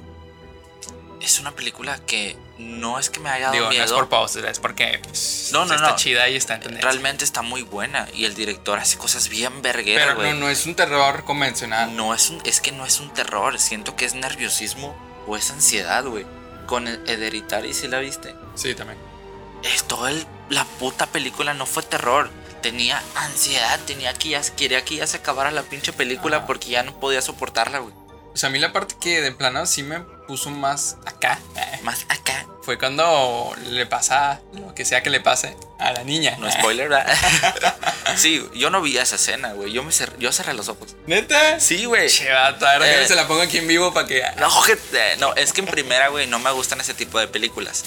es 1.20 1.38
una 1.38 1.52
película 1.52 1.98
que 2.06 2.36
no 2.58 2.98
es 2.98 3.10
que 3.10 3.20
me 3.20 3.28
haya 3.28 3.46
dado 3.46 3.52
Digo, 3.52 3.64
no 3.66 3.70
miedo. 3.70 3.84
es 3.84 3.92
por 3.92 4.08
pausa, 4.08 4.40
es 4.48 4.58
porque 4.58 5.00
pues, 5.04 5.50
No, 5.52 5.66
no, 5.66 5.74
está 5.74 5.90
no. 5.90 5.96
chida 5.96 6.28
y 6.30 6.36
está 6.36 6.54
en. 6.54 6.80
Realmente 6.80 7.24
está 7.24 7.42
muy 7.42 7.60
buena 7.62 8.08
y 8.14 8.24
el 8.24 8.34
director 8.34 8.78
hace 8.78 8.96
cosas 8.96 9.28
bien 9.28 9.60
vergueras, 9.60 10.14
Pero 10.16 10.32
no, 10.32 10.40
no 10.40 10.48
es 10.48 10.64
un 10.64 10.74
terror 10.74 11.24
convencional. 11.24 11.94
No 11.94 12.14
es 12.14 12.30
un, 12.30 12.40
es 12.44 12.62
que 12.62 12.72
no 12.72 12.86
es 12.86 13.00
un 13.00 13.12
terror, 13.12 13.58
siento 13.58 13.94
que 13.96 14.06
es 14.06 14.14
nerviosismo 14.14 14.96
o 15.26 15.36
es 15.36 15.50
ansiedad, 15.50 16.04
güey. 16.04 16.24
Con 16.66 16.86
Hereditary, 16.88 17.74
si 17.74 17.88
la 17.88 17.98
viste. 17.98 18.34
Sí, 18.54 18.74
también. 18.74 18.98
Es 19.62 19.84
todo 19.84 20.08
el, 20.08 20.26
la 20.48 20.64
puta 20.64 21.06
película 21.06 21.54
no 21.54 21.66
fue 21.66 21.82
terror. 21.82 22.30
Tenía 22.62 23.02
ansiedad, 23.14 23.78
tenía 23.86 24.12
que 24.14 24.30
ya, 24.30 24.42
quería 24.56 24.84
que 24.84 24.96
ya 24.96 25.06
se 25.06 25.16
acabara 25.18 25.50
la 25.50 25.62
pinche 25.62 25.92
película 25.92 26.38
Ajá. 26.38 26.46
porque 26.46 26.68
ya 26.68 26.82
no 26.82 26.98
podía 27.00 27.22
soportarla, 27.22 27.78
güey. 27.78 27.94
O 28.32 28.36
sea, 28.36 28.48
a 28.48 28.52
mí 28.52 28.58
la 28.58 28.72
parte 28.72 28.94
que 29.00 29.20
de 29.22 29.32
plano 29.32 29.64
sí 29.66 29.82
me 29.82 30.00
puso 30.00 30.50
más 30.50 30.96
acá 31.04 31.40
eh, 31.56 31.80
Más 31.82 32.04
acá. 32.08 32.46
fue 32.62 32.78
cuando 32.78 33.52
le 33.66 33.86
pasa 33.86 34.40
lo 34.52 34.72
que 34.72 34.84
sea 34.84 35.02
que 35.02 35.10
le 35.10 35.20
pase 35.20 35.56
a 35.80 35.90
la 35.92 36.04
niña. 36.04 36.36
No 36.38 36.48
spoiler, 36.50 36.88
¿verdad? 36.90 37.12
sí, 38.16 38.46
yo 38.54 38.70
no 38.70 38.82
vi 38.82 38.96
esa 38.98 39.16
escena, 39.16 39.52
güey. 39.54 39.72
Yo 39.72 39.82
me 39.82 39.90
cer- 39.90 40.16
yo 40.18 40.30
cerré 40.30 40.52
los 40.54 40.68
ojos. 40.68 40.94
¿Neta? 41.06 41.58
Sí, 41.58 41.86
güey. 41.86 42.08
Che, 42.08 42.30
ahora 42.30 42.88
Eh. 42.88 43.00
que 43.00 43.08
se 43.08 43.16
la 43.16 43.26
pongo 43.26 43.42
aquí 43.42 43.58
en 43.58 43.66
vivo 43.66 43.92
para 43.92 44.06
que. 44.06 44.22
No, 44.36 44.48
no, 45.18 45.34
es 45.34 45.52
que 45.52 45.60
en 45.62 45.66
primera, 45.66 46.08
güey, 46.08 46.26
no 46.28 46.38
me 46.38 46.50
gustan 46.52 46.80
ese 46.80 46.94
tipo 46.94 47.18
de 47.18 47.26
películas. 47.26 47.84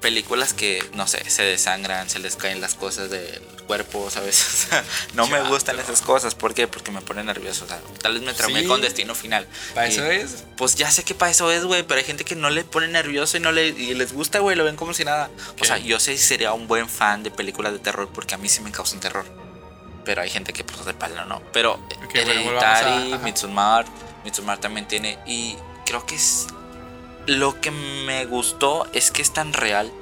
Películas 0.00 0.54
que, 0.54 0.82
no 0.94 1.06
sé, 1.06 1.28
se 1.28 1.42
desangran, 1.42 2.08
se 2.08 2.18
les 2.20 2.36
caen 2.36 2.60
las 2.62 2.74
cosas 2.74 3.10
del 3.10 3.38
cuerpo, 3.66 4.08
¿sabes? 4.10 4.40
O 4.66 4.68
sea, 4.70 4.84
no 5.14 5.26
me 5.26 5.40
gustan 5.42 5.78
esas 5.78 6.00
cosas. 6.00 6.34
¿Por 6.34 6.54
qué? 6.54 6.66
Porque 6.66 6.90
me 6.90 7.02
pone 7.02 7.22
nervioso. 7.22 7.66
O 7.66 7.68
sea, 7.68 7.78
tal 8.00 8.14
vez 8.14 8.22
me 8.22 8.32
traumé 8.32 8.62
Sí. 8.62 8.66
con 8.66 8.80
destino 8.80 9.14
final. 9.14 9.46
Para 9.74 9.88
Y, 9.88 9.92
eso 9.92 10.06
es. 10.06 10.44
Pues 10.56 10.74
ya 10.76 10.90
sé 10.90 11.04
que 11.04 11.14
para 11.14 11.30
eso 11.30 11.50
es, 11.52 11.64
güey, 11.64 11.82
pero 11.82 11.98
hay 11.98 12.04
gente 12.06 12.24
que 12.24 12.34
no 12.34 12.48
le 12.48 12.64
pone 12.64 12.88
nervioso 12.88 13.36
y 13.36 13.40
no 13.40 13.52
le 13.52 13.68
y 13.68 13.94
les 13.94 14.12
gusta, 14.14 14.38
güey, 14.38 14.56
lo 14.56 14.64
ven 14.64 14.76
como 14.76 14.94
si 14.94 15.04
nada. 15.04 15.28
Ok. 15.52 15.58
O 15.60 15.64
sea, 15.64 15.76
yo 15.78 16.00
sé 16.00 16.16
si 16.16 16.24
sería 16.24 16.52
un 16.54 16.66
buen 16.66 16.88
fan 16.88 17.22
de 17.22 17.30
películas 17.30 17.72
de 17.72 17.78
terror 17.78 18.08
porque 18.12 18.34
a 18.34 18.38
mí 18.38 18.48
sí 18.48 18.60
me 18.62 18.72
causan 18.72 19.00
terror. 19.00 19.26
Pero 20.04 20.22
hay 20.22 20.30
gente 20.30 20.54
que 20.54 20.64
pues 20.64 20.82
de 20.86 20.94
palo 20.94 21.26
no. 21.26 21.42
Pero 21.52 21.74
Ok, 21.74 22.14
bueno, 22.24 22.42
volvamos 22.44 22.64
a- 22.64 22.80
Hereditary. 22.96 23.22
Midsommar, 23.24 23.84
Midsommar 24.24 24.58
también 24.58 24.88
tiene 24.88 25.18
y 25.26 25.56
creo 25.84 26.06
que 26.06 26.14
es 26.14 26.46
lo 27.30 27.60
que 27.60 27.70
me 27.70 28.26
gustó 28.26 28.88
es 28.92 29.12
que 29.12 29.22
es 29.22 29.32
tan 29.32 29.52
real 29.52 29.92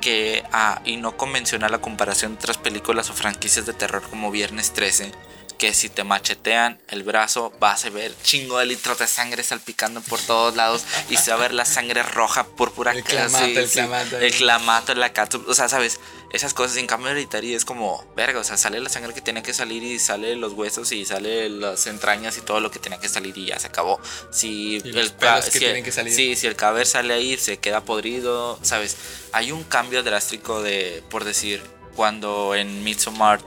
que 0.00 0.42
ah, 0.52 0.80
y 0.86 0.96
no 0.96 1.18
convencional 1.18 1.70
la 1.70 1.82
comparación 1.82 2.32
de 2.32 2.38
otras 2.38 2.56
películas 2.56 3.10
o 3.10 3.12
franquicias 3.12 3.66
de 3.66 3.74
terror 3.74 4.02
como 4.08 4.30
Viernes 4.30 4.72
13 4.72 5.12
que 5.58 5.74
si 5.74 5.88
te 5.88 6.04
machetean 6.04 6.80
el 6.88 7.02
brazo 7.02 7.52
vas 7.58 7.84
a 7.84 7.90
ver 7.90 8.14
chingo 8.22 8.58
de 8.58 8.66
litros 8.66 8.98
de 8.98 9.06
sangre 9.08 9.42
salpicando 9.42 10.00
por 10.00 10.20
todos 10.20 10.54
lados 10.54 10.84
y 11.10 11.16
se 11.16 11.30
va 11.32 11.36
a 11.36 11.40
ver 11.40 11.52
la 11.52 11.64
sangre 11.64 12.02
roja 12.04 12.44
púrpura 12.46 12.92
El 12.92 13.02
que- 13.02 13.10
clamato, 13.16 13.44
el 13.44 13.66
sí, 13.68 13.72
clamato. 13.74 14.18
el 14.18 14.32
clamato 14.34 14.94
la 14.94 15.12
catsup 15.12 15.48
o 15.48 15.54
sea 15.54 15.68
sabes 15.68 15.98
esas 16.32 16.54
cosas 16.54 16.76
en 16.76 16.86
cambio 16.86 17.10
hereditaria 17.10 17.56
es 17.56 17.64
como 17.64 18.04
verga 18.14 18.38
o 18.38 18.44
sea 18.44 18.56
sale 18.56 18.78
la 18.78 18.88
sangre 18.88 19.12
que 19.14 19.20
tenía 19.20 19.42
que 19.42 19.52
salir 19.52 19.82
y 19.82 19.98
sale 19.98 20.36
los 20.36 20.52
huesos 20.52 20.92
y 20.92 21.04
sale 21.04 21.48
las 21.48 21.86
entrañas 21.88 22.38
y 22.38 22.42
todo 22.42 22.60
lo 22.60 22.70
que 22.70 22.78
tenía 22.78 23.00
que 23.00 23.08
salir 23.08 23.36
y 23.36 23.46
ya 23.46 23.58
se 23.58 23.66
acabó 23.66 24.00
si 24.30 24.76
Y 24.84 24.96
el 24.96 25.12
que 25.12 25.50
si- 25.50 25.58
tienen 25.58 25.82
que 25.82 25.90
salir. 25.90 26.14
sí, 26.14 26.36
si 26.36 26.46
el 26.46 26.54
cadáver 26.54 26.86
sale 26.86 27.14
ahí, 27.14 27.36
se 27.36 27.56
queda 27.58 27.80
podrido, 27.84 28.58
¿sabes? 28.62 28.96
Hay 29.32 29.50
un 29.50 29.64
cambio 29.64 30.02
drástico 30.04 30.62
de, 30.62 31.02
por 31.10 31.24
decir, 31.24 31.62
cuando 31.96 32.54
en 32.54 32.84
Midsommar 32.84 33.40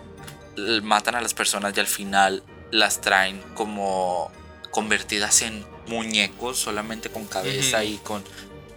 matan 0.84 1.16
a 1.16 1.22
las 1.22 1.34
personas 1.34 1.76
y 1.76 1.80
al 1.80 1.88
final 1.88 2.44
las 2.72 3.02
traen 3.02 3.42
como 3.54 4.32
convertidas 4.72 5.42
en 5.42 5.66
muñecos, 5.88 6.58
solamente 6.58 7.10
con 7.10 7.26
cabeza 7.26 7.84
y 7.84 7.98
con 7.98 8.24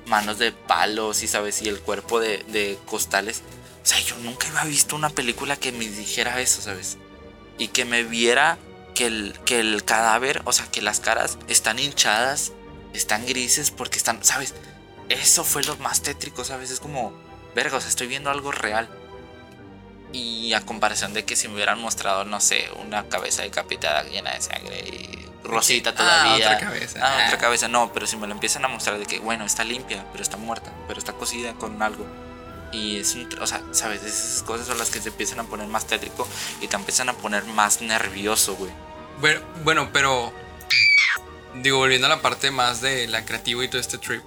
manos 0.07 0.39
de 0.39 0.53
palos 0.53 1.23
y, 1.23 1.29
¿sabes? 1.29 1.63
Y 1.63 1.69
el 1.69 1.81
cuerpo 1.81 2.21
de, 2.21 2.39
de 2.49 2.79
costales. 2.87 3.43
O 3.83 3.87
sea, 3.87 4.01
yo 4.01 4.17
nunca 4.19 4.49
había 4.49 4.65
visto 4.65 4.97
una 4.97 5.11
película 5.11 5.57
que 5.57 5.73
me 5.73 5.87
dijera 5.87 6.41
eso, 6.41 6.63
¿sabes? 6.63 6.99
Y 7.59 7.69
que 7.69 7.85
me 7.85 8.03
viera 8.03 8.59
que 8.95 9.07
el, 9.07 9.39
que 9.45 9.61
el 9.61 9.85
cadáver, 9.85 10.43
o 10.45 10.53
sea, 10.53 10.67
que 10.71 10.81
las 10.81 11.01
caras 11.01 11.39
están 11.49 11.79
hinchadas, 11.79 12.53
están 12.93 13.27
grises 13.27 13.71
porque 13.71 13.99
están, 13.99 14.25
¿sabes? 14.25 14.55
Eso 15.09 15.45
fue 15.45 15.63
lo 15.65 15.77
más 15.77 16.03
tétrico, 16.03 16.45
¿sabes? 16.45 16.71
Es 16.71 16.81
como, 16.81 17.13
verga, 17.55 17.77
o 17.77 17.81
sea, 17.81 17.91
estoy 17.91 18.07
viendo 18.07 18.31
algo 18.31 18.53
real. 18.53 18.89
Y 20.17 20.53
a 20.55 20.61
comparación 20.65 21.13
de 21.13 21.25
que 21.25 21.35
si 21.35 21.49
me 21.49 21.55
hubieran 21.55 21.81
mostrado, 21.81 22.25
no 22.25 22.39
sé, 22.41 22.69
una 22.87 23.09
cabeza 23.09 23.43
decapitada 23.43 24.05
llena 24.05 24.33
de 24.33 24.41
sangre 24.41 24.79
y 24.81 25.27
rosita 25.43 25.91
Ah, 25.91 25.95
todavía. 25.95 26.35
otra 26.47 26.59
cabeza. 26.61 26.99
Ah, 27.03 27.17
Ah. 27.19 27.25
otra 27.27 27.39
cabeza, 27.39 27.67
no, 27.69 27.93
pero 27.93 28.07
si 28.07 28.17
me 28.17 28.27
lo 28.29 28.33
empiezan 28.33 28.65
a 28.65 28.69
mostrar 28.69 28.99
de 28.99 29.07
que, 29.07 29.19
bueno, 29.19 29.45
está 29.45 29.65
limpia, 29.65 30.07
pero 30.13 30.23
está 30.23 30.37
muerta, 30.37 30.73
pero 30.87 31.01
está 31.01 31.15
cocida 31.15 31.55
con 31.55 31.83
algo. 31.83 32.07
Y 32.71 32.99
es 32.99 33.15
un, 33.17 33.29
o 33.41 33.47
sea, 33.47 33.61
sabes, 33.73 34.03
esas 34.05 34.43
cosas 34.45 34.67
son 34.69 34.79
las 34.79 34.91
que 34.91 35.01
te 35.01 35.09
empiezan 35.09 35.41
a 35.41 35.45
poner 35.45 35.67
más 35.67 35.87
tétrico 35.87 36.29
y 36.61 36.69
te 36.69 36.77
empiezan 36.77 37.09
a 37.09 37.15
poner 37.15 37.45
más 37.47 37.81
nervioso, 37.81 38.55
güey. 38.55 38.71
Bueno, 39.21 39.41
bueno, 39.65 39.91
pero. 39.93 40.33
Digo, 41.57 41.79
volviendo 41.79 42.07
a 42.07 42.11
la 42.11 42.21
parte 42.23 42.51
más 42.51 42.81
de 42.81 43.07
la 43.09 43.25
creativa 43.25 43.65
y 43.65 43.69
todo 43.69 43.81
este 43.81 43.99
trip. 43.99 44.23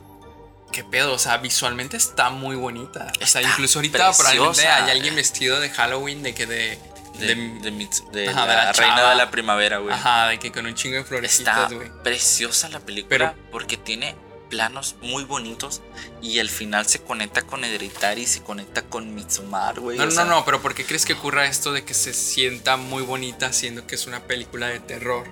¿Qué 0.72 0.84
pedo? 0.84 1.14
O 1.14 1.20
sea, 1.20 1.38
visualmente 1.38 1.98
está 1.98 2.30
muy 2.30 2.56
bonita. 2.56 3.12
o 3.22 3.26
sea, 3.26 3.42
Está 3.42 3.42
incluso 3.42 3.80
ahorita 3.80 4.12
probablemente 4.14 4.62
preciosa. 4.62 4.86
hay 4.86 4.92
alguien 4.92 5.16
vestido 5.16 5.60
de 5.60 5.70
Halloween, 5.70 6.24
de 6.24 6.34
que 6.36 6.46
de, 6.46 6.78
De, 7.20 7.34
De- 7.34 7.36
de 7.62 7.72
Mits- 7.72 8.08
de 8.12 8.30
Ajá, 8.30 8.42
de 8.46 8.48
la, 8.56 8.64
la 8.66 8.74
reina 8.74 9.10
de 9.10 9.16
la 9.16 9.32
primavera, 9.32 9.80
güey. 9.80 9.92
Ajá, 9.94 10.28
de 10.28 10.38
que 10.40 10.52
con 10.52 10.68
un 10.68 10.76
chingo 10.76 10.94
de 10.96 11.00
Está 11.02 11.10
florecitas, 11.10 11.74
güey. 11.74 11.90
preciosa 12.04 12.70
la 12.70 12.80
película 12.80 13.10
Pero- 13.10 13.36
porque 13.52 13.76
tiene 13.76 14.16
planos 14.52 14.96
muy 15.02 15.24
bonitos 15.24 15.82
y 16.22 16.38
al 16.40 16.50
final 16.50 16.86
se 16.86 17.00
conecta 17.02 17.42
con 17.42 17.64
Hereditary, 17.66 18.26
se 18.28 18.44
conecta 18.44 18.84
con 18.84 19.16
Mitsumar, 19.16 19.80
güey. 19.80 19.98
No, 19.98 20.06
no, 20.06 20.12
sea, 20.12 20.26
no, 20.26 20.46
pero 20.46 20.62
¿por 20.62 20.76
qué 20.76 20.86
crees 20.86 21.06
que 21.06 21.14
ocurra 21.14 21.48
esto 21.48 21.74
de 21.74 21.84
que 21.84 21.94
se 21.96 22.14
sienta 22.14 22.78
muy 22.78 23.02
bonita 23.04 23.52
siendo 23.52 23.88
que 23.88 23.96
es 23.96 24.06
una 24.06 24.22
película 24.22 24.68
de 24.68 24.80
terror? 24.80 25.28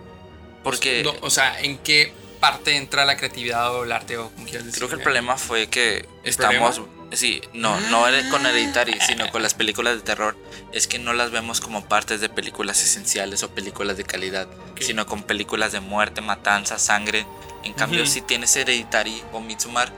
Porque 0.64 1.04
No, 1.04 1.14
o 1.22 1.30
sea, 1.30 1.60
¿en 1.62 1.78
qué 1.78 2.12
parte 2.52 2.76
entra 2.76 3.06
la 3.06 3.18
creatividad 3.18 3.74
o 3.76 3.84
el 3.84 3.92
arte 3.92 4.18
o 4.18 4.30
como 4.32 4.46
quieras 4.46 4.66
decir? 4.66 4.80
creo 4.80 4.90
que 4.90 4.96
el 4.96 5.02
problema 5.02 5.38
fue 5.38 5.68
que 5.68 5.98
¿El 5.98 6.30
estamos... 6.30 6.82
Sí, 7.12 7.42
no, 7.54 7.80
no 7.92 8.02
con. 8.32 8.46
Hereditary, 8.46 9.00
sino 9.08 9.30
con 9.32 9.42
las 9.42 9.54
películas 9.54 9.96
de 9.96 10.02
terror. 10.02 10.36
Es 10.74 10.88
que 10.88 11.00
no 11.00 11.14
las 11.14 11.32
vemos 11.32 11.62
como 11.62 11.86
partes 11.86 12.20
de 12.20 12.30
películas 12.30 12.82
esenciales 12.84 13.44
o 13.44 13.50
películas 13.52 13.96
de 13.98 14.04
calidad, 14.04 14.48
Ok. 14.72 14.82
sino 14.82 15.06
con 15.06 15.24
películas 15.24 15.72
de 15.72 15.80
muerte, 15.80 16.22
matanza, 16.22 16.78
sangre. 16.80 17.26
En 17.64 17.74
cambio, 17.74 18.02
Ujú. 18.04 18.12
si 18.12 18.22
tienes 18.22 18.56
Hereditary 18.56 19.24
o 19.32 19.40
Mitsumar, 19.40 19.92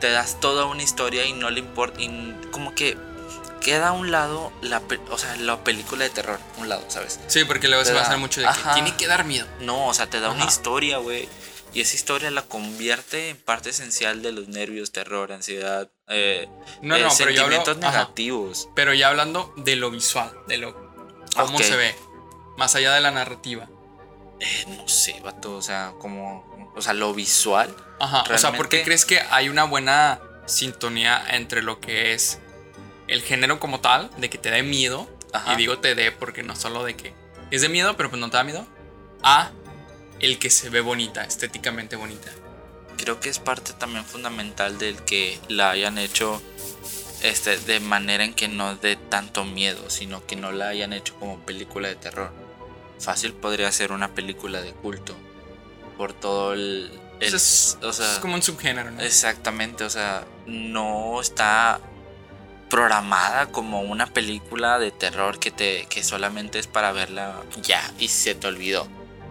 te 0.00 0.10
das 0.10 0.40
toda 0.40 0.66
una 0.66 0.82
historia 0.82 1.24
y 1.26 1.32
no 1.32 1.48
le 1.50 1.60
importa. 1.60 2.00
Y 2.02 2.36
como 2.50 2.74
que 2.74 2.98
queda 3.60 3.88
a 3.88 3.92
un 3.92 4.10
lado 4.10 4.52
la, 4.60 4.82
o 5.10 5.18
sea, 5.18 5.36
la 5.36 5.62
película 5.64 6.04
de 6.04 6.10
terror, 6.10 6.38
un 6.58 6.68
lado, 6.68 6.84
¿sabes? 6.88 7.18
Sí, 7.28 7.44
porque 7.44 7.68
luego 7.68 7.84
se 7.84 7.90
Te 7.90 7.94
va 7.96 8.02
a 8.02 8.06
hacer 8.06 8.18
mucho 8.18 8.40
de 8.40 8.46
que 8.46 8.50
Ajá. 8.52 8.74
tiene 8.74 8.94
que 8.96 9.06
dar 9.06 9.24
miedo. 9.24 9.46
No, 9.60 9.86
o 9.86 9.94
sea, 9.94 10.08
te 10.08 10.20
da 10.20 10.30
una 10.30 10.42
Ajá. 10.44 10.50
historia, 10.52 10.98
güey. 10.98 11.28
Y 11.74 11.80
esa 11.82 11.96
historia 11.96 12.30
la 12.30 12.42
convierte 12.42 13.28
en 13.30 13.36
parte 13.36 13.70
esencial 13.70 14.22
de 14.22 14.32
los 14.32 14.48
nervios, 14.48 14.90
terror, 14.92 15.32
ansiedad, 15.32 15.88
eh, 16.08 16.48
No, 16.82 16.96
eh, 16.96 17.02
no, 17.02 17.08
pero 17.18 17.30
yo 17.30 17.42
hablo- 17.44 17.56
sentimientos 17.56 17.78
ajá. 17.84 17.90
negativos. 17.98 18.68
Pero 18.74 18.94
ya 18.94 19.08
hablando 19.08 19.52
de 19.56 19.76
lo 19.76 19.90
visual, 19.90 20.32
de 20.48 20.58
lo 20.58 20.74
cómo 21.36 21.58
se 21.58 21.76
ve, 21.76 21.94
más 22.56 22.74
allá 22.74 22.92
de 22.94 23.00
la 23.00 23.10
narrativa. 23.10 23.68
Eh, 24.40 24.64
no 24.68 24.88
sé, 24.88 25.20
vato, 25.22 25.56
o 25.56 25.62
sea, 25.62 25.92
como, 26.00 26.72
o 26.74 26.80
sea, 26.82 26.94
lo 26.94 27.12
visual. 27.12 27.74
Ajá, 28.00 28.24
o 28.32 28.38
sea, 28.38 28.52
¿por 28.52 28.68
qué 28.68 28.82
crees 28.82 29.04
que 29.04 29.20
hay 29.30 29.48
una 29.48 29.64
buena 29.64 30.20
sintonía 30.46 31.22
entre 31.30 31.62
lo 31.62 31.80
que 31.80 32.14
es 32.14 32.38
el 33.08 33.22
género 33.22 33.60
como 33.60 33.80
tal, 33.80 34.10
de 34.16 34.30
que 34.30 34.38
te 34.38 34.50
dé 34.50 34.62
miedo, 34.62 35.08
Ajá. 35.32 35.52
y 35.52 35.56
digo 35.56 35.78
te 35.78 35.94
dé 35.94 36.12
porque 36.12 36.42
no 36.42 36.56
solo 36.56 36.84
de 36.84 36.96
que 36.96 37.12
es 37.50 37.60
de 37.62 37.68
miedo, 37.68 37.96
pero 37.96 38.08
pues 38.10 38.20
no 38.20 38.30
te 38.30 38.36
da 38.38 38.44
miedo, 38.44 38.66
a 39.22 39.50
el 40.20 40.38
que 40.38 40.50
se 40.50 40.70
ve 40.70 40.80
bonita, 40.80 41.24
estéticamente 41.24 41.96
bonita? 41.96 42.30
Creo 42.96 43.20
que 43.20 43.28
es 43.28 43.38
parte 43.38 43.72
también 43.74 44.04
fundamental 44.04 44.78
del 44.78 44.96
que 45.04 45.38
la 45.48 45.70
hayan 45.70 45.98
hecho 45.98 46.42
este, 47.22 47.56
de 47.58 47.80
manera 47.80 48.24
en 48.24 48.34
que 48.34 48.48
no 48.48 48.74
dé 48.76 48.96
tanto 48.96 49.44
miedo, 49.44 49.90
sino 49.90 50.24
que 50.26 50.36
no 50.36 50.52
la 50.52 50.68
hayan 50.68 50.92
hecho 50.92 51.14
como 51.18 51.38
película 51.40 51.88
de 51.88 51.94
terror. 51.96 52.32
Fácil 52.98 53.32
podría 53.32 53.70
ser 53.70 53.92
una 53.92 54.14
película 54.14 54.60
de 54.60 54.72
culto 54.72 55.14
por 55.96 56.12
todo 56.12 56.52
el... 56.54 56.90
el- 57.20 57.34
es, 57.34 57.78
o 57.82 57.92
sea, 57.92 58.12
es 58.14 58.18
como 58.18 58.34
un 58.34 58.42
subgénero, 58.42 58.90
¿no? 58.90 59.00
Exactamente, 59.02 59.84
o 59.84 59.90
sea, 59.90 60.24
no 60.46 61.20
está 61.20 61.80
programada 62.68 63.46
como 63.46 63.80
una 63.80 64.06
película 64.06 64.78
de 64.78 64.90
terror 64.90 65.38
que 65.38 65.50
te 65.50 65.86
que 65.86 66.04
solamente 66.04 66.58
es 66.58 66.66
para 66.66 66.92
verla 66.92 67.40
ya 67.62 67.82
y 67.98 68.08
se 68.08 68.34
te 68.34 68.46
olvidó, 68.46 68.86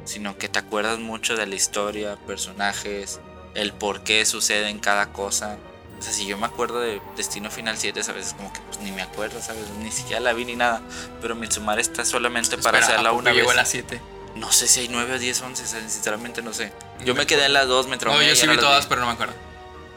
sino 0.08 0.38
que 0.38 0.50
te 0.50 0.58
acuerdas 0.60 0.98
mucho 1.00 1.36
de 1.36 1.46
la 1.46 1.56
historia, 1.56 2.16
personajes, 2.26 3.20
el 3.54 3.74
por 3.74 4.02
qué 4.02 4.26
sucede 4.26 4.70
en 4.70 4.80
cada 4.80 5.08
cosa. 5.14 5.58
O 6.00 6.02
sea, 6.02 6.14
si 6.14 6.26
yo 6.28 6.38
me 6.38 6.46
acuerdo 6.46 6.80
de 6.80 7.02
Destino 7.16 7.50
Final 7.52 7.78
7, 7.78 8.02
a 8.08 8.14
veces 8.14 8.34
como 8.34 8.52
que 8.54 8.60
pues, 8.62 8.80
ni 8.80 8.92
me 8.92 9.02
acuerdo, 9.02 9.42
¿sabes? 9.42 9.64
Ni 9.80 9.92
siquiera 9.92 10.20
la 10.20 10.34
vi 10.34 10.46
ni 10.46 10.56
nada. 10.56 10.82
Pero 11.22 11.36
Mitsumar 11.36 11.80
está 11.80 12.06
solamente 12.06 12.58
para 12.58 12.78
Espera, 12.80 12.86
¿a 12.86 12.90
hacerla 12.90 13.12
una 13.14 13.32
llegó 13.32 13.48
vez. 13.48 13.58
a 13.58 13.62
las 13.62 13.70
7. 13.70 14.00
No 14.36 14.52
sé 14.52 14.68
si 14.68 14.82
hay 14.82 14.88
9 14.90 15.16
o 15.16 15.20
10, 15.20 15.42
11, 15.42 15.66
sinceramente 15.90 16.44
no 16.44 16.54
sé. 16.54 16.72
Yo 17.04 17.16
Me 17.16 17.26
quedé 17.26 17.46
en 17.46 17.54
las 17.54 17.68
2, 17.68 17.88
me 17.88 17.96
No, 17.96 18.00
traumé. 18.00 18.28
yo 18.28 18.34
ya 18.34 18.40
sí 18.40 18.46
no 18.46 18.52
vi 18.54 18.60
todas, 18.60 18.86
pero 18.86 19.02
no 19.02 19.08
me 19.08 19.14
acuerdo. 19.14 19.34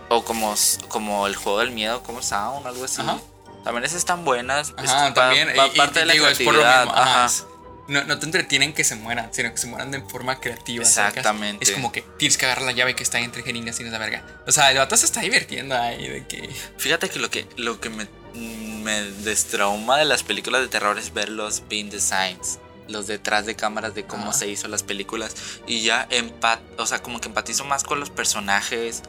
o 0.09 0.25
como, 0.25 0.55
como 0.88 1.27
el 1.27 1.37
juego 1.37 1.59
del 1.61 1.70
miedo, 1.70 2.03
como 2.03 2.23
Sound, 2.23 2.66
algo 2.66 2.85
así. 2.87 3.03
Ajá. 3.03 3.18
También 3.62 3.85
esas 3.85 3.99
están 3.99 4.25
buenas. 4.25 4.73
es 4.83 4.90
Ajá, 4.90 5.09
pa- 5.09 5.27
también. 5.27 5.53
pa- 5.55 5.66
y- 5.66 5.70
y 5.73 5.77
parte 5.77 5.92
te 5.94 6.01
de 6.01 6.07
la 6.07 6.12
digo, 6.14 6.27
es 6.27 6.38
por 6.38 6.55
lo 6.55 6.61
mismo. 6.64 6.92
ajá, 6.94 7.25
ajá. 7.27 7.44
Es- 7.90 7.94
no, 7.94 8.05
no 8.05 8.18
te 8.18 8.26
entretienen 8.26 8.72
que 8.72 8.85
se 8.85 8.94
mueran, 8.96 9.29
sino 9.33 9.50
que 9.50 9.59
se 9.59 9.66
mueran 9.66 9.90
de 9.90 10.00
forma 10.00 10.40
creativa. 10.40 10.85
¿sacas? 10.85 11.16
Exactamente. 11.18 11.64
Es 11.64 11.70
como 11.72 11.92
que 11.92 12.03
tienes 12.18 12.38
que 12.38 12.46
agarrar 12.46 12.64
la 12.64 12.72
llave 12.72 12.94
que 12.94 13.03
está 13.03 13.18
entre 13.20 13.42
jeringas 13.42 13.79
y 13.81 13.85
no 13.85 13.90
la 13.90 13.98
verga. 13.98 14.24
O 14.46 14.53
sea, 14.53 14.70
el 14.70 14.79
vato 14.79 14.96
se 14.96 15.07
está 15.07 15.20
divirtiendo 15.20 15.76
ahí 15.76 16.07
de 16.09 16.26
que. 16.26 16.48
Fíjate 16.79 17.09
que 17.11 17.18
lo 17.18 17.31
que, 17.31 17.46
lo 17.57 17.81
que 17.81 17.90
me, 17.90 18.07
me 18.35 19.03
destrauma 19.03 19.98
de 19.98 20.05
las 20.05 20.22
películas 20.22 20.61
de 20.62 20.68
terror 20.68 20.98
es 20.98 21.12
ver 21.12 21.29
los 21.29 21.62
the 21.68 22.00
scenes. 22.00 22.59
Los 22.88 23.07
detrás 23.07 23.46
de 23.46 23.55
cámaras 23.55 23.94
de 23.94 24.05
cómo 24.05 24.31
Ajá. 24.31 24.33
se 24.33 24.48
hizo 24.48 24.66
las 24.66 24.83
películas. 24.83 25.35
Y 25.66 25.83
ya 25.83 26.07
empat, 26.11 26.61
o 26.79 26.87
sea, 26.87 27.00
como 27.03 27.20
que 27.20 27.29
empatizo 27.29 27.64
más 27.64 27.85
con 27.85 28.00
los 28.00 28.11
personajes 28.11 29.03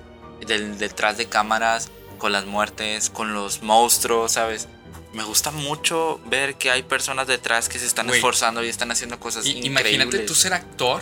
del 0.46 0.78
detrás 0.78 1.18
de 1.18 1.26
cámaras, 1.28 1.90
con 2.20 2.32
las 2.32 2.46
muertes, 2.46 3.10
con 3.10 3.34
los 3.34 3.64
monstruos, 3.64 4.34
¿sabes? 4.34 4.68
Me 5.14 5.24
gusta 5.24 5.52
mucho 5.52 6.20
ver 6.26 6.56
que 6.56 6.72
hay 6.72 6.84
personas 6.84 7.28
detrás 7.28 7.68
que 7.68 7.80
se 7.80 7.86
están 7.86 8.10
esforzando 8.10 8.64
y 8.64 8.70
están 8.70 8.92
haciendo 8.92 9.20
cosas 9.20 9.46
Y- 9.46 9.50
increíbles. 9.58 9.94
imagínate 9.94 10.20
tú 10.20 10.34
ser 10.36 10.54
actor 10.54 11.02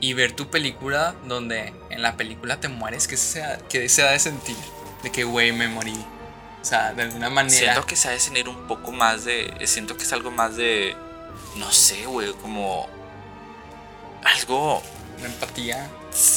y 0.00 0.12
ver 0.12 0.32
tu 0.32 0.50
película 0.50 1.14
donde 1.26 1.72
en 1.90 2.02
la 2.02 2.16
película 2.16 2.60
te 2.60 2.68
mueres. 2.68 3.08
¿Qué 3.08 3.16
se, 3.16 3.42
qué 3.70 3.88
se 3.88 4.02
ha 4.02 4.10
de 4.10 4.18
sentir? 4.18 4.56
De 5.02 5.10
que, 5.10 5.24
güey, 5.24 5.52
me 5.52 5.68
morí. 5.68 5.96
O 6.60 6.64
sea, 6.64 6.92
de 6.92 7.02
alguna 7.02 7.30
manera. 7.30 7.56
Siento 7.56 7.86
que 7.86 7.96
se 7.96 8.08
ha 8.08 8.10
de 8.10 8.20
sentir 8.20 8.48
un 8.48 8.66
poco 8.66 8.92
más 8.92 9.24
de. 9.24 9.54
Siento 9.64 9.96
que 9.96 10.02
es 10.02 10.12
algo 10.12 10.30
más 10.30 10.56
de. 10.56 10.94
No 11.56 11.70
sé, 11.72 12.04
güey, 12.04 12.32
como. 12.34 12.88
Algo. 14.24 14.82
Una 15.18 15.26
empatía. 15.26 15.90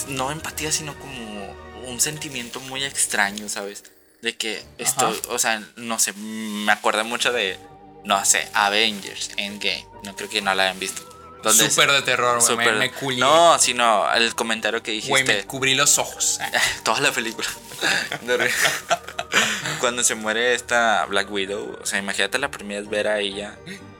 No 0.07 0.31
empatía, 0.31 0.71
sino 0.71 0.95
como 0.97 1.53
un 1.87 1.99
sentimiento 1.99 2.59
muy 2.61 2.83
extraño, 2.83 3.49
¿sabes? 3.49 3.83
De 4.21 4.35
que 4.37 4.63
estoy. 4.77 5.19
O 5.29 5.39
sea, 5.39 5.61
no 5.75 5.99
sé, 5.99 6.13
me 6.13 6.71
acuerdo 6.71 7.03
mucho 7.03 7.31
de. 7.31 7.57
No 8.03 8.23
sé, 8.25 8.47
Avengers 8.53 9.31
Endgame. 9.37 9.85
No 10.03 10.15
creo 10.15 10.29
que 10.29 10.41
no 10.41 10.53
la 10.55 10.63
hayan 10.63 10.79
visto. 10.79 11.07
Donde 11.43 11.69
Súper 11.69 11.91
de 11.91 12.01
terror, 12.03 12.39
güey. 12.39 12.57
Me. 12.57 13.17
No, 13.17 13.57
sino 13.57 14.11
el 14.13 14.35
comentario 14.35 14.83
que 14.83 14.99
Güey, 15.01 15.23
me 15.23 15.29
dijiste. 15.29 15.47
cubrí 15.47 15.73
los 15.73 15.97
ojos. 15.97 16.39
Toda 16.83 16.99
la 16.99 17.11
película. 17.11 17.47
Cuando 19.79 20.03
se 20.03 20.15
muere 20.15 20.53
esta 20.53 21.05
Black 21.05 21.31
Widow, 21.31 21.79
o 21.81 21.85
sea, 21.85 21.97
imagínate 21.99 22.37
la 22.37 22.51
primera 22.51 22.81
vez 22.81 22.89
ver 22.89 23.07
a 23.07 23.19
ella. 23.19 23.55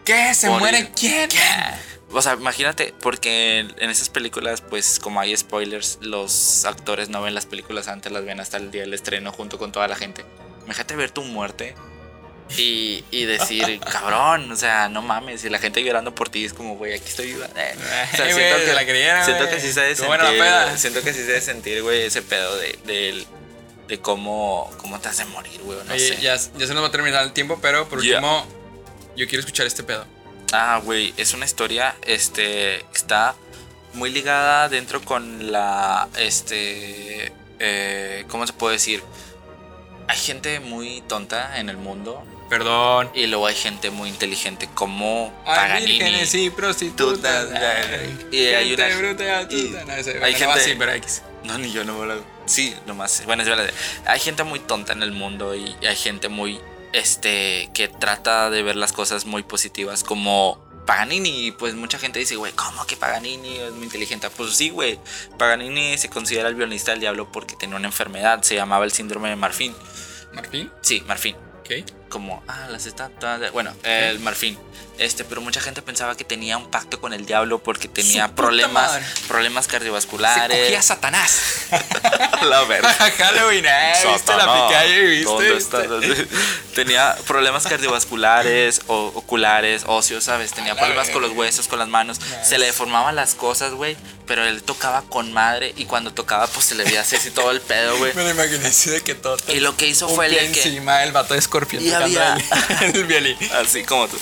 ¿Qué? 0.06 0.34
¿Se 0.36 0.50
muere 0.50 0.92
quién? 0.96 1.30
O 2.14 2.22
sea, 2.22 2.34
imagínate, 2.34 2.94
porque 3.02 3.60
en 3.60 3.90
esas 3.90 4.10
películas, 4.10 4.62
pues 4.62 5.00
como 5.00 5.20
hay 5.22 5.36
spoilers, 5.38 5.98
los 6.02 6.66
actores 6.66 7.10
no 7.10 7.22
ven 7.22 7.34
las 7.34 7.46
películas 7.46 7.88
antes, 7.88 8.12
las 8.12 8.26
ven 8.26 8.40
hasta 8.40 8.58
el 8.58 8.70
día 8.72 8.82
del 8.82 8.94
estreno 8.94 9.32
junto 9.32 9.58
con 9.58 9.72
toda 9.72 9.88
la 9.88 9.96
gente. 9.96 10.26
Imagínate 10.66 10.96
ver 10.96 11.12
tu 11.12 11.24
muerte 11.24 11.74
y, 12.58 13.06
y 13.12 13.24
decir, 13.26 13.80
cabrón, 13.92 14.52
o 14.52 14.56
sea, 14.58 14.90
no 14.90 15.02
mames, 15.02 15.46
y 15.46 15.50
la 15.50 15.58
gente 15.58 15.82
llorando 15.84 16.14
por 16.14 16.28
ti 16.30 16.44
es 16.44 16.54
como, 16.54 16.76
güey, 16.76 16.94
aquí 16.94 17.08
estoy 17.08 17.28
viva. 17.28 17.48
Eh, 17.56 17.76
O 17.78 18.16
sea, 18.18 18.26
siento 18.34 18.66
que, 18.66 18.74
la 18.74 18.84
creyeron, 18.86 19.24
siento 19.26 19.50
que 19.50 19.60
sí 19.62 19.72
se 19.72 19.80
debe 19.82 19.96
la 19.96 19.96
sentir, 20.18 20.40
peda. 20.40 20.78
siento 20.78 21.02
que 21.02 21.14
sí 21.14 21.20
se 21.20 21.26
debe 21.28 21.42
sentir, 21.42 21.82
güey, 21.82 22.02
ese 22.04 22.22
pedo 22.22 22.58
de, 22.58 22.78
del- 22.86 23.26
de 23.88 24.00
cómo, 24.00 24.70
cómo 24.78 25.00
te 25.00 25.08
hace 25.10 25.24
morir, 25.26 25.60
güey, 25.64 25.78
no 25.86 25.94
Oye, 25.94 26.16
sé. 26.16 26.22
ya, 26.22 26.36
ya 26.36 26.68
se 26.68 26.74
nos 26.74 26.84
va 26.84 26.88
a 26.88 26.92
terminar 26.92 27.24
el 27.24 27.32
tiempo, 27.34 27.60
pero 27.62 27.88
por 27.90 28.00
último, 28.00 28.46
yo 29.16 29.28
quiero 29.28 29.40
escuchar 29.40 29.66
este 29.66 29.84
pedo. 29.84 30.06
Ah, 30.52 30.82
güey, 30.84 31.14
es 31.18 31.34
una 31.34 31.46
historia, 31.46 31.96
este, 32.06 32.82
está 32.94 33.36
muy 33.94 34.10
ligada 34.12 34.70
dentro 34.70 35.02
con 35.02 35.52
la, 35.52 36.08
este, 36.18 37.32
eh, 37.60 38.26
¿cómo 38.30 38.46
se 38.48 38.54
puede 38.54 38.74
decir? 38.74 39.04
Hay 40.08 40.18
gente 40.18 40.60
muy 40.60 41.02
tonta 41.08 41.58
en 41.60 41.70
el 41.70 41.78
mundo 41.78 42.22
Perdón. 42.50 43.10
y 43.14 43.28
luego 43.28 43.48
hay 43.48 43.56
gente 43.56 43.92
muy 43.92 44.10
inteligente 44.10 44.68
como 44.74 45.34
Ay, 45.46 45.56
Paganini. 45.56 45.92
vírgenes 45.94 46.34
y 46.36 46.50
prostitutas. 46.50 47.48
Y 48.32 48.46
hay 48.48 48.74
una- 48.74 48.98
bruta 48.98 49.24
y 49.24 49.28
y 49.28 49.30
astuta. 49.30 49.86
No, 49.86 49.94
ese, 49.94 50.12
hay 50.12 50.20
bueno, 50.34 50.54
no 50.54 50.60
gente- 50.60 50.96
X. 50.98 51.22
No, 51.46 51.58
ni 51.58 51.72
yo 51.72 51.84
no 51.86 51.98
me 51.98 52.06
lo... 52.08 52.24
Sí, 52.46 52.76
nomás. 52.86 53.24
Bueno, 53.26 53.44
es 53.44 53.50
verdad. 53.50 53.70
Hay 54.06 54.20
gente 54.20 54.44
muy 54.44 54.60
tonta 54.60 54.92
en 54.94 55.02
el 55.02 55.12
mundo 55.14 55.56
y 55.56 55.76
hay 55.88 55.96
gente 55.96 56.28
muy, 56.28 56.60
este, 56.94 57.70
que 57.74 57.88
trata 57.88 58.50
de 58.50 58.64
ver 58.64 58.76
las 58.76 58.94
cosas 58.94 59.26
muy 59.26 59.44
positivas 59.44 60.04
como 60.04 60.60
Paganini. 60.86 61.52
Pues 61.52 61.76
mucha 61.76 61.98
gente 61.98 62.20
dice, 62.20 62.36
güey, 62.36 62.54
¿cómo 62.54 62.86
que 62.86 62.98
Paganini 62.98 63.58
es 63.58 63.72
muy 63.74 63.86
inteligente? 63.86 64.30
Pues 64.30 64.56
sí, 64.56 64.70
güey. 64.70 65.00
Paganini 65.38 65.98
se 65.98 66.10
considera 66.10 66.50
el 66.50 66.56
violinista 66.56 66.92
del 66.92 67.00
diablo 67.00 67.32
porque 67.32 67.56
tenía 67.56 67.76
una 67.76 67.88
enfermedad. 67.88 68.42
Se 68.44 68.56
llamaba 68.56 68.86
el 68.86 68.92
síndrome 68.92 69.30
de 69.30 69.36
Marfín. 69.36 69.76
¿Martín? 70.34 70.72
Sí, 70.82 71.04
Marfín. 71.08 71.36
Ok. 71.60 72.01
Como, 72.12 72.44
ah, 72.48 72.68
las 72.70 72.86
estatuas, 72.86 73.40
de- 73.40 73.50
bueno, 73.50 73.74
el 73.84 74.20
marfil. 74.20 74.60
Este, 75.00 75.24
pero 75.24 75.42
mucha 75.42 75.60
gente 75.62 75.82
pensaba 75.82 76.16
que 76.16 76.24
tenía 76.24 76.58
un 76.60 76.70
pacto 76.70 77.02
con 77.02 77.12
el 77.14 77.26
diablo 77.26 77.58
porque 77.64 77.88
tenía 77.88 78.36
problemas, 78.36 78.92
madre. 78.92 79.06
problemas 79.28 79.66
Se 79.66 79.72
cardiovasculares. 79.72 80.60
cogía 80.66 80.78
a 80.80 80.84
Satanás. 80.84 81.40
la 82.44 82.62
verga. 82.66 82.94
Halloween, 83.18 83.66
¿eh? 83.66 83.94
¿Viste 84.14 84.36
la 84.36 84.44
picaya 84.68 84.86
y 84.96 85.08
viste? 85.08 85.24
¿dónde 85.26 85.58
estás? 85.58 85.86
Tenía 86.76 87.16
problemas 87.26 87.66
cardiovasculares 87.66 88.82
o 88.88 89.08
oculares, 89.16 89.84
óseos, 89.88 90.24
¿sabes? 90.24 90.52
Tenía 90.54 90.76
problemas 90.76 91.10
con 91.10 91.22
los 91.24 91.32
huesos, 91.32 91.68
con 91.68 91.80
las 91.80 91.88
manos. 91.88 92.20
Se 92.44 92.60
le 92.60 92.68
deformaban 92.68 93.16
las 93.16 93.34
cosas, 93.34 93.74
güey. 93.74 93.98
Pero 94.28 94.46
él 94.46 94.64
tocaba 94.64 95.02
con 95.02 95.34
madre 95.34 95.74
y 95.76 95.86
cuando 95.86 96.14
tocaba, 96.14 96.48
pues 96.48 96.68
se 96.68 96.76
le 96.76 96.86
veía 96.86 97.02
así 97.02 97.18
todo 97.32 97.52
el 97.52 97.60
pedo, 97.60 97.98
güey. 97.98 98.14
Me 98.16 98.24
lo 98.24 98.30
imaginé 98.30 98.68
así 98.68 98.90
de 98.90 99.02
que 99.02 99.16
todo. 99.16 99.38
Y 99.48 99.60
lo 99.60 99.76
que 99.76 99.88
hizo 99.88 100.08
un 100.08 100.16
fue 100.16 100.28
el 100.28 100.36
que- 100.54 100.62
encima 100.62 101.04
el 101.04 101.12
vato 101.12 101.34
de 101.34 101.40
escorpión 101.40 101.84
Y 101.84 101.90
había- 102.04 102.38
el, 102.82 102.96
el 102.96 103.04
violín. 103.06 103.38
Así 103.54 103.84
como 103.84 104.08
tú. 104.08 104.18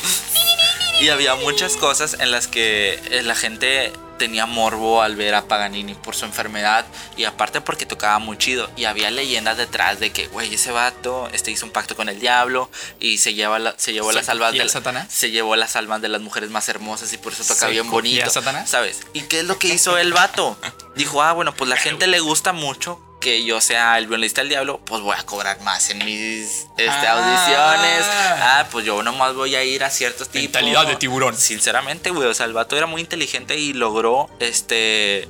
Y 1.02 1.10
había 1.10 1.36
muchas 1.36 1.78
cosas 1.78 2.18
en 2.20 2.30
las 2.32 2.48
que 2.48 3.00
eh, 3.12 3.22
la 3.24 3.34
gente 3.36 3.94
tenía 4.18 4.46
morbo 4.46 5.02
al 5.02 5.16
ver 5.16 5.34
a 5.34 5.48
Paganini 5.48 5.94
por 5.94 6.14
su 6.14 6.26
enfermedad 6.26 6.86
y 7.16 7.24
aparte 7.24 7.62
porque 7.62 7.86
tocaba 7.86 8.20
muy 8.20 8.38
chido 8.38 8.70
y 8.76 8.84
había 8.84 9.10
leyendas 9.12 9.56
detrás 9.56 10.02
de 10.02 10.12
que 10.12 10.28
güey 10.28 10.54
ese 10.54 10.72
vato 10.74 11.30
este 11.32 11.52
hizo 11.52 11.66
un 11.66 11.72
pacto 11.72 11.96
con 11.96 12.10
el 12.10 12.20
diablo 12.20 12.70
y 13.00 13.20
se 13.20 13.34
lleva 13.34 13.60
la- 13.60 13.76
se 13.78 13.94
llevó 13.94 14.10
¿Se 14.10 14.16
las 14.18 14.28
almas 14.28 14.52
de 14.52 14.62
a 14.62 14.68
Satanás? 14.68 15.08
se 15.10 15.32
llevó 15.32 15.56
las 15.56 15.78
almas 15.78 16.02
de 16.02 16.10
las 16.10 16.20
mujeres 16.20 16.50
más 16.50 16.68
hermosas 16.68 17.14
y 17.14 17.18
por 17.18 17.32
eso 17.32 17.44
toca 17.46 17.68
¿Se 17.68 17.72
bien 17.72 17.90
bonito 17.90 18.26
a 18.26 18.30
Satanás? 18.30 18.70
sabes 18.70 19.00
y 19.14 19.22
qué 19.22 19.40
es 19.40 19.46
lo 19.46 19.58
que 19.58 19.70
hizo 19.70 19.98
el 19.98 20.12
vato 20.12 20.60
dijo 20.98 21.24
ah 21.24 21.32
bueno 21.32 21.56
pues 21.56 21.70
la 21.70 21.78
gente 21.78 22.06
le 22.08 22.20
gusta 22.20 22.52
mucho 22.52 23.00
que 23.20 23.44
yo 23.44 23.60
sea 23.62 23.98
el 23.98 24.08
violinista 24.08 24.42
del 24.42 24.50
diablo, 24.50 24.80
pues 24.86 25.02
voy 25.02 25.16
a 25.18 25.24
cobrar 25.24 25.60
más 25.62 25.90
en 25.90 26.04
mis 26.06 26.66
este, 26.78 26.90
Ah. 26.90 27.12
audiciones. 27.14 28.06
Ah, 28.42 28.68
pues 28.72 28.86
yo 28.86 29.04
nomás 29.04 29.34
voy 29.36 29.56
a 29.56 29.64
ir 29.64 29.84
a 29.84 29.90
ciertos 29.90 30.30
tipos. 30.30 30.44
Mentalidad 30.44 30.88
de 30.88 30.96
tiburón. 30.96 31.36
Sinceramente, 31.36 32.12
güey, 32.12 32.28
o 32.30 32.34
sea, 32.34 32.46
el 32.46 32.54
vato 32.54 32.78
era 32.78 32.86
muy 32.86 33.02
inteligente 33.02 33.58
y 33.58 33.74
logró 33.74 34.30
este 34.40 35.28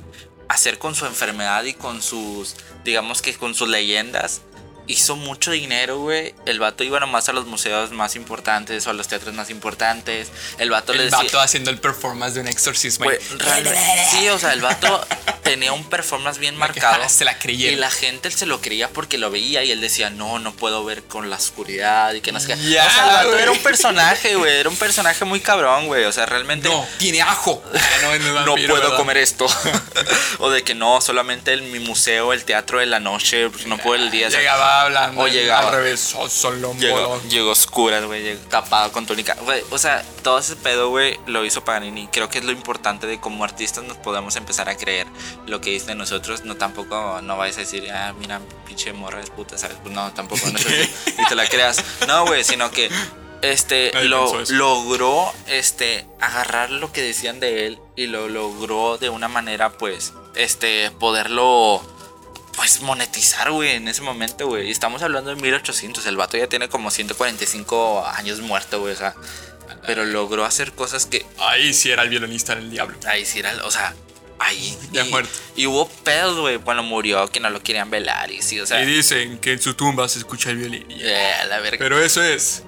hacer 0.48 0.78
con 0.78 0.94
su 0.96 1.06
enfermedad 1.06 1.62
y 1.64 1.74
con 1.74 2.02
sus 2.02 2.56
digamos 2.84 3.22
que 3.22 3.32
con 3.34 3.54
sus 3.54 3.68
leyendas 3.68 4.40
hizo 4.86 5.16
mucho 5.16 5.50
dinero, 5.50 5.98
güey. 5.98 6.34
El 6.46 6.58
vato 6.58 6.84
iba 6.84 6.98
nomás 7.00 7.28
a 7.28 7.32
los 7.32 7.46
museos 7.46 7.90
más 7.92 8.16
importantes 8.16 8.86
o 8.86 8.90
a 8.90 8.92
los 8.92 9.08
teatros 9.08 9.34
más 9.34 9.50
importantes. 9.50 10.28
El 10.58 10.70
vato 10.70 10.92
le 10.92 11.04
El 11.04 11.10
decía 11.10 11.24
vato 11.24 11.40
haciendo 11.40 11.70
el 11.70 11.78
performance 11.78 12.34
de 12.34 12.40
un 12.40 12.48
exorcismo. 12.48 13.04
Güey, 13.04 13.18
realmente- 13.38 13.78
sí, 14.10 14.28
o 14.28 14.38
sea, 14.38 14.52
el 14.52 14.60
vato 14.60 15.06
tenía 15.42 15.72
un 15.72 15.84
performance 15.88 16.38
bien 16.38 16.56
marcado. 16.56 17.08
se 17.08 17.24
la 17.24 17.38
creyeron. 17.38 17.78
Y 17.78 17.80
la 17.80 17.90
gente 17.90 18.30
se 18.30 18.46
lo 18.46 18.60
creía 18.60 18.88
porque 18.88 19.18
lo 19.18 19.30
veía 19.30 19.62
y 19.64 19.70
él 19.70 19.80
decía, 19.80 20.10
no, 20.10 20.38
no 20.38 20.52
puedo 20.52 20.84
ver 20.84 21.04
con 21.04 21.30
la 21.30 21.36
oscuridad 21.36 22.12
y 22.14 22.20
que 22.20 22.32
no 22.32 22.40
sé 22.40 22.48
qué. 22.48 22.54
O 22.54 22.56
sea, 22.58 23.20
el 23.20 23.26
vato 23.26 23.38
era 23.38 23.50
un 23.52 23.58
personaje, 23.58 24.34
güey. 24.36 24.56
Era 24.56 24.68
un 24.68 24.76
personaje 24.76 25.24
muy 25.24 25.40
cabrón, 25.40 25.86
güey. 25.86 26.04
O 26.04 26.12
sea, 26.12 26.26
realmente. 26.26 26.68
No, 26.68 26.86
tiene 26.98 27.22
ajo. 27.22 27.62
Ah, 28.02 28.42
no, 28.46 28.54
puedo 28.54 28.74
¿verdad? 28.74 28.96
comer 28.96 29.18
esto. 29.18 29.46
o 30.38 30.50
de 30.50 30.62
que 30.62 30.74
no, 30.74 31.00
solamente 31.00 31.52
en 31.52 31.70
mi 31.70 31.78
museo, 31.78 32.32
el 32.32 32.44
teatro 32.44 32.78
de 32.78 32.86
la 32.86 32.98
noche, 32.98 33.48
porque 33.50 33.66
no 33.66 33.78
puedo 33.78 34.02
el 34.02 34.10
día. 34.10 34.28
Llegaba 34.28 34.79
hablando 34.82 35.22
O 35.22 35.28
llegaba. 35.28 35.68
al 35.68 35.74
revés. 35.74 36.14
oh, 36.18 36.28
solo 36.28 36.74
Llegó, 36.74 37.20
llegó 37.28 37.50
oscuras, 37.50 38.04
güey, 38.04 38.22
llegó 38.22 38.40
tapado 38.48 38.92
con 38.92 39.06
túnica. 39.06 39.36
Güey, 39.42 39.62
o 39.70 39.78
sea, 39.78 40.04
todo 40.22 40.38
ese 40.38 40.56
pedo, 40.56 40.90
güey, 40.90 41.18
lo 41.26 41.44
hizo 41.44 41.64
Paganini. 41.64 42.08
Creo 42.08 42.28
que 42.28 42.38
es 42.38 42.44
lo 42.44 42.52
importante 42.52 43.06
de 43.06 43.20
como 43.20 43.44
artistas 43.44 43.84
nos 43.84 43.96
podemos 43.96 44.36
empezar 44.36 44.68
a 44.68 44.76
creer 44.76 45.06
lo 45.46 45.60
que 45.60 45.70
dice 45.70 45.86
de 45.86 45.94
nosotros. 45.94 46.44
No 46.44 46.56
tampoco, 46.56 47.20
no 47.22 47.36
vayas 47.36 47.56
a 47.56 47.60
decir, 47.60 47.90
ah, 47.92 48.14
mira, 48.18 48.40
pinche 48.66 48.92
morra 48.92 49.20
es 49.20 49.30
puta, 49.30 49.58
¿sabes? 49.58 49.76
Pues 49.82 49.94
no, 49.94 50.12
tampoco, 50.12 50.46
no. 50.46 50.58
Y 51.18 51.24
te 51.28 51.34
la 51.34 51.46
creas. 51.46 51.82
No, 52.06 52.26
güey, 52.26 52.44
sino 52.44 52.70
que 52.70 52.90
este 53.42 53.90
Nadie 53.94 54.08
lo, 54.08 54.44
logró 54.50 55.32
este 55.46 56.06
agarrar 56.20 56.70
lo 56.70 56.92
que 56.92 57.02
decían 57.02 57.40
de 57.40 57.66
él 57.66 57.78
y 57.96 58.06
lo 58.06 58.28
logró 58.28 58.98
de 58.98 59.08
una 59.08 59.28
manera, 59.28 59.70
pues, 59.70 60.12
este, 60.34 60.90
poderlo 60.92 61.82
pues 62.56 62.80
monetizar, 62.82 63.50
güey, 63.52 63.70
en 63.76 63.88
ese 63.88 64.02
momento, 64.02 64.46
güey. 64.46 64.68
Y 64.68 64.70
estamos 64.70 65.02
hablando 65.02 65.34
de 65.34 65.40
1800. 65.40 66.04
El 66.06 66.16
vato 66.16 66.36
ya 66.36 66.46
tiene 66.48 66.68
como 66.68 66.90
145 66.90 68.06
años 68.06 68.40
muerto, 68.40 68.80
güey. 68.80 68.94
O 68.94 68.96
sea, 68.96 69.14
pero 69.86 70.04
logró 70.04 70.44
hacer 70.44 70.72
cosas 70.72 71.06
que. 71.06 71.24
Ahí 71.38 71.72
sí 71.74 71.90
era 71.90 72.02
el 72.02 72.08
violinista 72.10 72.54
del 72.54 72.70
diablo. 72.70 72.96
Ahí 73.06 73.24
sí 73.24 73.38
era, 73.38 73.54
o 73.64 73.70
sea, 73.70 73.94
ahí. 74.38 74.76
Ya 74.92 75.04
y, 75.06 75.10
muerto. 75.10 75.30
y 75.56 75.66
hubo 75.66 75.88
pedos, 75.88 76.38
güey, 76.38 76.58
cuando 76.58 76.82
murió, 76.82 77.28
que 77.28 77.40
no 77.40 77.50
lo 77.50 77.62
querían 77.62 77.88
velar. 77.90 78.30
Y 78.30 78.42
sí, 78.42 78.60
o 78.60 78.66
sea. 78.66 78.82
y 78.82 78.86
dicen 78.86 79.38
que 79.38 79.52
en 79.52 79.62
su 79.62 79.74
tumba 79.74 80.08
se 80.08 80.18
escucha 80.18 80.50
el 80.50 80.56
violín. 80.58 80.88
Yeah. 80.88 81.46
la 81.46 81.60
verga. 81.60 81.78
Pero 81.78 82.02
eso 82.02 82.22
es 82.22 82.62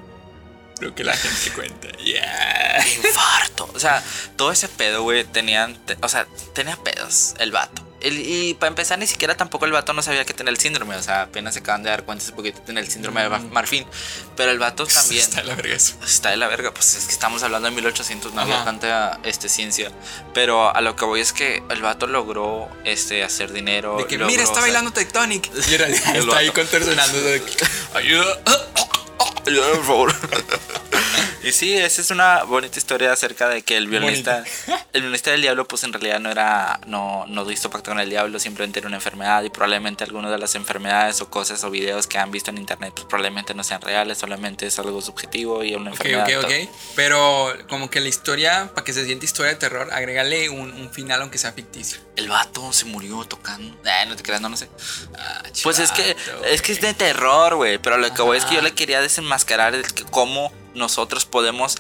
lo 0.80 0.94
que 0.94 1.04
la 1.04 1.16
gente 1.16 1.50
cuenta. 1.52 1.88
Yeah. 2.02 2.84
infarto. 2.96 3.70
O 3.74 3.78
sea, 3.78 4.02
todo 4.36 4.50
ese 4.50 4.68
pedo, 4.68 5.02
güey, 5.02 5.24
tenían, 5.24 5.76
te- 5.86 5.96
o 6.02 6.08
sea, 6.08 6.26
tenía 6.54 6.76
pedos 6.76 7.34
el 7.38 7.52
vato. 7.52 7.81
El- 8.02 8.18
y 8.18 8.54
para 8.54 8.68
empezar, 8.68 8.98
ni 8.98 9.06
siquiera 9.06 9.36
tampoco 9.36 9.64
el 9.64 9.72
vato 9.72 9.92
no 9.92 10.02
sabía 10.02 10.24
que 10.24 10.34
tenía 10.34 10.50
el 10.50 10.58
síndrome. 10.58 10.96
O 10.96 11.02
sea, 11.02 11.22
apenas 11.22 11.54
se 11.54 11.60
acaban 11.60 11.82
de 11.82 11.90
dar 11.90 12.04
cuenta 12.04 12.24
hace 12.24 12.32
poquito 12.32 12.60
tenía 12.62 12.82
el 12.82 12.90
síndrome 12.90 13.22
de 13.22 13.28
Mar- 13.28 13.42
Marfin. 13.42 13.86
Pero 14.36 14.50
el 14.50 14.58
vato 14.58 14.86
también 14.92 15.22
Está 15.22 15.40
de 15.42 15.46
la 15.48 15.54
verga 15.54 15.74
eso. 15.74 15.94
está 16.04 16.30
de 16.30 16.36
la 16.36 16.48
verga. 16.48 16.72
Pues 16.72 16.94
es 16.94 17.04
que 17.06 17.12
estamos 17.12 17.42
hablando 17.42 17.68
de 17.68 17.74
1800, 17.74 18.34
no 18.34 18.40
había 18.42 18.64
tanta 18.64 19.18
este, 19.24 19.48
ciencia. 19.48 19.90
Pero 20.34 20.74
a 20.74 20.80
lo 20.80 20.96
que 20.96 21.04
voy 21.04 21.20
es 21.20 21.32
que 21.32 21.62
el 21.70 21.82
vato 21.82 22.06
logró 22.06 22.68
este, 22.84 23.22
hacer 23.24 23.52
dinero. 23.52 23.96
De 23.98 24.06
que, 24.06 24.16
logró 24.18 24.30
mira, 24.30 24.42
está 24.42 24.60
bailando 24.60 24.90
Tectonic. 24.92 25.50
Y 25.70 25.74
era, 25.74 25.86
El 25.86 25.94
está 25.94 26.36
ahí 26.38 26.50
contorsionando. 26.50 27.20
de 27.20 27.42
Ayuda. 27.94 28.38
Ayúdame, 29.46 29.74
por 29.76 29.84
favor. 29.86 30.14
Y 31.42 31.52
sí, 31.52 31.74
esa 31.76 32.00
es 32.00 32.10
una 32.10 32.44
bonita 32.44 32.78
historia 32.78 33.12
acerca 33.12 33.48
de 33.48 33.62
que 33.62 33.76
el 33.76 33.86
violinista, 33.88 34.44
el 34.92 35.00
violinista 35.02 35.30
del 35.30 35.42
diablo, 35.42 35.66
pues 35.66 35.84
en 35.84 35.92
realidad 35.92 36.20
no 36.20 36.30
era, 36.30 36.80
no, 36.86 37.24
no 37.28 37.50
hizo 37.50 37.70
pacto 37.70 37.90
con 37.90 38.00
el 38.00 38.08
diablo, 38.10 38.38
simplemente 38.38 38.78
era 38.78 38.88
una 38.88 38.96
enfermedad 38.96 39.42
y 39.42 39.50
probablemente 39.50 40.04
algunas 40.04 40.30
de 40.30 40.38
las 40.38 40.54
enfermedades 40.54 41.20
o 41.20 41.28
cosas 41.30 41.62
o 41.64 41.70
videos 41.70 42.06
que 42.06 42.18
han 42.18 42.30
visto 42.30 42.50
en 42.50 42.58
internet, 42.58 42.92
pues 42.94 43.06
probablemente 43.06 43.54
no 43.54 43.64
sean 43.64 43.80
reales, 43.80 44.18
solamente 44.18 44.66
es 44.66 44.78
algo 44.78 45.00
subjetivo 45.02 45.62
y 45.64 45.74
una 45.74 45.90
Ok, 45.92 46.04
enfermedad. 46.04 46.38
ok, 46.44 46.44
ok. 46.44 46.74
Pero 46.96 47.52
como 47.68 47.90
que 47.90 48.00
la 48.00 48.08
historia, 48.08 48.70
para 48.74 48.84
que 48.84 48.92
se 48.92 49.04
siente 49.04 49.24
historia 49.26 49.52
de 49.52 49.58
terror, 49.58 49.88
agrégale 49.92 50.48
un, 50.50 50.72
un 50.72 50.90
final 50.92 51.20
aunque 51.22 51.38
sea 51.38 51.52
ficticio. 51.52 52.00
El 52.16 52.28
vato 52.28 52.72
se 52.72 52.84
murió 52.84 53.24
tocando. 53.24 53.74
Eh, 53.84 54.06
no 54.06 54.16
te 54.16 54.22
creas, 54.22 54.40
no, 54.40 54.48
no 54.48 54.56
sé. 54.56 54.68
Ah, 55.18 55.42
Pues 55.62 55.78
es 55.78 55.90
que 55.92 56.14
chivato, 56.14 56.44
es 56.44 56.62
que 56.62 56.72
es 56.72 56.80
de 56.80 56.94
terror, 56.94 57.54
güey. 57.56 57.78
Pero 57.78 57.96
lo 57.98 58.12
que 58.12 58.22
voy 58.22 58.36
es 58.38 58.44
que 58.44 58.54
yo 58.54 58.60
le 58.62 58.72
quería 58.72 59.00
desenmascarar 59.00 59.74
el 59.74 59.92
que 59.92 60.04
cómo 60.04 60.52
nosotros 60.74 61.24
podemos 61.24 61.76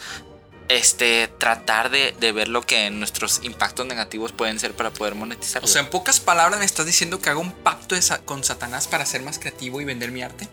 este 0.68 1.28
tratar 1.38 1.90
de, 1.90 2.14
de 2.18 2.32
ver 2.32 2.48
lo 2.48 2.62
que 2.62 2.88
nuestros 2.90 3.40
impactos 3.42 3.84
negativos 3.86 4.32
pueden 4.32 4.58
ser 4.58 4.72
para 4.74 4.90
poder 4.90 5.14
monetizar. 5.14 5.62
O 5.62 5.66
sea, 5.66 5.82
en 5.82 5.90
pocas 5.90 6.20
palabras 6.20 6.60
me 6.60 6.64
estás 6.64 6.86
diciendo 6.86 7.20
que 7.20 7.28
hago 7.30 7.40
un 7.40 7.52
pacto 7.52 8.00
sa- 8.00 8.18
con 8.20 8.42
Satanás 8.44 8.86
para 8.88 9.04
ser 9.04 9.22
más 9.22 9.38
creativo 9.38 9.80
y 9.80 9.84
vender 9.84 10.12
mi 10.12 10.22
arte. 10.22 10.48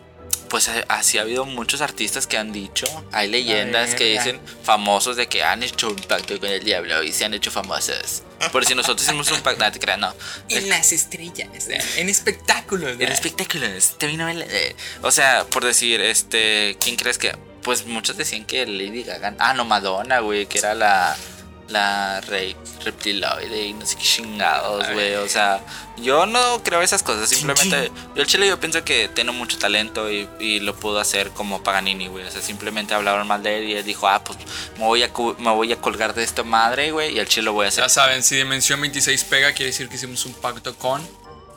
pues 0.50 0.66
eh, 0.68 0.84
así 0.88 1.16
ha 1.16 1.22
habido 1.22 1.44
muchos 1.46 1.80
artistas 1.80 2.26
que 2.26 2.36
han 2.36 2.52
dicho, 2.52 2.86
hay 3.12 3.28
leyendas 3.28 3.94
que 3.94 4.04
dicen 4.04 4.40
famosos 4.64 5.16
de 5.16 5.28
que 5.28 5.44
han 5.44 5.62
hecho 5.62 5.88
un 5.88 5.96
pacto 5.96 6.38
con 6.40 6.48
el 6.50 6.64
diablo 6.64 7.02
y 7.04 7.12
se 7.12 7.24
han 7.24 7.32
hecho 7.34 7.50
famosos. 7.52 8.22
Por 8.52 8.64
si 8.66 8.74
nosotros 8.74 9.06
hicimos 9.06 9.30
un 9.30 9.40
pacto, 9.42 9.64
no 9.64 9.70
te 9.70 9.78
creas, 9.78 9.98
no. 10.00 10.12
En 10.48 10.68
las 10.68 10.90
estrellas, 10.92 11.48
en 11.96 12.08
espectáculos. 12.08 12.96
En 12.98 13.12
espectáculos, 13.12 13.96
te 13.96 14.06
vino 14.08 14.26
ver- 14.26 14.46
eh, 14.50 14.74
O 15.02 15.10
sea, 15.12 15.44
por 15.44 15.64
decir, 15.64 16.00
este, 16.00 16.76
¿quién 16.80 16.96
crees 16.96 17.16
que? 17.18 17.32
Pues 17.62 17.86
muchos 17.86 18.16
decían 18.16 18.44
que 18.44 18.66
Lady 18.66 19.02
Gaga. 19.02 19.34
Ah, 19.38 19.54
no, 19.54 19.64
Madonna, 19.64 20.20
güey, 20.20 20.46
que 20.46 20.58
era 20.58 20.74
la. 20.74 21.16
La 21.68 22.20
rey 22.22 22.56
reptiloide 22.84 23.66
y 23.66 23.74
no 23.74 23.86
sé 23.86 23.94
qué 23.94 24.02
chingados, 24.02 24.90
güey. 24.92 25.14
O 25.14 25.28
sea, 25.28 25.60
yo 25.98 26.26
no 26.26 26.64
creo 26.64 26.82
esas 26.82 27.04
cosas. 27.04 27.28
Simplemente, 27.28 27.92
yo 28.16 28.22
el 28.22 28.26
chile 28.26 28.48
yo 28.48 28.58
pienso 28.58 28.82
que 28.84 29.08
tiene 29.08 29.30
mucho 29.30 29.56
talento 29.56 30.10
y, 30.10 30.28
y 30.40 30.58
lo 30.58 30.74
pudo 30.74 30.98
hacer 30.98 31.30
como 31.30 31.62
Paganini, 31.62 32.08
güey. 32.08 32.26
O 32.26 32.30
sea, 32.32 32.42
simplemente 32.42 32.92
hablaron 32.92 33.24
mal 33.28 33.44
de 33.44 33.58
él 33.58 33.68
y 33.68 33.74
él 33.74 33.84
dijo, 33.84 34.08
ah, 34.08 34.24
pues 34.24 34.36
me 34.78 34.84
voy 34.84 35.04
a, 35.04 35.12
me 35.38 35.50
voy 35.52 35.72
a 35.72 35.80
colgar 35.80 36.12
de 36.12 36.24
esta 36.24 36.42
madre, 36.42 36.90
güey. 36.90 37.14
Y 37.14 37.20
el 37.20 37.28
chile 37.28 37.44
lo 37.44 37.52
voy 37.52 37.66
a 37.66 37.68
hacer 37.68 37.84
Ya 37.84 37.88
saben, 37.88 38.24
si 38.24 38.34
Dimensión 38.34 38.80
26 38.80 39.22
pega, 39.22 39.52
quiere 39.52 39.66
decir 39.66 39.88
que 39.88 39.94
hicimos 39.94 40.26
un 40.26 40.34
pacto 40.34 40.74
con. 40.74 41.06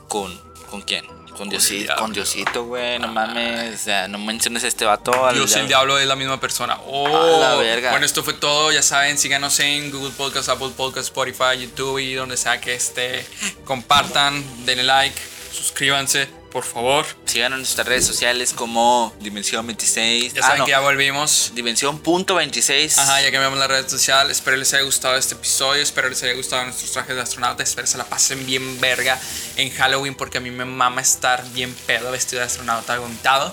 con. 0.06 0.40
¿Con 0.70 0.82
quién? 0.82 1.04
Con 1.36 1.48
Diosito, 1.48 1.82
diablo. 1.84 2.02
con 2.02 2.12
Diosito, 2.12 2.64
güey. 2.64 2.98
No 2.98 3.08
mames. 3.08 3.74
O 3.74 3.84
sea, 3.84 4.08
no 4.08 4.18
menciones 4.18 4.64
a 4.64 4.68
este 4.68 4.84
vato. 4.84 5.26
al 5.26 5.34
Dios 5.34 5.54
y 5.56 5.58
el 5.58 5.66
diablo 5.68 5.98
es 5.98 6.06
la 6.06 6.16
misma 6.16 6.38
persona. 6.40 6.78
Oh, 6.86 7.06
A 7.06 7.38
la 7.38 7.54
verga. 7.56 7.90
Bueno, 7.90 8.06
esto 8.06 8.22
fue 8.22 8.34
todo. 8.34 8.70
Ya 8.72 8.82
saben, 8.82 9.18
síganos 9.18 9.58
en 9.60 9.90
Google 9.90 10.12
Podcast, 10.16 10.48
Apple 10.48 10.70
Podcast, 10.76 11.06
Spotify, 11.08 11.58
YouTube 11.60 11.98
y 11.98 12.14
donde 12.14 12.36
sea 12.36 12.60
que 12.60 12.74
esté. 12.74 13.26
Compartan, 13.64 14.44
denle 14.64 14.84
like, 14.84 15.20
suscríbanse, 15.52 16.28
por 16.54 16.62
favor. 16.62 17.04
Síganos 17.24 17.56
en 17.56 17.62
nuestras 17.62 17.84
redes 17.88 18.06
sociales 18.06 18.52
como 18.52 19.12
Dimensión 19.18 19.66
26. 19.66 20.34
Ya 20.34 20.40
ah, 20.40 20.42
saben 20.44 20.58
no, 20.60 20.64
que 20.66 20.70
ya 20.70 20.78
volvimos. 20.78 21.50
Dimensión 21.52 21.98
punto 21.98 22.36
26. 22.36 22.96
Ajá, 22.96 23.20
ya 23.20 23.32
cambiamos 23.32 23.58
la 23.58 23.66
red 23.66 23.88
social. 23.88 24.30
Espero 24.30 24.56
les 24.56 24.72
haya 24.72 24.84
gustado 24.84 25.16
este 25.16 25.34
episodio. 25.34 25.82
Espero 25.82 26.08
les 26.08 26.22
haya 26.22 26.34
gustado 26.34 26.62
nuestros 26.62 26.92
trajes 26.92 27.16
de 27.16 27.22
astronauta. 27.22 27.64
Espero 27.64 27.88
se 27.88 27.98
la 27.98 28.04
pasen 28.04 28.46
bien 28.46 28.80
verga 28.80 29.20
en 29.56 29.68
Halloween 29.70 30.14
porque 30.14 30.38
a 30.38 30.40
mí 30.40 30.52
me 30.52 30.64
mama 30.64 31.00
estar 31.00 31.44
bien 31.50 31.74
pedo 31.88 32.12
vestido 32.12 32.38
de 32.38 32.46
astronauta 32.46 32.96
vomitado. 32.98 33.52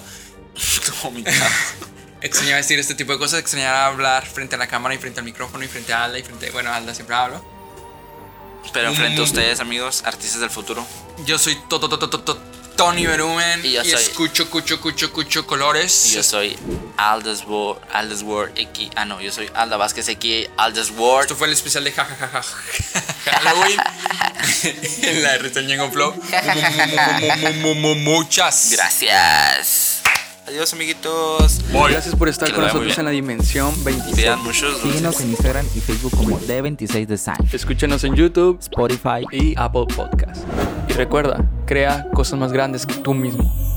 Vomitado. 1.03 1.49
Extrañaba 2.21 2.57
decir 2.57 2.77
este 2.77 2.93
tipo 2.93 3.13
de 3.13 3.17
cosas, 3.17 3.39
extrañaba 3.39 3.87
hablar 3.87 4.27
frente 4.27 4.53
a 4.53 4.59
la 4.59 4.67
cámara 4.67 4.93
y 4.93 4.99
frente 4.99 5.21
al 5.21 5.25
micrófono 5.25 5.63
y 5.65 5.67
frente 5.67 5.91
a 5.91 6.03
Alda 6.03 6.19
y 6.19 6.23
frente, 6.23 6.51
bueno, 6.51 6.71
Alda 6.71 6.93
siempre 6.93 7.15
hablo. 7.15 7.43
Pero 8.71 8.93
frente 8.93 9.17
a 9.17 9.21
Mm. 9.21 9.23
ustedes, 9.23 9.59
amigos, 9.59 10.03
artistas 10.05 10.39
del 10.39 10.51
futuro. 10.51 10.85
Yo 11.25 11.39
soy 11.39 11.55
to- 11.67 11.79
to- 12.81 12.91
to- 12.91 12.97
to- 12.97 13.05
to- 13.05 13.05
to- 13.05 13.05
Tony 13.05 13.05
Berumen 13.05 13.61
Y 13.63 13.67
y, 13.67 13.71
yo 13.73 13.83
soy- 13.83 13.93
escucho, 14.03 14.49
cucho, 14.49 14.79
cucho, 14.81 15.11
cucho 15.11 15.45
colores. 15.47 16.05
Y 16.07 16.15
yo 16.15 16.23
soy 16.23 16.57
Aldous 16.97 17.43
Ward, 17.45 17.79
Aldous 17.93 18.21
Ward 18.23 18.51
X. 18.55 18.89
Ah, 18.95 19.05
no, 19.05 19.21
yo 19.21 19.31
soy 19.31 19.49
Alda 19.53 19.77
Vázquez 19.77 20.07
X, 20.07 20.49
Aldous 20.57 20.91
Ward. 20.95 21.23
Esto 21.23 21.35
fue 21.35 21.47
el 21.47 21.53
especial 21.53 21.83
de 21.83 21.91
jajajaja 21.91 22.43
Halloween 23.25 23.79
en 25.03 25.23
la 25.23 25.37
en 25.37 25.91
Flow. 25.91 26.15
Muchas 27.95 28.69
Gracias. 28.71 30.00
Adiós, 30.51 30.73
amiguitos. 30.73 31.61
Gracias 31.71 32.13
por 32.13 32.27
estar 32.27 32.49
Que 32.49 32.55
con 32.55 32.65
nosotros 32.65 32.97
en 32.97 33.05
la 33.05 33.11
dimensión 33.11 33.73
26. 33.85 34.17
Pidan 34.17 34.43
muchos 34.43 34.81
Síguenos 34.81 35.21
en 35.21 35.29
Instagram 35.29 35.65
y 35.73 35.79
Facebook 35.79 36.11
como 36.11 36.37
D26 36.41 37.05
Design, 37.07 37.37
Escúchanos 37.53 38.03
en 38.03 38.15
YouTube 38.15 38.59
Spotify 38.59 39.25
y 39.31 39.53
Apple 39.55 39.85
Podcast. 39.95 40.43
Y 40.89 40.91
recuerda, 40.91 41.49
crea 41.65 42.05
cosas 42.13 42.37
más 42.37 42.51
grandes 42.51 42.85
que 42.85 42.95
tú 42.95 43.13
mismo. 43.13 43.70